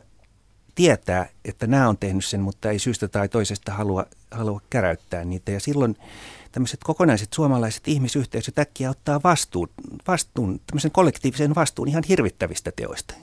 tietää, 0.76 1.30
että 1.46 1.68
nämä 1.68 1.90
on 1.90 1.98
tehnyt 1.98 2.26
sen, 2.26 2.42
mutta 2.42 2.72
ei 2.72 2.80
syystä 2.80 3.08
tai 3.08 3.30
toisesta 3.30 3.74
halua, 3.74 4.06
halua 4.32 4.62
käräyttää 4.70 5.26
niitä. 5.26 5.52
Ja 5.52 5.60
silloin 5.60 5.98
tämmöiset 6.52 6.80
kokonaiset 6.84 7.34
suomalaiset 7.34 7.88
ihmisyhteisöt 7.88 8.60
äkkiä 8.60 8.90
ottaa 8.90 9.20
vastuun, 9.24 9.70
vastuun, 10.08 10.60
tämmöisen 10.68 10.92
kollektiivisen 10.92 11.56
vastuun 11.56 11.88
ihan 11.88 12.04
hirvittävistä 12.10 12.72
teoista. 12.76 13.14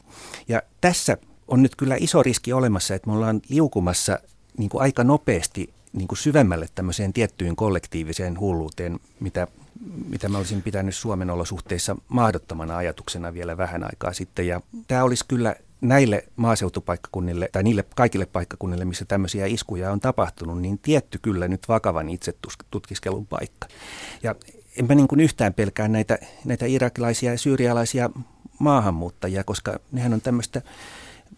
Ja 0.49 0.63
tässä 0.81 1.17
on 1.49 1.63
nyt 1.63 1.77
kyllä 1.77 1.97
iso 2.01 2.23
riski 2.23 2.53
olemassa, 2.53 2.95
että 2.95 3.11
me 3.11 3.17
ollaan 3.17 3.41
liukumassa 3.49 4.19
niin 4.59 4.71
kuin 4.71 4.83
aika 4.83 5.05
nopeasti 5.05 5.73
niin 5.93 6.09
kuin 6.09 6.19
syvemmälle 6.19 6.69
tämmöiseen 6.75 7.13
tiettyyn 7.13 7.57
kollektiiviseen 7.57 8.41
hulluuteen, 8.41 9.01
mitä, 9.21 9.47
mitä 10.09 10.29
mä 10.29 10.39
olisin 10.39 10.63
pitänyt 10.63 10.95
Suomen 10.95 11.31
olosuhteissa 11.31 11.97
mahdottomana 12.09 12.77
ajatuksena 12.77 13.35
vielä 13.35 13.57
vähän 13.57 13.85
aikaa 13.85 14.13
sitten. 14.13 14.47
Ja 14.47 14.61
tämä 14.87 15.05
olisi 15.05 15.25
kyllä 15.29 15.55
näille 15.81 16.25
maaseutupaikkakunnille 16.37 17.49
tai 17.53 17.63
niille 17.63 17.85
kaikille 17.97 18.27
paikkakunnille, 18.27 18.85
missä 18.85 19.05
tämmöisiä 19.05 19.47
iskuja 19.47 19.93
on 19.93 20.01
tapahtunut, 20.01 20.61
niin 20.61 20.79
tietty 20.79 21.19
kyllä 21.23 21.49
nyt 21.49 21.69
vakavan 21.69 22.09
itsetutkiskelun 22.09 23.27
paikka. 23.27 23.69
Ja 24.23 24.35
enpä 24.77 24.95
niin 24.95 25.09
kuin 25.09 25.21
yhtään 25.21 25.55
pelkää 25.55 25.89
näitä, 25.89 26.19
näitä 26.45 26.67
irakilaisia 26.67 27.33
ja 27.33 27.39
syyrialaisia 27.39 28.11
maahanmuuttajia, 28.59 29.45
koska 29.45 29.79
nehän 29.93 30.13
on 30.13 30.21
tämmöistä 30.21 30.63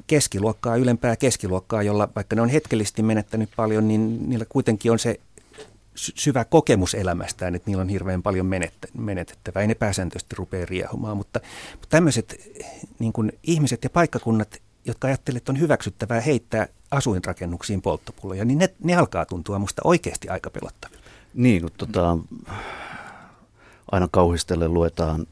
keskiluokkaa, 0.07 0.76
ylempää 0.76 1.16
keskiluokkaa, 1.16 1.82
jolla 1.82 2.09
vaikka 2.16 2.37
ne 2.37 2.43
on 2.43 2.49
hetkellisesti 2.49 3.03
menettänyt 3.03 3.51
paljon, 3.57 3.89
niin 3.89 4.28
niillä 4.28 4.47
kuitenkin 4.49 4.93
on 4.93 4.99
se 4.99 5.20
syvä 5.95 6.45
kokemus 6.45 6.95
elämästään, 6.95 7.55
että 7.55 7.71
niillä 7.71 7.81
on 7.81 7.89
hirveän 7.89 8.23
paljon 8.23 8.47
menetettävää. 8.95 9.63
Ei 9.63 9.67
ne 9.67 9.75
pääsääntöisesti 9.75 10.37
rupea 10.37 10.67
riehumaan, 10.67 11.17
mutta, 11.17 11.41
mutta 11.71 11.89
tämmöiset 11.89 12.41
niin 12.99 13.13
kuin 13.13 13.33
ihmiset 13.43 13.85
ja 13.85 13.91
paikkakunnat, 13.91 14.63
jotka 14.85 15.09
ajattelevat, 15.09 15.41
että 15.41 15.53
on 15.53 15.61
hyväksyttävää 15.61 16.21
heittää 16.21 16.67
asuinrakennuksiin 16.91 17.83
polttopulloja, 17.83 18.45
niin 18.45 18.59
ne, 18.59 18.75
ne 18.85 18.97
alkaa 18.97 19.27
tuntua 19.27 19.59
musta 19.59 19.83
oikeasti 19.85 20.29
aika 20.29 20.51
pelottavilta. 20.51 21.05
Niin, 21.35 21.63
kun 21.63 21.71
tota, 21.77 22.19
aina 23.93 24.09
kauhistellen 24.13 24.75
luetaan 24.75 25.27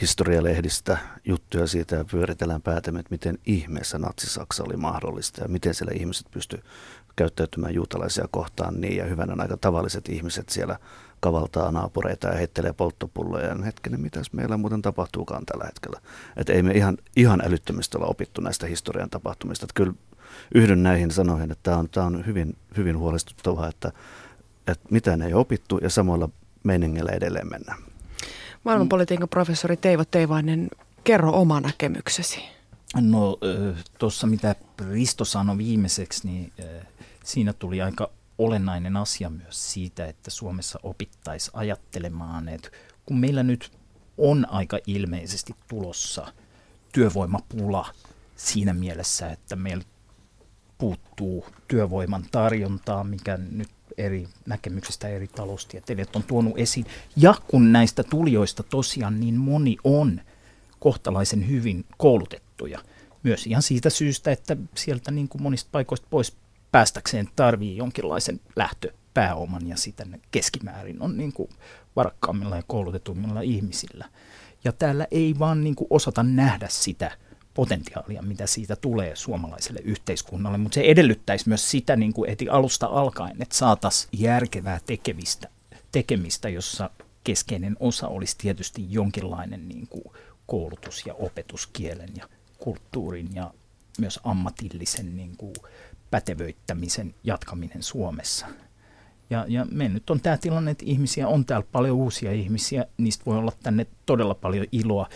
historialehdistä 0.00 0.98
juttuja 1.24 1.66
siitä 1.66 1.96
ja 1.96 2.04
pyöritellään 2.04 2.62
päätämme, 2.62 3.00
että 3.00 3.10
miten 3.10 3.38
ihmeessä 3.46 3.98
natsi-Saksa 3.98 4.64
oli 4.64 4.76
mahdollista 4.76 5.42
ja 5.42 5.48
miten 5.48 5.74
siellä 5.74 5.92
ihmiset 5.96 6.26
pystyivät 6.30 6.64
käyttäytymään 7.16 7.74
juutalaisia 7.74 8.28
kohtaan 8.30 8.80
niin 8.80 8.96
ja 8.96 9.04
hyvänä 9.04 9.34
aika 9.38 9.56
tavalliset 9.56 10.08
ihmiset 10.08 10.48
siellä 10.48 10.78
kavaltaa 11.20 11.72
naapureita 11.72 12.28
ja 12.28 12.34
heittelee 12.34 12.72
polttopulloja. 12.72 13.46
Ja 13.46 13.56
hetkinen, 13.64 14.00
mitäs 14.00 14.32
meillä 14.32 14.56
muuten 14.56 14.82
tapahtuukaan 14.82 15.46
tällä 15.46 15.64
hetkellä. 15.64 16.00
Että 16.36 16.52
ei 16.52 16.62
me 16.62 16.72
ihan, 16.72 16.98
ihan 17.16 17.42
älyttömästi 17.44 17.96
olla 17.96 18.06
opittu 18.06 18.40
näistä 18.40 18.66
historian 18.66 19.10
tapahtumista. 19.10 19.64
Että 19.64 19.74
kyllä 19.74 19.92
yhdyn 20.54 20.82
näihin 20.82 21.10
sanoihin, 21.10 21.50
että 21.50 21.62
tämä 21.62 21.76
on, 21.76 21.88
tämä 21.88 22.06
on 22.06 22.26
hyvin, 22.26 22.56
hyvin 22.76 22.98
huolestuttavaa, 22.98 23.68
että, 23.68 23.92
että 24.66 24.88
mitään 24.90 25.22
ei 25.22 25.34
opittu 25.34 25.78
ja 25.78 25.90
samalla 25.90 26.28
meiningillä 26.64 27.10
edelleen 27.12 27.50
mennään. 27.50 27.78
Maailmanpolitiikan 28.64 29.28
professori 29.28 29.76
Teivo 29.76 30.04
Teivainen, 30.04 30.68
kerro 31.04 31.30
oma 31.32 31.60
näkemyksesi. 31.60 32.42
No 33.00 33.38
tuossa 33.98 34.26
mitä 34.26 34.54
Risto 34.90 35.24
sanoi 35.24 35.58
viimeiseksi, 35.58 36.26
niin 36.26 36.52
siinä 37.24 37.52
tuli 37.52 37.82
aika 37.82 38.10
olennainen 38.38 38.96
asia 38.96 39.30
myös 39.30 39.72
siitä, 39.72 40.06
että 40.06 40.30
Suomessa 40.30 40.80
opittaisi 40.82 41.50
ajattelemaan, 41.54 42.48
että 42.48 42.70
kun 43.06 43.18
meillä 43.18 43.42
nyt 43.42 43.72
on 44.18 44.46
aika 44.50 44.78
ilmeisesti 44.86 45.54
tulossa 45.68 46.32
työvoimapula 46.92 47.86
siinä 48.36 48.74
mielessä, 48.74 49.30
että 49.30 49.56
meillä 49.56 49.84
puuttuu 50.78 51.46
työvoiman 51.68 52.24
tarjontaa, 52.30 53.04
mikä 53.04 53.36
nyt 53.36 53.70
eri 53.98 54.28
näkemyksistä 54.46 55.08
eri 55.08 55.28
taloustieteilijät 55.28 56.16
on 56.16 56.22
tuonut 56.22 56.58
esiin. 56.58 56.86
Ja 57.16 57.34
kun 57.48 57.72
näistä 57.72 58.02
tulijoista 58.02 58.62
tosiaan 58.62 59.20
niin 59.20 59.34
moni 59.34 59.76
on 59.84 60.20
kohtalaisen 60.80 61.48
hyvin 61.48 61.84
koulutettuja, 62.58 62.80
myös 63.22 63.46
ihan 63.46 63.62
siitä 63.62 63.90
syystä, 63.90 64.32
että 64.32 64.56
sieltä 64.74 65.10
niin 65.10 65.28
kuin 65.28 65.42
monista 65.42 65.68
paikoista 65.72 66.06
pois 66.10 66.36
päästäkseen 66.72 67.28
tarvii 67.36 67.76
jonkinlaisen 67.76 68.40
lähtöpääoman 68.56 69.66
ja 69.68 69.76
sitä 69.76 70.06
keskimäärin 70.30 71.02
on 71.02 71.16
niin 71.16 71.32
kuin 71.32 71.48
varakkaammilla 71.96 72.56
ja 72.56 72.62
koulutetummilla 72.66 73.40
ihmisillä. 73.40 74.08
Ja 74.64 74.72
täällä 74.72 75.06
ei 75.10 75.34
vaan 75.38 75.64
niin 75.64 75.74
kuin 75.74 75.88
osata 75.90 76.22
nähdä 76.22 76.68
sitä 76.70 77.10
potentiaalia, 77.54 78.22
mitä 78.22 78.46
siitä 78.46 78.76
tulee 78.76 79.16
suomalaiselle 79.16 79.80
yhteiskunnalle, 79.84 80.58
mutta 80.58 80.74
se 80.74 80.80
edellyttäisi 80.80 81.48
myös 81.48 81.70
sitä 81.70 81.96
niin 81.96 82.12
kuin 82.12 82.30
eti 82.30 82.48
alusta 82.48 82.86
alkaen, 82.86 83.42
että 83.42 83.56
saataisiin 83.56 84.10
järkevää 84.22 84.80
tekemistä, 84.86 85.48
tekemistä, 85.92 86.48
jossa 86.48 86.90
keskeinen 87.24 87.76
osa 87.80 88.08
olisi 88.08 88.38
tietysti 88.38 88.86
jonkinlainen 88.88 89.68
niin 89.68 89.86
kuin 89.86 90.04
koulutus 90.46 91.06
ja 91.06 91.14
opetuskielen 91.14 92.10
ja 92.16 92.28
kulttuurin 92.64 93.34
ja 93.34 93.54
myös 94.00 94.20
ammatillisen 94.24 95.16
niin 95.16 95.36
kuin 95.36 95.54
pätevöittämisen 96.10 97.14
jatkaminen 97.24 97.82
Suomessa. 97.82 98.46
Ja, 99.30 99.44
ja 99.48 99.66
me 99.70 99.88
nyt 99.88 100.10
on 100.10 100.20
tämä 100.20 100.36
tilanne, 100.36 100.70
että 100.70 100.84
ihmisiä 100.86 101.28
on 101.28 101.44
täällä 101.44 101.66
paljon 101.72 101.96
uusia 101.96 102.32
ihmisiä, 102.32 102.86
niistä 102.98 103.24
voi 103.26 103.38
olla 103.38 103.52
tänne 103.62 103.86
todella 104.06 104.34
paljon 104.34 104.66
iloa 104.72 105.08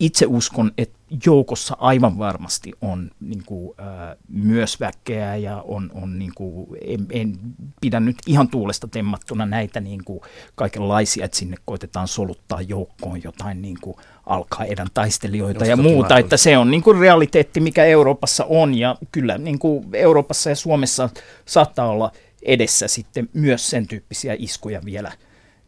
itse 0.00 0.26
uskon, 0.26 0.72
että 0.78 0.98
joukossa 1.26 1.76
aivan 1.80 2.18
varmasti 2.18 2.72
on 2.80 3.10
niin 3.20 3.42
kuin, 3.46 3.74
äh, 3.80 4.16
myös 4.28 4.80
väkeä 4.80 5.36
ja 5.36 5.62
on, 5.68 5.90
on 5.94 6.18
niin 6.18 6.32
kuin, 6.34 6.66
en, 6.80 7.06
en 7.10 7.38
pidä 7.80 8.00
nyt 8.00 8.16
ihan 8.26 8.48
tuulesta 8.48 8.88
temmattuna 8.88 9.46
näitä 9.46 9.80
niin 9.80 10.04
kuin, 10.04 10.20
kaikenlaisia, 10.54 11.24
että 11.24 11.36
sinne 11.36 11.56
koitetaan 11.64 12.08
soluttaa 12.08 12.62
joukkoon 12.62 13.22
jotain 13.22 13.62
niin 13.62 13.76
kuin, 13.80 13.96
alkaedan 14.26 14.88
taistelijoita 14.94 15.64
ja 15.64 15.76
muuta, 15.76 16.18
että 16.18 16.36
se 16.36 16.58
on 16.58 16.70
niin 16.70 16.82
kuin, 16.82 16.98
realiteetti, 16.98 17.60
mikä 17.60 17.84
Euroopassa 17.84 18.44
on 18.44 18.74
ja 18.74 18.96
kyllä 19.12 19.38
niin 19.38 19.58
kuin, 19.58 19.88
Euroopassa 19.92 20.50
ja 20.50 20.56
Suomessa 20.56 21.08
saattaa 21.46 21.88
olla 21.88 22.12
edessä 22.42 22.88
sitten 22.88 23.28
myös 23.32 23.70
sen 23.70 23.86
tyyppisiä 23.86 24.36
iskuja 24.38 24.80
vielä, 24.84 25.12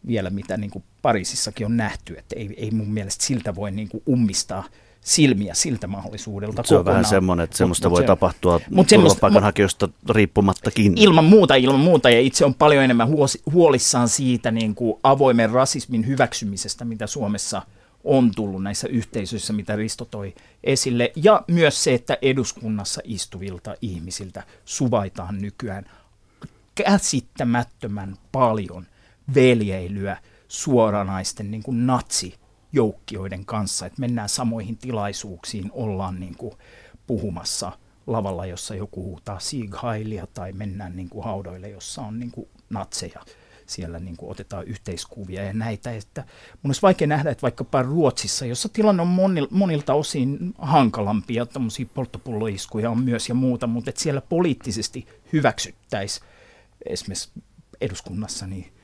vielä 0.06 0.30
mitä 0.30 0.56
niin 0.56 0.70
kuin 0.70 0.84
Pariisissakin 1.02 1.66
on 1.66 1.76
nähty, 1.76 2.18
että 2.18 2.36
ei, 2.38 2.54
ei 2.56 2.70
mun 2.70 2.88
mielestä 2.88 3.24
siltä 3.24 3.54
voi 3.54 3.70
niin 3.70 3.88
kuin 3.88 4.02
ummistaa– 4.08 4.64
silmiä 5.06 5.54
siltä 5.54 5.86
mahdollisuudelta 5.86 6.62
Se 6.62 6.76
on 6.76 6.84
vähän 6.84 7.04
semmoinen, 7.04 7.44
että 7.44 7.56
semmoista 7.56 7.88
mut, 7.88 7.96
voi 7.96 8.02
se, 8.02 8.06
tapahtua 8.06 8.60
mut 8.70 8.86
turvapaikanhakijoista 8.88 9.88
riippumattakin. 10.10 10.92
Ilman 10.96 11.24
muuta, 11.24 11.54
ilman 11.54 11.80
muuta. 11.80 12.10
Ja 12.10 12.20
itse 12.20 12.44
on 12.44 12.54
paljon 12.54 12.84
enemmän 12.84 13.08
huolissaan 13.52 14.08
siitä 14.08 14.50
niin 14.50 14.74
kuin 14.74 15.00
avoimen 15.02 15.50
rasismin 15.50 16.06
hyväksymisestä, 16.06 16.84
mitä 16.84 17.06
Suomessa 17.06 17.62
on 18.04 18.30
tullut 18.36 18.62
näissä 18.62 18.88
yhteisöissä, 18.88 19.52
mitä 19.52 19.76
Risto 19.76 20.04
toi 20.04 20.34
esille. 20.64 21.12
Ja 21.16 21.42
myös 21.48 21.84
se, 21.84 21.94
että 21.94 22.18
eduskunnassa 22.22 23.00
istuvilta 23.04 23.74
ihmisiltä 23.82 24.42
suvaitaan 24.64 25.38
nykyään 25.38 25.84
käsittämättömän 26.74 28.16
paljon 28.32 28.86
veljeilyä 29.34 30.16
suoranaisten 30.48 31.50
niin 31.50 31.62
kuin 31.62 31.86
natsi 31.86 32.34
joukkioiden 32.72 33.44
kanssa, 33.44 33.86
että 33.86 34.00
mennään 34.00 34.28
samoihin 34.28 34.76
tilaisuuksiin, 34.76 35.70
ollaan 35.72 36.20
niin 36.20 36.36
kuin 36.36 36.54
puhumassa 37.06 37.72
lavalla, 38.06 38.46
jossa 38.46 38.74
joku 38.74 39.02
huutaa 39.02 39.38
Sieg 39.38 39.74
Heilia, 39.82 40.26
tai 40.34 40.52
mennään 40.52 40.96
niin 40.96 41.08
kuin 41.08 41.24
haudoille, 41.24 41.68
jossa 41.68 42.02
on 42.02 42.18
niin 42.18 42.30
kuin 42.30 42.48
natseja. 42.70 43.22
Siellä 43.66 43.98
niin 43.98 44.16
kuin 44.16 44.30
otetaan 44.30 44.64
yhteiskuvia 44.64 45.44
ja 45.44 45.52
näitä. 45.52 45.92
Että 45.92 46.24
mun 46.62 46.68
olisi 46.68 46.82
vaikea 46.82 47.06
nähdä, 47.06 47.30
että 47.30 47.42
vaikkapa 47.42 47.82
Ruotsissa, 47.82 48.46
jossa 48.46 48.68
tilanne 48.68 49.02
on 49.02 49.08
monil, 49.08 49.48
monilta 49.50 49.94
osin 49.94 50.54
hankalampia, 50.58 51.46
tämmöisiä 51.46 51.86
polttopulloiskuja 51.94 52.90
on 52.90 52.98
myös 52.98 53.28
ja 53.28 53.34
muuta, 53.34 53.66
mutta 53.66 53.90
että 53.90 54.02
siellä 54.02 54.20
poliittisesti 54.20 55.06
hyväksyttäisiin 55.32 56.26
esimerkiksi 56.86 57.30
eduskunnassa 57.80 58.46
niin 58.46 58.75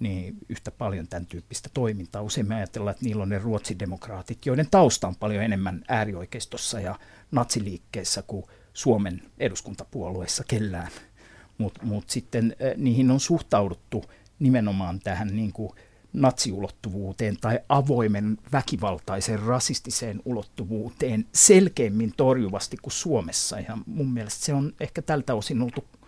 niin 0.00 0.36
yhtä 0.48 0.70
paljon 0.70 1.08
tämän 1.08 1.26
tyyppistä 1.26 1.68
toimintaa. 1.74 2.22
Usein 2.22 2.48
me 2.48 2.54
ajatellaan, 2.54 2.92
että 2.92 3.04
niillä 3.04 3.22
on 3.22 3.28
ne 3.28 3.38
ruotsidemokraatit, 3.38 4.46
joiden 4.46 4.68
tausta 4.70 5.08
on 5.08 5.16
paljon 5.16 5.44
enemmän 5.44 5.84
äärioikeistossa 5.88 6.80
ja 6.80 6.98
natsiliikkeessä 7.30 8.22
kuin 8.22 8.44
Suomen 8.74 9.22
eduskuntapuolueessa 9.38 10.44
kellään. 10.48 10.88
Mutta 11.58 11.82
mut 11.82 12.10
sitten 12.10 12.56
äh, 12.62 12.76
niihin 12.76 13.10
on 13.10 13.20
suhtauduttu 13.20 14.04
nimenomaan 14.38 15.00
tähän 15.00 15.36
niin 15.36 15.52
kuin 15.52 15.70
natsiulottuvuuteen 16.12 17.36
tai 17.40 17.60
avoimen 17.68 18.38
väkivaltaiseen 18.52 19.42
rasistiseen 19.42 20.22
ulottuvuuteen 20.24 21.26
selkeämmin 21.32 22.12
torjuvasti 22.16 22.76
kuin 22.82 22.92
Suomessa. 22.92 23.60
Ja 23.60 23.78
mun 23.86 24.10
mielestä 24.12 24.44
se 24.44 24.54
on 24.54 24.72
ehkä 24.80 25.02
tältä 25.02 25.34
osin 25.34 25.62
ollut, 25.62 25.98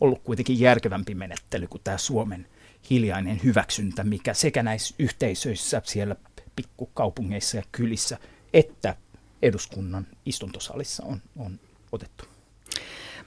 ollut 0.00 0.22
kuitenkin 0.24 0.60
järkevämpi 0.60 1.14
menettely 1.14 1.66
kuin 1.66 1.80
tämä 1.84 1.98
Suomen– 1.98 2.46
hiljainen 2.90 3.40
hyväksyntä, 3.44 4.04
mikä 4.04 4.34
sekä 4.34 4.62
näissä 4.62 4.94
yhteisöissä 4.98 5.82
siellä 5.84 6.16
pikkukaupungeissa 6.56 7.56
ja 7.56 7.62
kylissä, 7.72 8.18
että 8.52 8.96
eduskunnan 9.42 10.06
istuntosalissa 10.26 11.04
on, 11.06 11.22
on 11.36 11.60
otettu. 11.92 12.24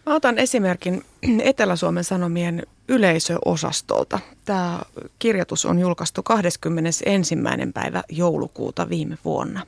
Mä 0.05 0.15
otan 0.15 0.39
esimerkin 0.39 1.05
Etelä-Suomen 1.43 2.03
Sanomien 2.03 2.63
yleisöosastolta. 2.87 4.19
Tämä 4.45 4.81
kirjoitus 5.19 5.65
on 5.65 5.79
julkaistu 5.79 6.23
21. 6.23 7.35
päivä 7.73 8.03
joulukuuta 8.09 8.89
viime 8.89 9.17
vuonna. 9.25 9.65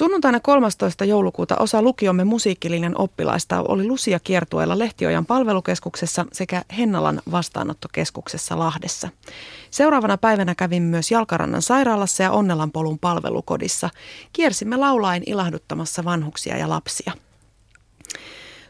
Sunnuntaina 0.00 0.40
13. 0.40 1.04
joulukuuta 1.04 1.56
osa 1.56 1.82
lukiomme 1.82 2.24
musiikkilinjan 2.24 2.98
oppilaista 2.98 3.62
oli 3.68 3.86
Lusia 3.86 4.20
kiertueella 4.20 4.78
Lehtiojan 4.78 5.26
palvelukeskuksessa 5.26 6.26
sekä 6.32 6.62
Hennalan 6.78 7.22
vastaanottokeskuksessa 7.30 8.58
Lahdessa. 8.58 9.08
Seuraavana 9.70 10.18
päivänä 10.18 10.54
kävin 10.54 10.82
myös 10.82 11.10
Jalkarannan 11.10 11.62
sairaalassa 11.62 12.22
ja 12.22 12.32
Onnelan 12.32 12.72
polun 12.72 12.98
palvelukodissa. 12.98 13.90
Kiersimme 14.32 14.76
laulain 14.76 15.22
ilahduttamassa 15.26 16.04
vanhuksia 16.04 16.56
ja 16.56 16.68
lapsia. 16.68 17.12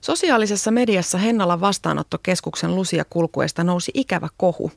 Sosiaalisessa 0.01 0.71
mediassa 0.71 1.19
Hennalan 1.19 1.61
vastaanottokeskuksen 1.61 2.77
lusia 2.77 3.05
kulkuesta 3.11 3.65
nousi 3.65 3.91
ikävä 3.95 4.29
kohu. 4.37 4.73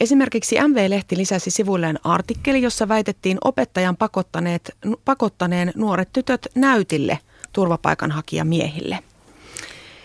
Esimerkiksi 0.00 0.56
MV-lehti 0.68 1.16
lisäsi 1.16 1.50
sivuilleen 1.50 1.98
artikkeli, 2.04 2.62
jossa 2.62 2.88
väitettiin 2.88 3.38
opettajan 3.44 3.96
pakottaneet, 3.96 4.76
pakottaneen 5.04 5.72
nuoret 5.74 6.08
tytöt 6.12 6.46
näytille 6.54 7.18
turvapaikanhakijamiehille. 7.52 8.98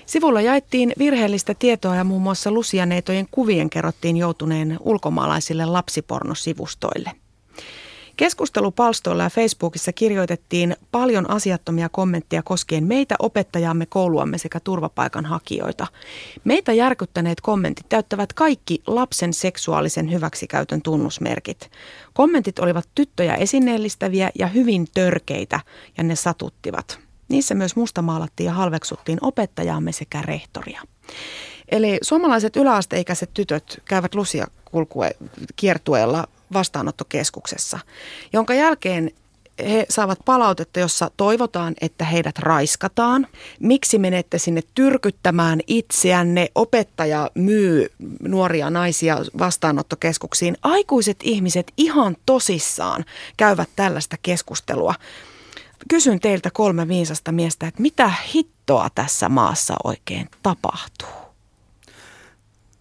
Sivulla 0.06 0.42
jaettiin 0.42 0.94
virheellistä 0.98 1.54
tietoa 1.54 1.96
ja 1.96 2.04
muun 2.04 2.22
muassa 2.22 2.52
lusianeitojen 2.52 3.28
kuvien 3.32 3.70
kerrottiin 3.70 4.18
joutuneen 4.18 4.78
ulkomaalaisille 4.80 5.66
lapsipornosivustoille. 5.66 7.12
Keskustelupalstoilla 8.22 9.24
ja 9.24 9.30
Facebookissa 9.30 9.94
kirjoitettiin 9.94 10.76
paljon 10.92 11.30
asiattomia 11.30 11.90
kommentteja 11.90 12.44
koskien 12.44 12.84
meitä, 12.84 13.16
opettajaamme, 13.20 13.86
kouluamme 13.86 14.38
sekä 14.38 14.60
turvapaikanhakijoita. 14.60 15.88
Meitä 16.44 16.74
järkyttäneet 16.74 17.42
kommentit 17.42 17.86
täyttävät 17.90 18.34
kaikki 18.34 18.82
lapsen 18.88 19.34
seksuaalisen 19.34 20.12
hyväksikäytön 20.12 20.82
tunnusmerkit. 20.82 21.72
Kommentit 22.14 22.60
olivat 22.60 22.90
tyttöjä 22.96 23.36
esineellistäviä 23.36 24.32
ja 24.40 24.48
hyvin 24.48 24.88
törkeitä 24.94 25.60
ja 25.98 26.04
ne 26.04 26.16
satuttivat. 26.16 27.00
Niissä 27.30 27.56
myös 27.56 27.76
mustamaalattiin 27.76 28.46
ja 28.46 28.54
halveksuttiin 28.54 29.18
opettajaamme 29.22 29.92
sekä 29.92 30.22
rehtoria. 30.22 30.82
Eli 31.72 31.98
suomalaiset 32.02 32.56
yläasteikäiset 32.56 33.30
tytöt 33.34 33.82
käyvät 33.86 34.16
lusia 34.16 34.48
kulkue 34.66 35.12
kiertueella 35.56 36.28
vastaanottokeskuksessa, 36.54 37.80
jonka 38.34 38.54
jälkeen 38.54 39.12
he 39.70 39.86
saavat 39.90 40.20
palautetta, 40.26 40.80
jossa 40.80 41.12
toivotaan, 41.18 41.74
että 41.82 42.06
heidät 42.06 42.40
raiskataan. 42.40 43.28
Miksi 43.60 44.00
menette 44.00 44.38
sinne 44.38 44.62
tyrkyttämään 44.76 45.60
itseänne? 45.68 46.48
Opettaja 46.56 47.32
myy 47.36 47.92
nuoria 48.22 48.70
naisia 48.70 49.18
vastaanottokeskuksiin. 49.40 50.58
Aikuiset 50.62 51.18
ihmiset 51.24 51.72
ihan 51.78 52.18
tosissaan 52.26 53.06
käyvät 53.38 53.70
tällaista 53.76 54.18
keskustelua. 54.22 54.94
Kysyn 55.90 56.20
teiltä 56.20 56.50
kolme 56.54 56.88
viisasta 56.88 57.32
miestä, 57.32 57.68
että 57.68 57.82
mitä 57.82 58.12
hittoa 58.36 58.90
tässä 58.96 59.30
maassa 59.30 59.76
oikein 59.84 60.30
tapahtuu? 60.44 61.10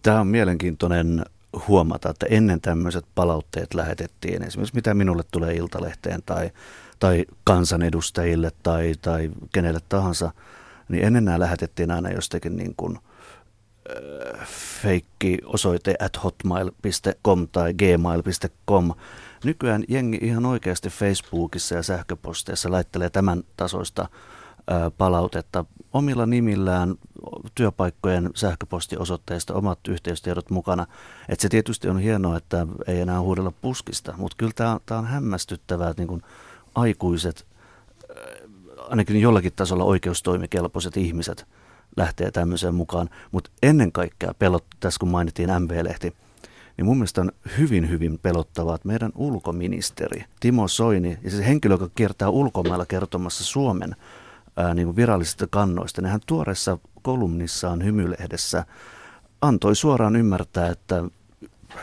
Tämä 0.01 0.21
on 0.21 0.27
mielenkiintoinen 0.27 1.25
huomata, 1.67 2.09
että 2.09 2.25
ennen 2.29 2.61
tämmöiset 2.61 3.05
palautteet 3.15 3.73
lähetettiin, 3.73 4.43
esimerkiksi 4.43 4.75
mitä 4.75 4.93
minulle 4.93 5.23
tulee 5.31 5.53
Iltalehteen 5.53 6.21
tai, 6.25 6.51
tai 6.99 7.25
kansanedustajille 7.43 8.51
tai, 8.63 8.93
tai 9.01 9.29
kenelle 9.53 9.79
tahansa, 9.89 10.31
niin 10.89 11.03
ennen 11.03 11.25
nämä 11.25 11.39
lähetettiin 11.39 11.91
aina 11.91 12.09
jostakin 12.09 12.57
niin 12.57 12.73
kuin 12.77 12.97
äh, 12.97 14.47
feikki 14.81 15.37
osoite 15.45 15.95
at 15.99 16.23
hotmail.com 16.23 17.47
tai 17.51 17.73
gmail.com. 17.73 18.91
Nykyään 19.43 19.83
jengi 19.87 20.19
ihan 20.21 20.45
oikeasti 20.45 20.89
Facebookissa 20.89 21.75
ja 21.75 21.83
sähköposteissa 21.83 22.71
laittelee 22.71 23.09
tämän 23.09 23.43
tasoista 23.57 24.09
palautetta 24.97 25.65
omilla 25.93 26.25
nimillään, 26.25 26.95
työpaikkojen 27.55 28.29
sähköpostiosoitteista, 28.35 29.53
omat 29.53 29.79
yhteystiedot 29.87 30.49
mukana. 30.49 30.87
Että 31.29 31.41
se 31.41 31.49
tietysti 31.49 31.89
on 31.89 31.99
hienoa, 31.99 32.37
että 32.37 32.67
ei 32.87 32.99
enää 32.99 33.21
huudella 33.21 33.53
puskista, 33.61 34.13
mutta 34.17 34.37
kyllä 34.37 34.51
tämä, 34.55 34.79
tämä 34.85 34.99
on 34.99 35.05
hämmästyttävää, 35.05 35.89
että 35.89 36.03
niin 36.03 36.21
aikuiset, 36.75 37.45
ainakin 38.89 39.21
jollakin 39.21 39.53
tasolla 39.55 39.83
oikeustoimikelpoiset 39.83 40.97
ihmiset 40.97 41.47
lähtee 41.97 42.31
tämmöiseen 42.31 42.75
mukaan. 42.75 43.09
Mutta 43.31 43.51
ennen 43.63 43.91
kaikkea 43.91 44.33
pelot, 44.39 44.65
tässä 44.79 44.99
kun 44.99 45.09
mainittiin 45.09 45.49
MV-lehti, 45.59 46.13
niin 46.77 46.85
mun 46.85 46.97
mielestä 46.97 47.21
on 47.21 47.31
hyvin, 47.57 47.89
hyvin 47.89 48.19
pelottavaa, 48.19 48.75
että 48.75 48.87
meidän 48.87 49.11
ulkoministeri 49.15 50.25
Timo 50.39 50.67
Soini 50.67 51.17
ja 51.23 51.31
se 51.31 51.45
henkilö, 51.45 51.73
joka 51.73 51.89
kiertää 51.95 52.29
ulkomailla 52.29 52.85
kertomassa 52.85 53.43
Suomen 53.43 53.95
ää, 54.61 54.73
niin 54.73 54.87
kuin 54.87 54.95
virallisista 54.95 55.47
kannoista, 55.47 56.01
niin 56.01 56.11
hän 56.11 56.21
tuoreessa 56.25 56.77
kolumnissaan 57.01 57.83
hymylehdessä 57.83 58.65
antoi 59.41 59.75
suoraan 59.75 60.15
ymmärtää, 60.15 60.69
että 60.69 61.03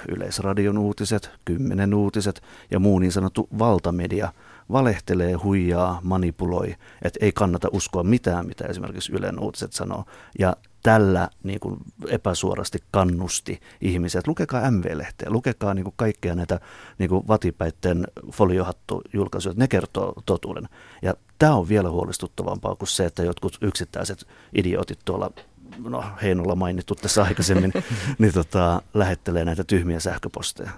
Yleisradion 0.08 0.78
uutiset, 0.78 1.30
kymmenen 1.44 1.94
uutiset 1.94 2.42
ja 2.70 2.78
muu 2.78 2.98
niin 2.98 3.12
sanottu 3.12 3.48
valtamedia 3.58 4.32
valehtelee, 4.72 5.32
huijaa, 5.32 6.00
manipuloi, 6.02 6.74
että 7.02 7.18
ei 7.22 7.32
kannata 7.32 7.68
uskoa 7.72 8.02
mitään, 8.02 8.46
mitä 8.46 8.64
esimerkiksi 8.64 9.12
Ylen 9.12 9.40
uutiset 9.40 9.72
sanoo. 9.72 10.04
Ja 10.38 10.56
tällä 10.88 11.28
niin 11.42 11.60
kuin 11.60 11.76
epäsuorasti 12.08 12.78
kannusti 12.90 13.60
ihmisiä, 13.80 14.18
että 14.18 14.30
lukekaa 14.30 14.70
MV-lehteä, 14.70 15.30
lukekaa 15.30 15.74
niin 15.74 15.84
kuin 15.84 15.94
kaikkea 15.96 16.34
näitä 16.34 16.60
niin 16.98 17.08
kuin 17.08 17.28
vatipäitten 17.28 18.04
foliohattu-julkaisuja, 18.32 19.54
ne 19.56 19.68
kertoo 19.68 20.12
totuuden. 20.26 20.68
Ja 21.02 21.14
tämä 21.38 21.54
on 21.54 21.68
vielä 21.68 21.90
huolestuttavampaa 21.90 22.74
kuin 22.74 22.88
se, 22.88 23.04
että 23.04 23.22
jotkut 23.22 23.58
yksittäiset 23.60 24.28
idiotit 24.54 24.98
tuolla 25.04 25.30
no 25.78 26.04
Heinolla 26.22 26.54
mainittu 26.54 26.94
tässä 26.94 27.22
aikaisemmin, 27.22 27.72
niin 28.18 28.32
tota, 28.32 28.82
lähettelee 28.94 29.44
näitä 29.44 29.64
tyhmiä 29.64 30.00
sähköposteja. 30.00 30.70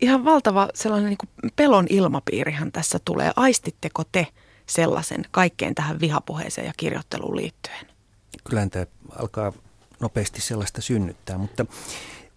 Ihan 0.00 0.24
valtava 0.24 0.68
sellainen 0.74 1.08
niin 1.08 1.52
pelon 1.56 1.86
ilmapiirihän 1.90 2.72
tässä 2.72 2.98
tulee. 3.04 3.32
Aistitteko 3.36 4.02
te 4.12 4.26
sellaisen 4.66 5.24
kaikkeen 5.30 5.74
tähän 5.74 6.00
vihapuheeseen 6.00 6.66
ja 6.66 6.72
kirjoitteluun 6.76 7.36
liittyen? 7.36 7.87
Kyllähän 8.48 8.70
tämä 8.70 8.86
alkaa 9.16 9.52
nopeasti 10.00 10.40
sellaista 10.40 10.80
synnyttää, 10.80 11.38
mutta 11.38 11.66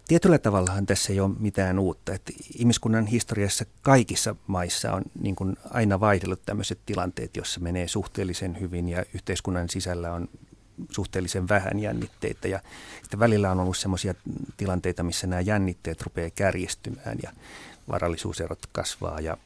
tietyllä 0.08 0.38
tavallahan 0.38 0.86
tässä 0.86 1.12
ei 1.12 1.20
ole 1.20 1.34
mitään 1.38 1.78
uutta. 1.78 2.14
Että 2.14 2.32
ihmiskunnan 2.58 3.06
historiassa 3.06 3.64
kaikissa 3.82 4.36
maissa 4.46 4.92
on 4.92 5.02
niin 5.20 5.36
kuin 5.36 5.56
aina 5.70 6.00
vaihdellut 6.00 6.42
tämmöiset 6.46 6.78
tilanteet, 6.86 7.36
jossa 7.36 7.60
menee 7.60 7.88
suhteellisen 7.88 8.60
hyvin 8.60 8.88
ja 8.88 9.04
yhteiskunnan 9.14 9.68
sisällä 9.68 10.12
on 10.12 10.28
suhteellisen 10.90 11.48
vähän 11.48 11.78
jännitteitä. 11.78 12.48
Ja 12.48 12.60
sitten 13.02 13.20
välillä 13.20 13.50
on 13.50 13.60
ollut 13.60 13.76
sellaisia 13.76 14.14
tilanteita, 14.56 15.02
missä 15.02 15.26
nämä 15.26 15.40
jännitteet 15.40 16.02
rupeaa 16.02 16.30
kärjistymään 16.30 17.18
ja 17.22 17.32
varallisuuserot 17.88 18.66
kasvaa. 18.72 19.20
Ja, 19.20 19.36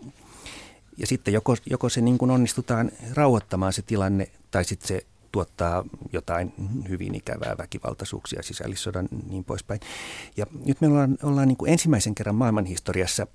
ja 0.97 1.07
sitten 1.07 1.35
joko, 1.35 1.57
joko 1.71 1.89
se 1.89 2.01
niin 2.01 2.19
kuin 2.19 2.31
onnistutaan 2.31 2.91
rauhoittamaan 3.15 3.73
se 3.73 3.83
tilanne 3.83 4.29
tai 4.51 4.65
sitten 4.65 4.89
se 4.89 5.07
tuottaa 5.37 5.85
jotain 6.13 6.55
hyvin 6.89 7.15
ikävää 7.15 7.55
väkivaltaisuuksia, 7.59 8.43
sisällissodan 8.43 9.09
niin 9.29 9.45
poispäin. 9.45 9.81
Ja 10.37 10.47
nyt 10.65 10.81
me 10.81 10.87
ollaan, 10.87 11.19
ollaan 11.23 11.49
niin 11.49 11.57
kuin 11.57 11.73
ensimmäisen 11.73 12.15
kerran 12.15 12.35
maailmanhistoriassa 12.35 13.27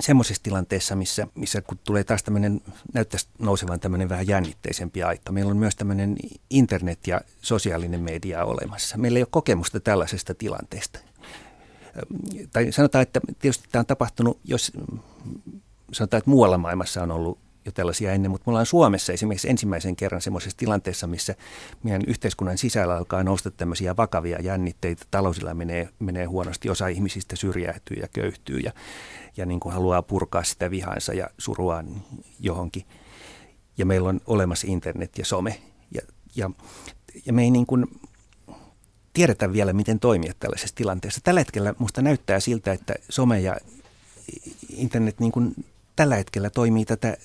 semmoisessa 0.00 0.42
tilanteessa, 0.42 0.96
missä, 0.96 1.26
missä 1.34 1.60
kun 1.60 1.78
tulee 1.84 2.04
taas 2.04 2.22
tämmöinen, 2.22 2.60
näyttäisi 2.94 3.28
nousevan 3.38 3.80
tämmöinen 3.80 4.08
vähän 4.08 4.26
jännitteisempi 4.26 5.02
aika. 5.02 5.32
Meillä 5.32 5.50
on 5.50 5.56
myös 5.56 5.76
tämmöinen 5.76 6.16
internet 6.50 7.06
ja 7.06 7.20
sosiaalinen 7.42 8.00
media 8.00 8.44
olemassa. 8.44 8.98
Meillä 8.98 9.16
ei 9.16 9.22
ole 9.22 9.28
kokemusta 9.30 9.80
tällaisesta 9.80 10.34
tilanteesta. 10.34 10.98
Tai 12.52 12.72
sanotaan, 12.72 13.02
että 13.02 13.20
tietysti 13.38 13.68
tämä 13.72 13.80
on 13.80 13.86
tapahtunut, 13.86 14.40
jos 14.44 14.72
sanotaan, 15.92 16.18
että 16.18 16.30
muualla 16.30 16.58
maailmassa 16.58 17.02
on 17.02 17.10
ollut 17.10 17.38
jo 17.64 17.72
tällaisia 17.72 18.12
ennen, 18.12 18.30
mutta 18.30 18.44
me 18.46 18.50
ollaan 18.50 18.66
Suomessa 18.66 19.12
esimerkiksi 19.12 19.50
ensimmäisen 19.50 19.96
kerran 19.96 20.20
semmoisessa 20.20 20.56
tilanteessa, 20.56 21.06
missä 21.06 21.34
meidän 21.82 22.02
yhteiskunnan 22.06 22.58
sisällä 22.58 22.96
alkaa 22.96 23.24
nousta 23.24 23.50
tämmöisiä 23.50 23.96
vakavia 23.96 24.40
jännitteitä. 24.40 25.04
Talousilla 25.10 25.54
menee, 25.54 25.88
menee 25.98 26.24
huonosti, 26.24 26.70
osa 26.70 26.88
ihmisistä 26.88 27.36
syrjäytyy 27.36 27.96
ja 27.96 28.08
köyhtyy 28.08 28.58
ja, 28.58 28.72
ja 29.36 29.46
niin 29.46 29.60
kuin 29.60 29.72
haluaa 29.72 30.02
purkaa 30.02 30.44
sitä 30.44 30.70
vihansa 30.70 31.14
ja 31.14 31.30
suruaan 31.38 32.02
johonkin. 32.40 32.84
Ja 33.78 33.86
meillä 33.86 34.08
on 34.08 34.20
olemassa 34.26 34.66
internet 34.70 35.18
ja 35.18 35.24
some. 35.24 35.62
Ja, 35.94 36.00
ja, 36.36 36.50
ja 37.26 37.32
me 37.32 37.42
ei 37.42 37.50
niin 37.50 37.66
kuin 37.66 37.86
tiedetä 39.12 39.52
vielä, 39.52 39.72
miten 39.72 40.00
toimia 40.00 40.32
tällaisessa 40.40 40.76
tilanteessa. 40.76 41.20
Tällä 41.24 41.40
hetkellä 41.40 41.74
musta 41.78 42.02
näyttää 42.02 42.40
siltä, 42.40 42.72
että 42.72 42.94
some 43.08 43.40
ja 43.40 43.56
internet 44.68 45.20
niin 45.20 45.32
kuin 45.32 45.54
tällä 45.96 46.16
hetkellä 46.16 46.50
toimii 46.50 46.84
tätä 46.84 47.16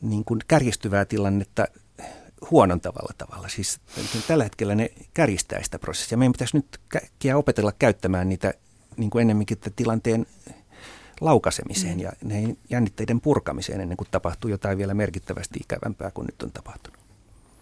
niin 0.00 0.24
kuin 0.24 0.40
kärjistyvää 0.48 1.04
tilannetta 1.04 1.66
huonontavalla 2.50 3.14
tavalla. 3.18 3.48
Siis 3.48 3.80
tällä 4.28 4.44
hetkellä 4.44 4.74
ne 4.74 4.90
kärjistää 5.14 5.62
sitä 5.62 5.78
prosessia. 5.78 6.18
Meidän 6.18 6.32
pitäisi 6.32 6.56
nyt 6.56 6.80
käkkiä 6.88 7.36
opetella 7.36 7.72
käyttämään 7.72 8.28
niitä 8.28 8.54
niin 8.96 9.10
kuin 9.10 9.20
ennemminkin 9.20 9.58
tilanteen 9.76 10.26
laukasemiseen 11.20 11.94
mm. 11.94 12.00
ja 12.00 12.12
ne 12.24 12.56
jännitteiden 12.70 13.20
purkamiseen 13.20 13.80
ennen 13.80 13.96
kuin 13.96 14.08
tapahtuu 14.10 14.50
jotain 14.50 14.78
vielä 14.78 14.94
merkittävästi 14.94 15.60
ikävämpää 15.62 16.10
kuin 16.10 16.26
nyt 16.26 16.42
on 16.42 16.52
tapahtunut. 16.52 16.98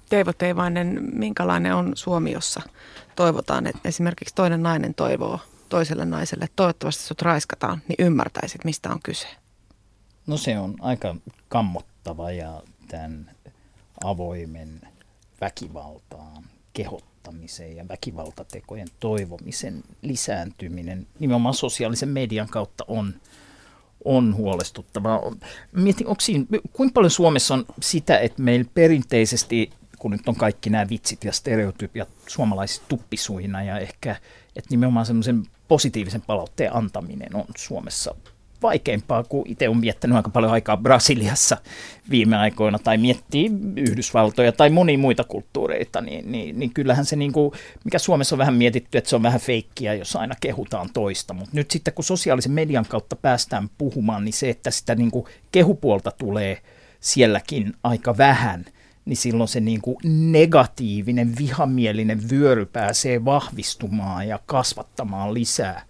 Teivo 0.08 0.32
Teivainen, 0.32 1.10
minkälainen 1.12 1.74
on 1.74 1.92
Suomi, 1.94 2.32
jossa 2.32 2.62
toivotaan, 3.16 3.66
että 3.66 3.88
esimerkiksi 3.88 4.34
toinen 4.34 4.62
nainen 4.62 4.94
toivoo 4.94 5.40
toiselle 5.68 6.04
naiselle, 6.04 6.44
että 6.44 6.56
toivottavasti 6.56 7.02
sut 7.02 7.22
raiskataan, 7.22 7.82
niin 7.88 7.96
ymmärtäisit, 7.98 8.64
mistä 8.64 8.90
on 8.90 9.00
kyse? 9.02 9.28
No 10.26 10.36
se 10.36 10.58
on 10.58 10.74
aika 10.80 11.16
kammottava 11.48 12.30
ja 12.30 12.62
tämän 12.88 13.30
avoimen 14.04 14.80
väkivaltaan 15.40 16.44
kehottamisen 16.72 17.76
ja 17.76 17.88
väkivaltatekojen 17.88 18.88
toivomisen 19.00 19.82
lisääntyminen 20.02 21.06
nimenomaan 21.18 21.54
sosiaalisen 21.54 22.08
median 22.08 22.48
kautta 22.48 22.84
on, 22.88 23.14
on 24.04 24.36
huolestuttavaa. 24.36 25.20
Mietin, 25.72 26.06
onko 26.06 26.20
siinä, 26.20 26.44
kuinka 26.72 26.92
paljon 26.94 27.10
Suomessa 27.10 27.54
on 27.54 27.64
sitä, 27.80 28.18
että 28.18 28.42
meillä 28.42 28.70
perinteisesti, 28.74 29.70
kun 29.98 30.10
nyt 30.10 30.28
on 30.28 30.36
kaikki 30.36 30.70
nämä 30.70 30.88
vitsit 30.88 31.24
ja 31.24 31.32
stereotypiat 31.32 32.08
suomalaisista 32.26 32.86
tuppisuina 32.88 33.62
ja 33.62 33.78
ehkä, 33.78 34.16
että 34.56 34.70
nimenomaan 34.70 35.06
semmoisen 35.06 35.42
positiivisen 35.68 36.22
palautteen 36.22 36.76
antaminen 36.76 37.36
on 37.36 37.44
Suomessa 37.56 38.14
vaikeampaa, 38.62 39.24
kun 39.24 39.42
itse 39.46 39.68
on 39.68 39.80
viettänyt 39.80 40.16
aika 40.16 40.30
paljon 40.30 40.52
aikaa 40.52 40.76
Brasiliassa 40.76 41.56
viime 42.10 42.36
aikoina 42.36 42.78
tai 42.78 42.98
miettii 42.98 43.50
Yhdysvaltoja 43.76 44.52
tai 44.52 44.70
monia 44.70 44.98
muita 44.98 45.24
kulttuureita, 45.24 46.00
niin, 46.00 46.32
niin, 46.32 46.58
niin 46.58 46.74
kyllähän 46.74 47.04
se, 47.04 47.16
niin 47.16 47.32
kuin, 47.32 47.52
mikä 47.84 47.98
Suomessa 47.98 48.34
on 48.34 48.38
vähän 48.38 48.54
mietitty, 48.54 48.98
että 48.98 49.10
se 49.10 49.16
on 49.16 49.22
vähän 49.22 49.40
feikkiä, 49.40 49.94
jos 49.94 50.16
aina 50.16 50.34
kehutaan 50.40 50.88
toista. 50.94 51.34
Mutta 51.34 51.50
nyt 51.52 51.70
sitten 51.70 51.94
kun 51.94 52.04
sosiaalisen 52.04 52.52
median 52.52 52.86
kautta 52.88 53.16
päästään 53.16 53.68
puhumaan, 53.78 54.24
niin 54.24 54.32
se, 54.32 54.50
että 54.50 54.70
sitä 54.70 54.94
niin 54.94 55.10
kuin 55.10 55.24
kehupuolta 55.52 56.10
tulee 56.10 56.58
sielläkin 57.00 57.72
aika 57.82 58.16
vähän, 58.18 58.64
niin 59.04 59.16
silloin 59.16 59.48
se 59.48 59.60
niin 59.60 59.80
kuin 59.80 59.96
negatiivinen, 60.32 61.32
vihamielinen 61.38 62.30
vyöry 62.30 62.66
pääsee 62.66 63.24
vahvistumaan 63.24 64.28
ja 64.28 64.38
kasvattamaan 64.46 65.34
lisää 65.34 65.82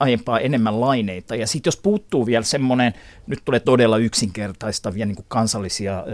aiempaa 0.00 0.40
enemmän 0.40 0.80
laineita. 0.80 1.36
Ja 1.36 1.46
sitten 1.46 1.68
jos 1.68 1.76
puuttuu 1.76 2.26
vielä 2.26 2.44
semmoinen, 2.44 2.94
nyt 3.26 3.38
tulee 3.44 3.60
todella 3.60 3.98
yksinkertaistavia 3.98 5.06
niin 5.06 5.16
kuin 5.16 5.26
kansallisia 5.28 6.04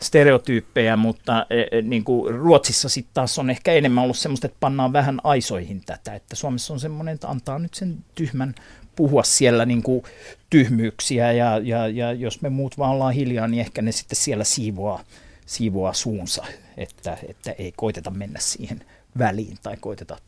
stereotyyppejä, 0.00 0.96
mutta 0.96 1.38
äh, 1.38 1.46
niin 1.82 2.04
kuin 2.04 2.34
Ruotsissa 2.34 2.88
sitten 2.88 3.14
taas 3.14 3.38
on 3.38 3.50
ehkä 3.50 3.72
enemmän 3.72 4.04
ollut 4.04 4.18
semmoista, 4.18 4.46
että 4.46 4.56
pannaan 4.60 4.92
vähän 4.92 5.20
aisoihin 5.24 5.82
tätä, 5.86 6.14
että 6.14 6.36
Suomessa 6.36 6.72
on 6.72 6.80
semmoinen, 6.80 7.14
että 7.14 7.28
antaa 7.28 7.58
nyt 7.58 7.74
sen 7.74 8.04
tyhmän 8.14 8.54
puhua 8.96 9.22
siellä 9.22 9.66
niin 9.66 9.82
kuin 9.82 10.02
tyhmyyksiä 10.50 11.32
ja, 11.32 11.58
ja, 11.58 11.88
ja 11.88 12.12
jos 12.12 12.42
me 12.42 12.48
muut 12.48 12.78
vaan 12.78 12.90
ollaan 12.90 13.14
hiljaa, 13.14 13.48
niin 13.48 13.60
ehkä 13.60 13.82
ne 13.82 13.92
sitten 13.92 14.16
siellä 14.16 14.44
siivoaa, 14.44 15.04
siivoaa 15.46 15.92
suunsa, 15.92 16.44
että, 16.76 17.18
että 17.28 17.52
ei 17.52 17.72
koiteta 17.76 18.10
mennä 18.10 18.40
siihen 18.40 18.84
väliin 19.18 19.56
tai 19.62 19.76
koiteta 19.80 20.18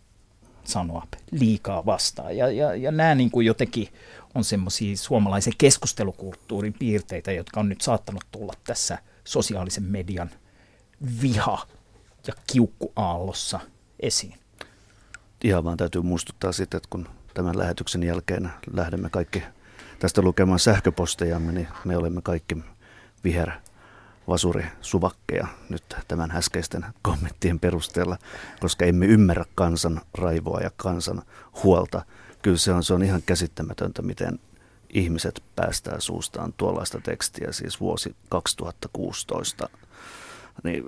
sanoa 0.69 1.07
liikaa 1.31 1.87
vastaan. 1.87 2.37
Ja, 2.37 2.51
ja, 2.51 2.75
ja 2.75 2.93
nämä 2.93 3.15
niin 3.15 3.31
kuin 3.31 3.47
jotenkin 3.47 3.89
on 4.35 4.45
semmoisia 4.45 4.97
suomalaisen 4.97 5.53
keskustelukulttuurin 5.59 6.73
piirteitä, 6.73 7.33
jotka 7.33 7.61
on 7.61 7.69
nyt 7.69 7.81
saattanut 7.81 8.25
tulla 8.33 8.53
tässä 8.65 8.99
sosiaalisen 9.25 9.85
median 9.85 10.31
viha- 11.23 11.67
ja 12.27 12.35
kiukkuaallossa 12.53 13.61
esiin. 14.01 14.35
Ihan 15.45 15.65
vaan 15.65 15.77
täytyy 15.77 16.03
muistuttaa 16.03 16.53
sitten, 16.53 16.79
että 16.79 16.89
kun 16.91 17.09
tämän 17.35 17.59
lähetyksen 17.59 18.03
jälkeen 18.03 18.51
lähdemme 18.73 19.11
kaikki 19.11 19.43
tästä 19.99 20.23
lukemaan 20.23 20.59
sähköpostejamme, 20.59 21.53
niin 21.53 21.69
me 21.85 21.97
olemme 21.97 22.23
kaikki 22.23 22.57
viher 23.25 23.51
vasuri 24.29 24.65
suvakkeja 24.81 25.47
nyt 25.69 25.97
tämän 26.09 26.31
äskeisten 26.31 26.87
kommenttien 27.03 27.61
perusteella, 27.61 28.19
koska 28.61 28.85
emme 28.85 29.07
ymmärrä 29.07 29.45
kansan 29.55 30.01
raivoa 30.15 30.61
ja 30.61 30.71
kansan 30.77 31.23
huolta. 31.65 32.05
Kyllä 32.43 32.57
se 32.57 32.73
on, 32.73 32.85
se 32.85 32.95
on 32.95 33.03
ihan 33.03 33.23
käsittämätöntä, 33.27 34.03
miten 34.03 34.39
ihmiset 34.95 35.43
päästää 35.57 36.01
suustaan 36.01 36.53
tuollaista 36.57 37.01
tekstiä, 37.01 37.53
siis 37.53 37.81
vuosi 37.81 38.17
2016. 38.29 39.69
Niin, 40.65 40.85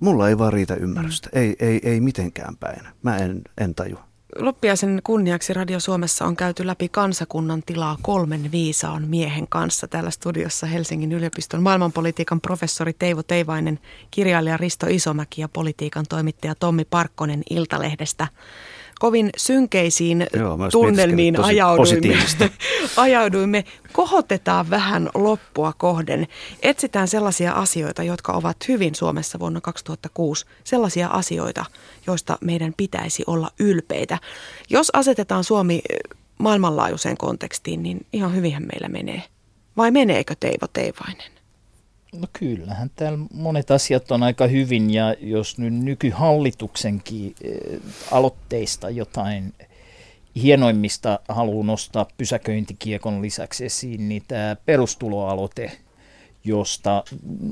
mulla 0.00 0.28
ei 0.28 0.38
vaan 0.38 0.52
riitä 0.52 0.74
ymmärrystä, 0.74 1.28
mm. 1.32 1.38
ei, 1.38 1.56
ei, 1.58 1.80
ei 1.82 2.00
mitenkään 2.00 2.56
päin. 2.56 2.80
Mä 3.02 3.16
en, 3.16 3.42
en 3.58 3.74
tajua. 3.74 4.13
Loppiaisen 4.38 5.00
kunniaksi 5.04 5.54
Radio 5.54 5.80
Suomessa 5.80 6.24
on 6.24 6.36
käyty 6.36 6.66
läpi 6.66 6.88
kansakunnan 6.88 7.62
tilaa 7.66 7.96
kolmen 8.02 8.52
viisaan 8.52 9.08
miehen 9.08 9.46
kanssa. 9.48 9.88
Täällä 9.88 10.10
studiossa 10.10 10.66
Helsingin 10.66 11.12
yliopiston 11.12 11.62
maailmanpolitiikan 11.62 12.40
professori 12.40 12.92
Teivo 12.92 13.22
Teivainen, 13.22 13.78
kirjailija 14.10 14.56
Risto 14.56 14.86
Isomäki 14.90 15.40
ja 15.40 15.48
politiikan 15.48 16.04
toimittaja 16.08 16.54
Tommi 16.54 16.84
Parkkonen 16.84 17.42
Iltalehdestä 17.50 18.26
kovin 18.98 19.30
synkeisiin 19.36 20.26
Joo, 20.36 20.58
tunnelmiin 20.72 21.40
ajauduimme. 21.40 22.18
ajauduimme. 22.96 23.64
Kohotetaan 23.92 24.70
vähän 24.70 25.10
loppua 25.14 25.72
kohden. 25.78 26.26
Etsitään 26.62 27.08
sellaisia 27.08 27.52
asioita, 27.52 28.02
jotka 28.02 28.32
ovat 28.32 28.56
hyvin 28.68 28.94
Suomessa 28.94 29.38
vuonna 29.38 29.60
2006. 29.60 30.46
Sellaisia 30.64 31.08
asioita, 31.08 31.64
joista 32.06 32.38
meidän 32.40 32.74
pitäisi 32.76 33.24
olla 33.26 33.50
ylpeitä. 33.60 34.18
Jos 34.70 34.90
asetetaan 34.92 35.44
Suomi 35.44 35.82
maailmanlaajuiseen 36.38 37.16
kontekstiin, 37.16 37.82
niin 37.82 38.06
ihan 38.12 38.34
hyvinhän 38.34 38.66
meillä 38.72 38.88
menee. 38.88 39.22
Vai 39.76 39.90
meneekö 39.90 40.34
Teivo 40.40 40.66
Teivainen? 40.72 41.33
No 42.20 42.26
kyllähän 42.32 42.90
täällä 42.96 43.18
monet 43.34 43.70
asiat 43.70 44.10
on 44.10 44.22
aika 44.22 44.46
hyvin 44.46 44.90
ja 44.90 45.14
jos 45.20 45.58
nyt 45.58 45.74
nykyhallituksenkin 45.74 47.34
äh, 47.44 47.80
aloitteista 48.10 48.90
jotain 48.90 49.52
hienoimmista 50.36 51.20
haluaa 51.28 51.66
nostaa 51.66 52.06
pysäköintikiekon 52.16 53.22
lisäksi 53.22 53.64
esiin, 53.64 54.08
niin 54.08 54.22
tämä 54.28 54.56
perustuloaloite, 54.66 55.72
josta 56.44 57.04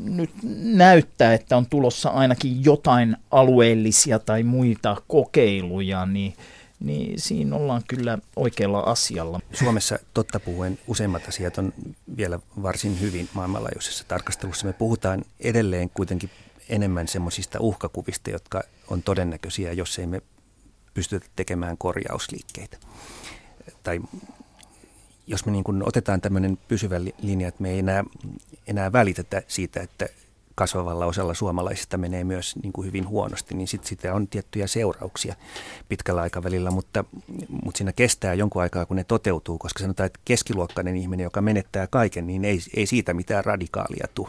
nyt 0.04 0.30
näyttää, 0.62 1.34
että 1.34 1.56
on 1.56 1.66
tulossa 1.66 2.08
ainakin 2.08 2.64
jotain 2.64 3.16
alueellisia 3.30 4.18
tai 4.18 4.42
muita 4.42 4.96
kokeiluja, 5.08 6.06
niin 6.06 6.34
niin 6.82 7.20
siinä 7.20 7.56
ollaan 7.56 7.82
kyllä 7.88 8.18
oikealla 8.36 8.80
asialla. 8.80 9.40
Suomessa 9.52 9.98
totta 10.14 10.40
puhuen 10.40 10.78
useimmat 10.86 11.28
asiat 11.28 11.58
on 11.58 11.72
vielä 12.16 12.40
varsin 12.62 13.00
hyvin 13.00 13.28
maailmanlaajuisessa 13.34 14.04
tarkastelussa. 14.08 14.66
Me 14.66 14.72
puhutaan 14.72 15.24
edelleen 15.40 15.90
kuitenkin 15.90 16.30
enemmän 16.68 17.08
semmoisista 17.08 17.60
uhkakuvista, 17.60 18.30
jotka 18.30 18.62
on 18.88 19.02
todennäköisiä, 19.02 19.72
jos 19.72 19.98
ei 19.98 20.06
me 20.06 20.22
pystytä 20.94 21.26
tekemään 21.36 21.78
korjausliikkeitä. 21.78 22.76
Tai 23.82 24.00
jos 25.26 25.46
me 25.46 25.52
niin 25.52 25.64
kuin 25.64 25.88
otetaan 25.88 26.20
tämmöinen 26.20 26.58
pysyvä 26.68 27.00
linja, 27.22 27.48
että 27.48 27.62
me 27.62 27.70
ei 27.70 27.78
enää, 27.78 28.04
enää 28.66 28.92
välitetä 28.92 29.42
siitä, 29.48 29.80
että 29.80 30.08
kasvavalla 30.55 31.07
osalla 31.07 31.34
suomalaisista 31.34 31.98
menee 31.98 32.24
myös 32.24 32.57
niin 32.62 32.72
kuin 32.72 32.86
hyvin 32.86 33.09
huonosti, 33.09 33.55
niin 33.55 33.68
sitten 33.68 33.88
sitä 33.88 34.14
on 34.14 34.28
tiettyjä 34.28 34.66
seurauksia 34.66 35.34
pitkällä 35.88 36.20
aikavälillä, 36.20 36.70
mutta, 36.70 37.05
mutta 37.64 37.78
siinä 37.78 37.92
kestää 37.92 38.34
jonkun 38.34 38.62
aikaa, 38.62 38.86
kun 38.86 38.96
ne 38.96 39.05
toteutuu, 39.05 39.59
koska 39.59 39.80
sanotaan, 39.80 40.07
että 40.07 40.20
keskiluokkainen 40.24 40.96
ihminen, 40.96 41.24
joka 41.24 41.40
menettää 41.40 41.86
kaiken, 41.86 42.26
niin 42.26 42.44
ei, 42.44 42.59
ei 42.76 42.86
siitä 42.86 43.14
mitään 43.14 43.44
radikaalia 43.44 44.07
tule. 44.14 44.28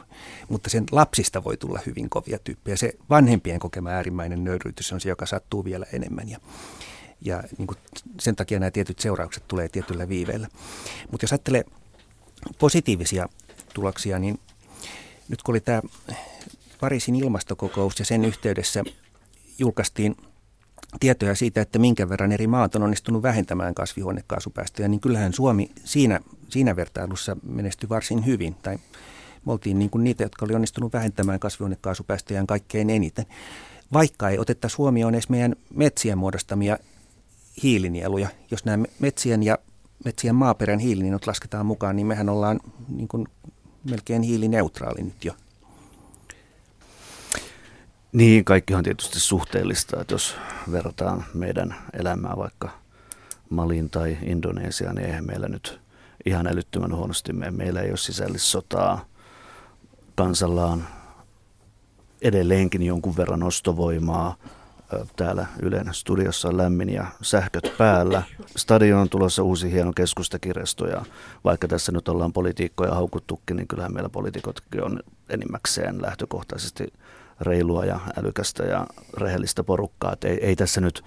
Mutta 0.49 0.69
sen 0.69 0.83
lapsista 0.91 1.43
voi 1.43 1.57
tulla 1.57 1.79
hyvin 1.85 2.09
kovia 2.09 2.39
tyyppejä. 2.39 2.75
Se 2.77 2.93
vanhempien 3.09 3.59
kokema 3.59 3.89
äärimmäinen 3.89 4.43
nöyryytys 4.43 4.93
on 4.93 5.01
se, 5.01 5.09
joka 5.09 5.25
sattuu 5.25 5.65
vielä 5.65 5.85
enemmän. 5.93 6.29
Ja, 6.29 6.39
ja 7.21 7.43
niin 7.57 7.67
kuin 7.67 7.77
sen 8.19 8.35
takia 8.35 8.59
nämä 8.59 8.71
tietyt 8.71 8.99
seuraukset 8.99 9.43
tulee 9.47 9.69
tietyllä 9.69 10.09
viiveellä. 10.09 10.47
Mutta 11.11 11.23
jos 11.23 11.31
ajattelee 11.31 11.63
positiivisia 12.59 13.29
tuloksia, 13.73 14.19
niin 14.19 14.39
nyt 15.33 15.43
kun 15.43 15.53
oli 15.53 15.59
tämä 15.59 15.81
Pariisin 16.79 17.15
ilmastokokous 17.15 17.99
ja 17.99 18.05
sen 18.05 18.25
yhteydessä 18.25 18.83
julkaistiin 19.59 20.15
tietoja 20.99 21.35
siitä, 21.35 21.61
että 21.61 21.79
minkä 21.79 22.09
verran 22.09 22.31
eri 22.31 22.47
maat 22.47 22.75
on 22.75 22.83
onnistunut 22.83 23.23
vähentämään 23.23 23.75
kasvihuonekaasupäästöjä, 23.75 24.87
niin 24.87 24.99
kyllähän 24.99 25.33
Suomi 25.33 25.71
siinä, 25.83 26.19
siinä 26.49 26.75
vertailussa 26.75 27.37
menestyi 27.43 27.89
varsin 27.89 28.25
hyvin. 28.25 28.55
Tai 28.55 28.77
me 29.45 29.51
oltiin 29.51 29.79
niin 29.79 29.89
kuin 29.89 30.03
niitä, 30.03 30.23
jotka 30.23 30.45
oli 30.45 30.55
onnistunut 30.55 30.93
vähentämään 30.93 31.39
kasvihuonekaasupäästöjään 31.39 32.47
kaikkein 32.47 32.89
eniten. 32.89 33.25
Vaikka 33.93 34.29
ei 34.29 34.39
otettaisi 34.39 34.77
huomioon 34.77 35.13
edes 35.13 35.29
meidän 35.29 35.55
metsien 35.75 36.17
muodostamia 36.17 36.77
hiilinieluja. 37.63 38.29
Jos 38.51 38.65
nämä 38.65 38.85
metsien 38.99 39.43
ja 39.43 39.57
metsien 40.05 40.35
maaperän 40.35 40.79
hiilinielut 40.79 41.27
lasketaan 41.27 41.65
mukaan, 41.65 41.95
niin 41.95 42.07
mehän 42.07 42.29
ollaan 42.29 42.59
niin 42.87 43.07
kuin 43.07 43.27
melkein 43.83 44.21
hiilineutraali 44.21 45.03
nyt 45.03 45.25
jo. 45.25 45.33
Niin, 48.11 48.45
kaikki 48.45 48.73
on 48.73 48.83
tietysti 48.83 49.19
suhteellista, 49.19 50.01
että 50.01 50.13
jos 50.13 50.35
verrataan 50.71 51.25
meidän 51.33 51.75
elämää 51.93 52.37
vaikka 52.37 52.69
Malin 53.49 53.89
tai 53.89 54.17
Indonesiaan, 54.21 54.95
niin 54.95 55.07
eihän 55.07 55.25
meillä 55.25 55.47
nyt 55.47 55.79
ihan 56.25 56.47
älyttömän 56.47 56.95
huonosti 56.95 57.33
me. 57.33 57.51
Meillä 57.51 57.81
ei 57.81 57.89
ole 57.89 57.97
sisällissotaa. 57.97 59.05
Kansallaan 60.15 60.87
edelleenkin 62.21 62.83
jonkun 62.83 63.17
verran 63.17 63.43
ostovoimaa 63.43 64.35
täällä 65.15 65.45
Ylen 65.61 65.89
studiossa 65.91 66.47
on 66.49 66.57
lämmin 66.57 66.89
ja 66.89 67.05
sähköt 67.21 67.73
päällä. 67.77 68.23
Stadion 68.57 69.01
on 69.01 69.09
tulossa 69.09 69.43
uusi 69.43 69.71
hieno 69.71 69.91
keskustakirjasto 69.95 70.87
ja 70.87 71.05
vaikka 71.43 71.67
tässä 71.67 71.91
nyt 71.91 72.07
ollaan 72.07 72.33
politiikkoja 72.33 72.95
haukuttukin, 72.95 73.57
niin 73.57 73.67
kyllähän 73.67 73.93
meillä 73.93 74.09
poliitikotkin 74.09 74.83
on 74.83 74.99
enimmäkseen 75.29 76.01
lähtökohtaisesti 76.01 76.93
reilua 77.41 77.85
ja 77.85 77.99
älykästä 78.17 78.63
ja 78.63 78.87
rehellistä 79.17 79.63
porukkaa. 79.63 80.15
Ei, 80.25 80.45
ei, 80.45 80.55
tässä 80.55 80.81
nyt, 80.81 81.03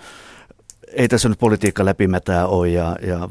ei 0.92 1.08
tässä 1.08 1.28
nyt 1.28 1.38
politiikka 1.38 1.84
läpimätää 1.84 2.46
ole 2.46 2.68
ja, 2.68 2.96
ja 3.02 3.28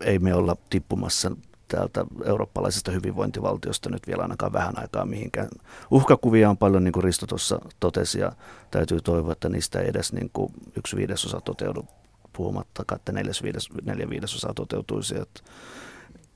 ei 0.00 0.18
me 0.18 0.34
olla 0.34 0.56
tippumassa 0.70 1.32
täältä 1.68 2.04
eurooppalaisesta 2.24 2.90
hyvinvointivaltiosta 2.90 3.90
nyt 3.90 4.06
vielä 4.06 4.22
ainakaan 4.22 4.52
vähän 4.52 4.78
aikaa 4.78 5.04
mihinkään. 5.04 5.48
Uhkakuvia 5.90 6.50
on 6.50 6.56
paljon, 6.56 6.84
niin 6.84 6.92
kuin 6.92 7.04
Risto 7.04 7.26
tuossa 7.26 7.60
totesi, 7.80 8.20
ja 8.20 8.32
täytyy 8.70 9.00
toivoa, 9.00 9.32
että 9.32 9.48
niistä 9.48 9.80
ei 9.80 9.88
edes 9.88 10.12
niin 10.12 10.30
kuin 10.32 10.52
yksi 10.76 10.96
viidesosa 10.96 11.40
toteudu, 11.40 11.86
puhumattakaan, 12.32 12.96
että 12.96 13.12
neljäs 13.12 13.42
viides, 13.42 13.68
neljä 13.82 14.10
viidesosa 14.10 14.52
toteutuisi. 14.54 15.14
Että 15.18 15.42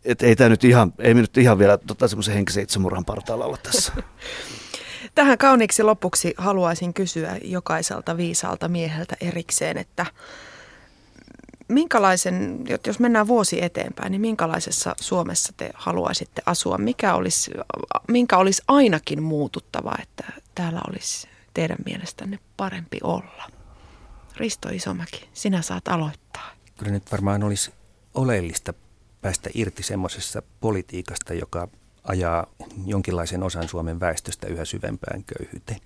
et 0.05 0.23
ei 0.23 0.37
tämä 0.37 0.51
nyt 0.51 0.65
ihan, 0.65 0.93
ei 0.99 1.15
me 1.15 1.21
nyt 1.21 1.37
ihan 1.39 1.59
vielä 1.59 1.79
tota, 1.79 2.09
semmoisen 2.09 2.35
henkisen 2.35 2.63
itsemurhan 2.63 3.05
partaalla 3.05 3.45
olla 3.45 3.59
tässä. 3.63 3.93
Tähän 5.15 5.39
kauniiksi 5.39 5.83
lopuksi 5.83 6.35
haluaisin 6.37 6.95
kysyä 6.95 7.39
jokaiselta 7.45 8.17
viisaalta 8.17 8.69
mieheltä 8.69 9.17
erikseen, 9.21 9.77
että 9.77 10.07
minkälaisen, 11.69 12.65
jos 12.87 12.99
mennään 12.99 13.29
vuosi 13.29 13.65
eteenpäin, 13.65 14.11
niin 14.11 14.21
minkälaisessa 14.21 14.95
Suomessa 15.01 15.53
te 15.57 15.71
haluaisitte 15.75 16.43
asua? 16.47 16.79
Mikä 16.79 17.15
olisi, 17.15 17.51
minkä 18.09 18.39
olisi 18.39 18.63
ainakin 18.69 19.23
muututtava, 19.23 19.93
että 20.03 20.25
täällä 20.55 20.81
olisi 20.89 21.29
teidän 21.55 21.79
mielestänne 21.87 22.39
parempi 22.57 22.99
olla? 23.03 23.51
Risto 24.37 24.69
Isomäki, 24.69 25.29
sinä 25.33 25.63
saat 25.63 25.89
aloittaa. 25.89 26.51
Kyllä 26.79 26.93
nyt 26.93 27.13
varmaan 27.13 27.43
olisi 27.43 27.73
oleellista 28.15 28.75
päästä 29.21 29.51
irti 29.55 29.83
semmoisessa 29.83 30.43
politiikasta, 30.61 31.35
joka 31.35 31.69
ajaa 32.05 32.47
jonkinlaisen 32.87 33.43
osan 33.43 33.69
Suomen 33.69 34.01
väestöstä 34.01 34.47
yhä 34.47 34.65
syvempään 34.65 35.25
köyhyyteen. 35.25 35.81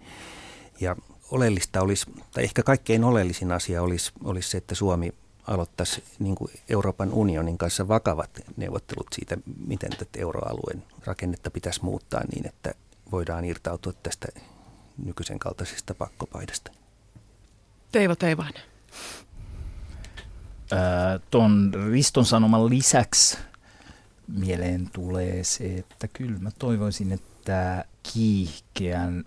Ja 0.81 0.97
oleellista 1.31 1.81
olisi, 1.81 2.07
tai 2.35 2.45
ehkä 2.45 2.63
kaikkein 2.63 3.05
oleellisin 3.05 3.53
asia 3.53 3.83
olisi, 3.83 4.13
olisi 4.25 4.51
se, 4.51 4.59
että 4.59 4.75
Suomi 4.75 5.13
aloittaisi 5.47 6.05
niin 6.19 6.35
kuin 6.35 6.51
Euroopan 6.69 7.13
unionin 7.13 7.59
kanssa 7.59 7.89
vakavat 7.89 8.31
neuvottelut 8.57 9.07
siitä, 9.13 9.37
miten 9.67 9.91
tätä 9.91 10.19
euroalueen 10.19 10.83
rakennetta 11.05 11.51
pitäisi 11.51 11.85
muuttaa 11.85 12.23
niin, 12.33 12.47
että 12.47 12.75
voidaan 13.13 13.45
irtautua 13.45 13.93
tästä 13.93 14.29
nykyisen 15.05 15.39
kaltaisesta 15.39 15.95
pakkopaidasta. 15.95 16.73
Teivo 17.93 18.17
Teivainen. 18.17 18.63
Tuon 21.31 21.73
Riston 21.91 22.27
sanoman 22.27 22.71
lisäksi 22.71 23.39
mieleen 24.29 24.91
tulee 24.93 25.45
se, 25.45 25.75
että 25.75 26.09
kyllä 26.09 26.39
mä 26.39 26.51
toivoisin, 26.59 27.13
että 27.13 27.85
kiihkeän 28.13 29.25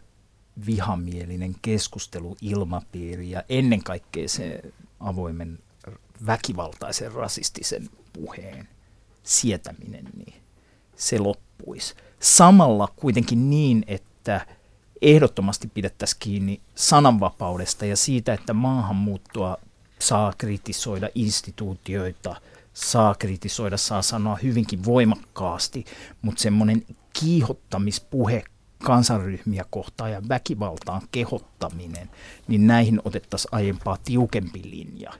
vihamielinen 0.66 1.56
keskusteluilmapiiri 1.62 3.32
ja 3.32 3.44
ennen 3.50 3.84
kaikkea 3.84 4.30
se 4.30 4.62
avoimen 5.00 5.60
väkivaltaisen 6.26 7.12
rasistisen 7.12 7.90
puheen 8.14 8.68
sietäminen, 9.24 10.06
niin 10.18 10.34
se 10.96 11.20
loppuisi. 11.20 11.96
Samalla 12.20 12.88
kuitenkin 12.96 13.50
niin, 13.50 13.84
että 13.88 14.46
ehdottomasti 15.02 15.68
pidettäisiin 15.68 16.20
kiinni 16.20 16.62
sananvapaudesta 16.76 17.86
ja 17.86 17.98
siitä, 17.98 18.34
että 18.34 18.54
maahanmuuttoa 18.54 19.58
saa 20.00 20.34
kritisoida 20.38 21.10
instituutioita, 21.16 22.36
saa 22.74 23.16
kritisoida, 23.16 23.78
saa 23.78 24.02
sanoa 24.02 24.38
hyvinkin 24.44 24.86
voimakkaasti, 24.86 25.86
mutta 26.22 26.42
semmoinen 26.42 26.86
kiihottamispuhe 27.14 28.44
kansanryhmiä 28.84 29.66
kohtaan 29.70 30.12
ja 30.12 30.22
väkivaltaan 30.30 31.02
kehottaminen, 31.12 32.10
niin 32.48 32.68
näihin 32.68 33.02
otettaisiin 33.06 33.50
aiempaa 33.54 33.98
tiukempi 34.04 34.62
linja 34.64 35.14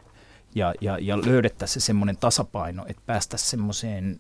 ja, 0.56 0.74
ja, 0.82 0.98
ja 1.02 1.18
löydettäisiin 1.18 1.82
se 1.82 1.86
semmoinen 1.86 2.18
tasapaino, 2.18 2.86
että 2.88 3.02
päästäisiin 3.06 3.50
semmoiseen 3.50 4.20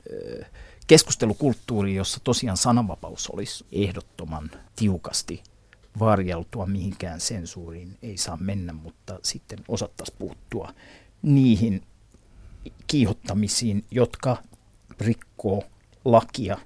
keskustelukulttuuriin, 0.88 1.96
jossa 1.96 2.20
tosiaan 2.24 2.58
sananvapaus 2.58 3.28
olisi 3.28 3.66
ehdottoman 3.72 4.52
tiukasti 4.76 5.44
varjeltua 6.00 6.66
mihinkään 6.66 7.20
sensuuriin. 7.20 7.98
Ei 8.02 8.18
saa 8.18 8.38
mennä, 8.38 8.74
mutta 8.74 9.20
sitten 9.24 9.60
osattaisiin 9.68 10.18
puuttua 10.20 10.74
niihin 11.22 11.82
kiihottamisiin, 12.88 13.86
jotka 13.92 14.38
rikkoo 15.00 15.64
lakia 16.06 16.58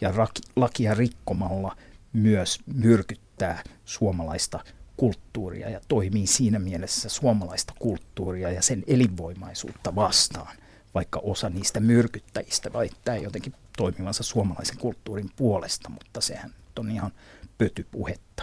ja 0.00 0.12
lakia 0.56 0.94
rikkomalla 0.94 1.76
myös 2.12 2.58
myrkyttää 2.66 3.64
suomalaista 3.84 4.60
kulttuuria 4.98 5.70
ja 5.70 5.80
toimii 5.88 6.26
siinä 6.26 6.58
mielessä 6.58 7.08
suomalaista 7.08 7.72
kulttuuria 7.78 8.50
ja 8.50 8.62
sen 8.62 8.84
elinvoimaisuutta 8.86 9.94
vastaan, 9.94 10.56
vaikka 10.94 11.20
osa 11.22 11.48
niistä 11.48 11.80
myrkyttäjistä 11.80 12.72
väittää 12.72 13.16
jotenkin 13.16 13.54
toimivansa 13.76 14.22
suomalaisen 14.22 14.78
kulttuurin 14.78 15.30
puolesta, 15.36 15.88
mutta 15.88 16.20
sehän 16.20 16.54
on 16.78 16.90
ihan 16.90 17.12
pötypuhetta. 17.58 18.42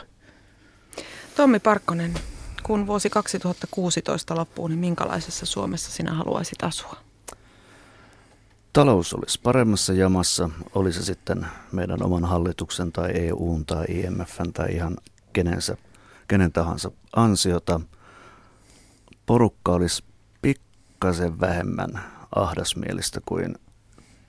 Tommi 1.36 1.60
Parkkonen, 1.60 2.14
kun 2.64 2.88
vuosi 2.88 3.10
2016 3.10 4.36
loppuu, 4.36 4.68
niin 4.68 4.80
minkälaisessa 4.80 5.46
Suomessa 5.46 5.92
sinä 5.92 6.14
haluaisit 6.14 6.64
asua? 6.64 6.98
Talous 8.74 9.14
olisi 9.14 9.40
paremmassa 9.44 9.94
jamassa, 9.94 10.50
oli 10.76 10.94
se 10.94 11.04
sitten 11.04 11.48
meidän 11.72 12.04
oman 12.04 12.26
hallituksen 12.26 12.92
tai 12.92 13.12
EUn 13.14 13.66
tai 13.66 13.86
IMFn 13.90 14.54
tai 14.54 14.74
ihan 14.74 14.98
kenensä, 15.34 15.78
kenen 16.28 16.52
tahansa 16.52 16.92
ansiota. 17.16 17.82
Porukka 19.26 19.72
olisi 19.72 20.04
pikkasen 20.42 21.40
vähemmän 21.40 22.04
ahdasmielistä 22.36 23.22
kuin 23.26 23.56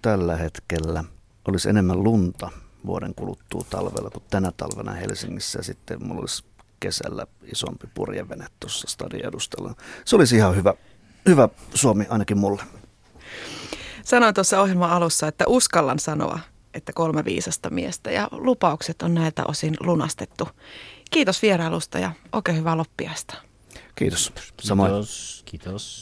tällä 0.02 0.36
hetkellä. 0.36 1.04
Olisi 1.48 1.68
enemmän 1.68 2.04
lunta 2.04 2.50
vuoden 2.86 3.14
kuluttua 3.14 3.66
talvella 3.70 4.10
kuin 4.10 4.24
tänä 4.30 4.52
talvena 4.56 4.92
Helsingissä 4.92 5.58
ja 5.58 5.62
sitten 5.62 6.06
mulla 6.06 6.20
olisi 6.20 6.44
kesällä 6.80 7.26
isompi 7.52 7.86
purjevene 7.94 8.46
tuossa 8.60 8.88
stadin 8.88 9.26
edustalla. 9.26 9.74
Se 10.04 10.16
olisi 10.16 10.36
ihan 10.36 10.56
hyvä, 10.56 10.74
hyvä 11.28 11.48
Suomi 11.74 12.06
ainakin 12.08 12.38
mulle. 12.38 12.62
Sanoin 14.04 14.34
tuossa 14.34 14.60
ohjelman 14.60 14.90
alussa, 14.90 15.28
että 15.28 15.44
uskallan 15.46 15.98
sanoa, 15.98 16.38
että 16.74 16.92
kolme 16.92 17.24
viisasta 17.24 17.70
miestä 17.70 18.10
ja 18.10 18.28
lupaukset 18.32 19.02
on 19.02 19.14
näiltä 19.14 19.44
osin 19.48 19.76
lunastettu. 19.80 20.48
Kiitos 21.10 21.42
vierailusta 21.42 21.98
ja 21.98 22.12
oikein 22.32 22.58
hyvää 22.58 22.76
loppiaista. 22.76 23.34
Kiitos. 23.94 24.32
Samoin. 24.62 24.90
Kiitos. 24.92 25.42
Kiitos. 25.44 25.94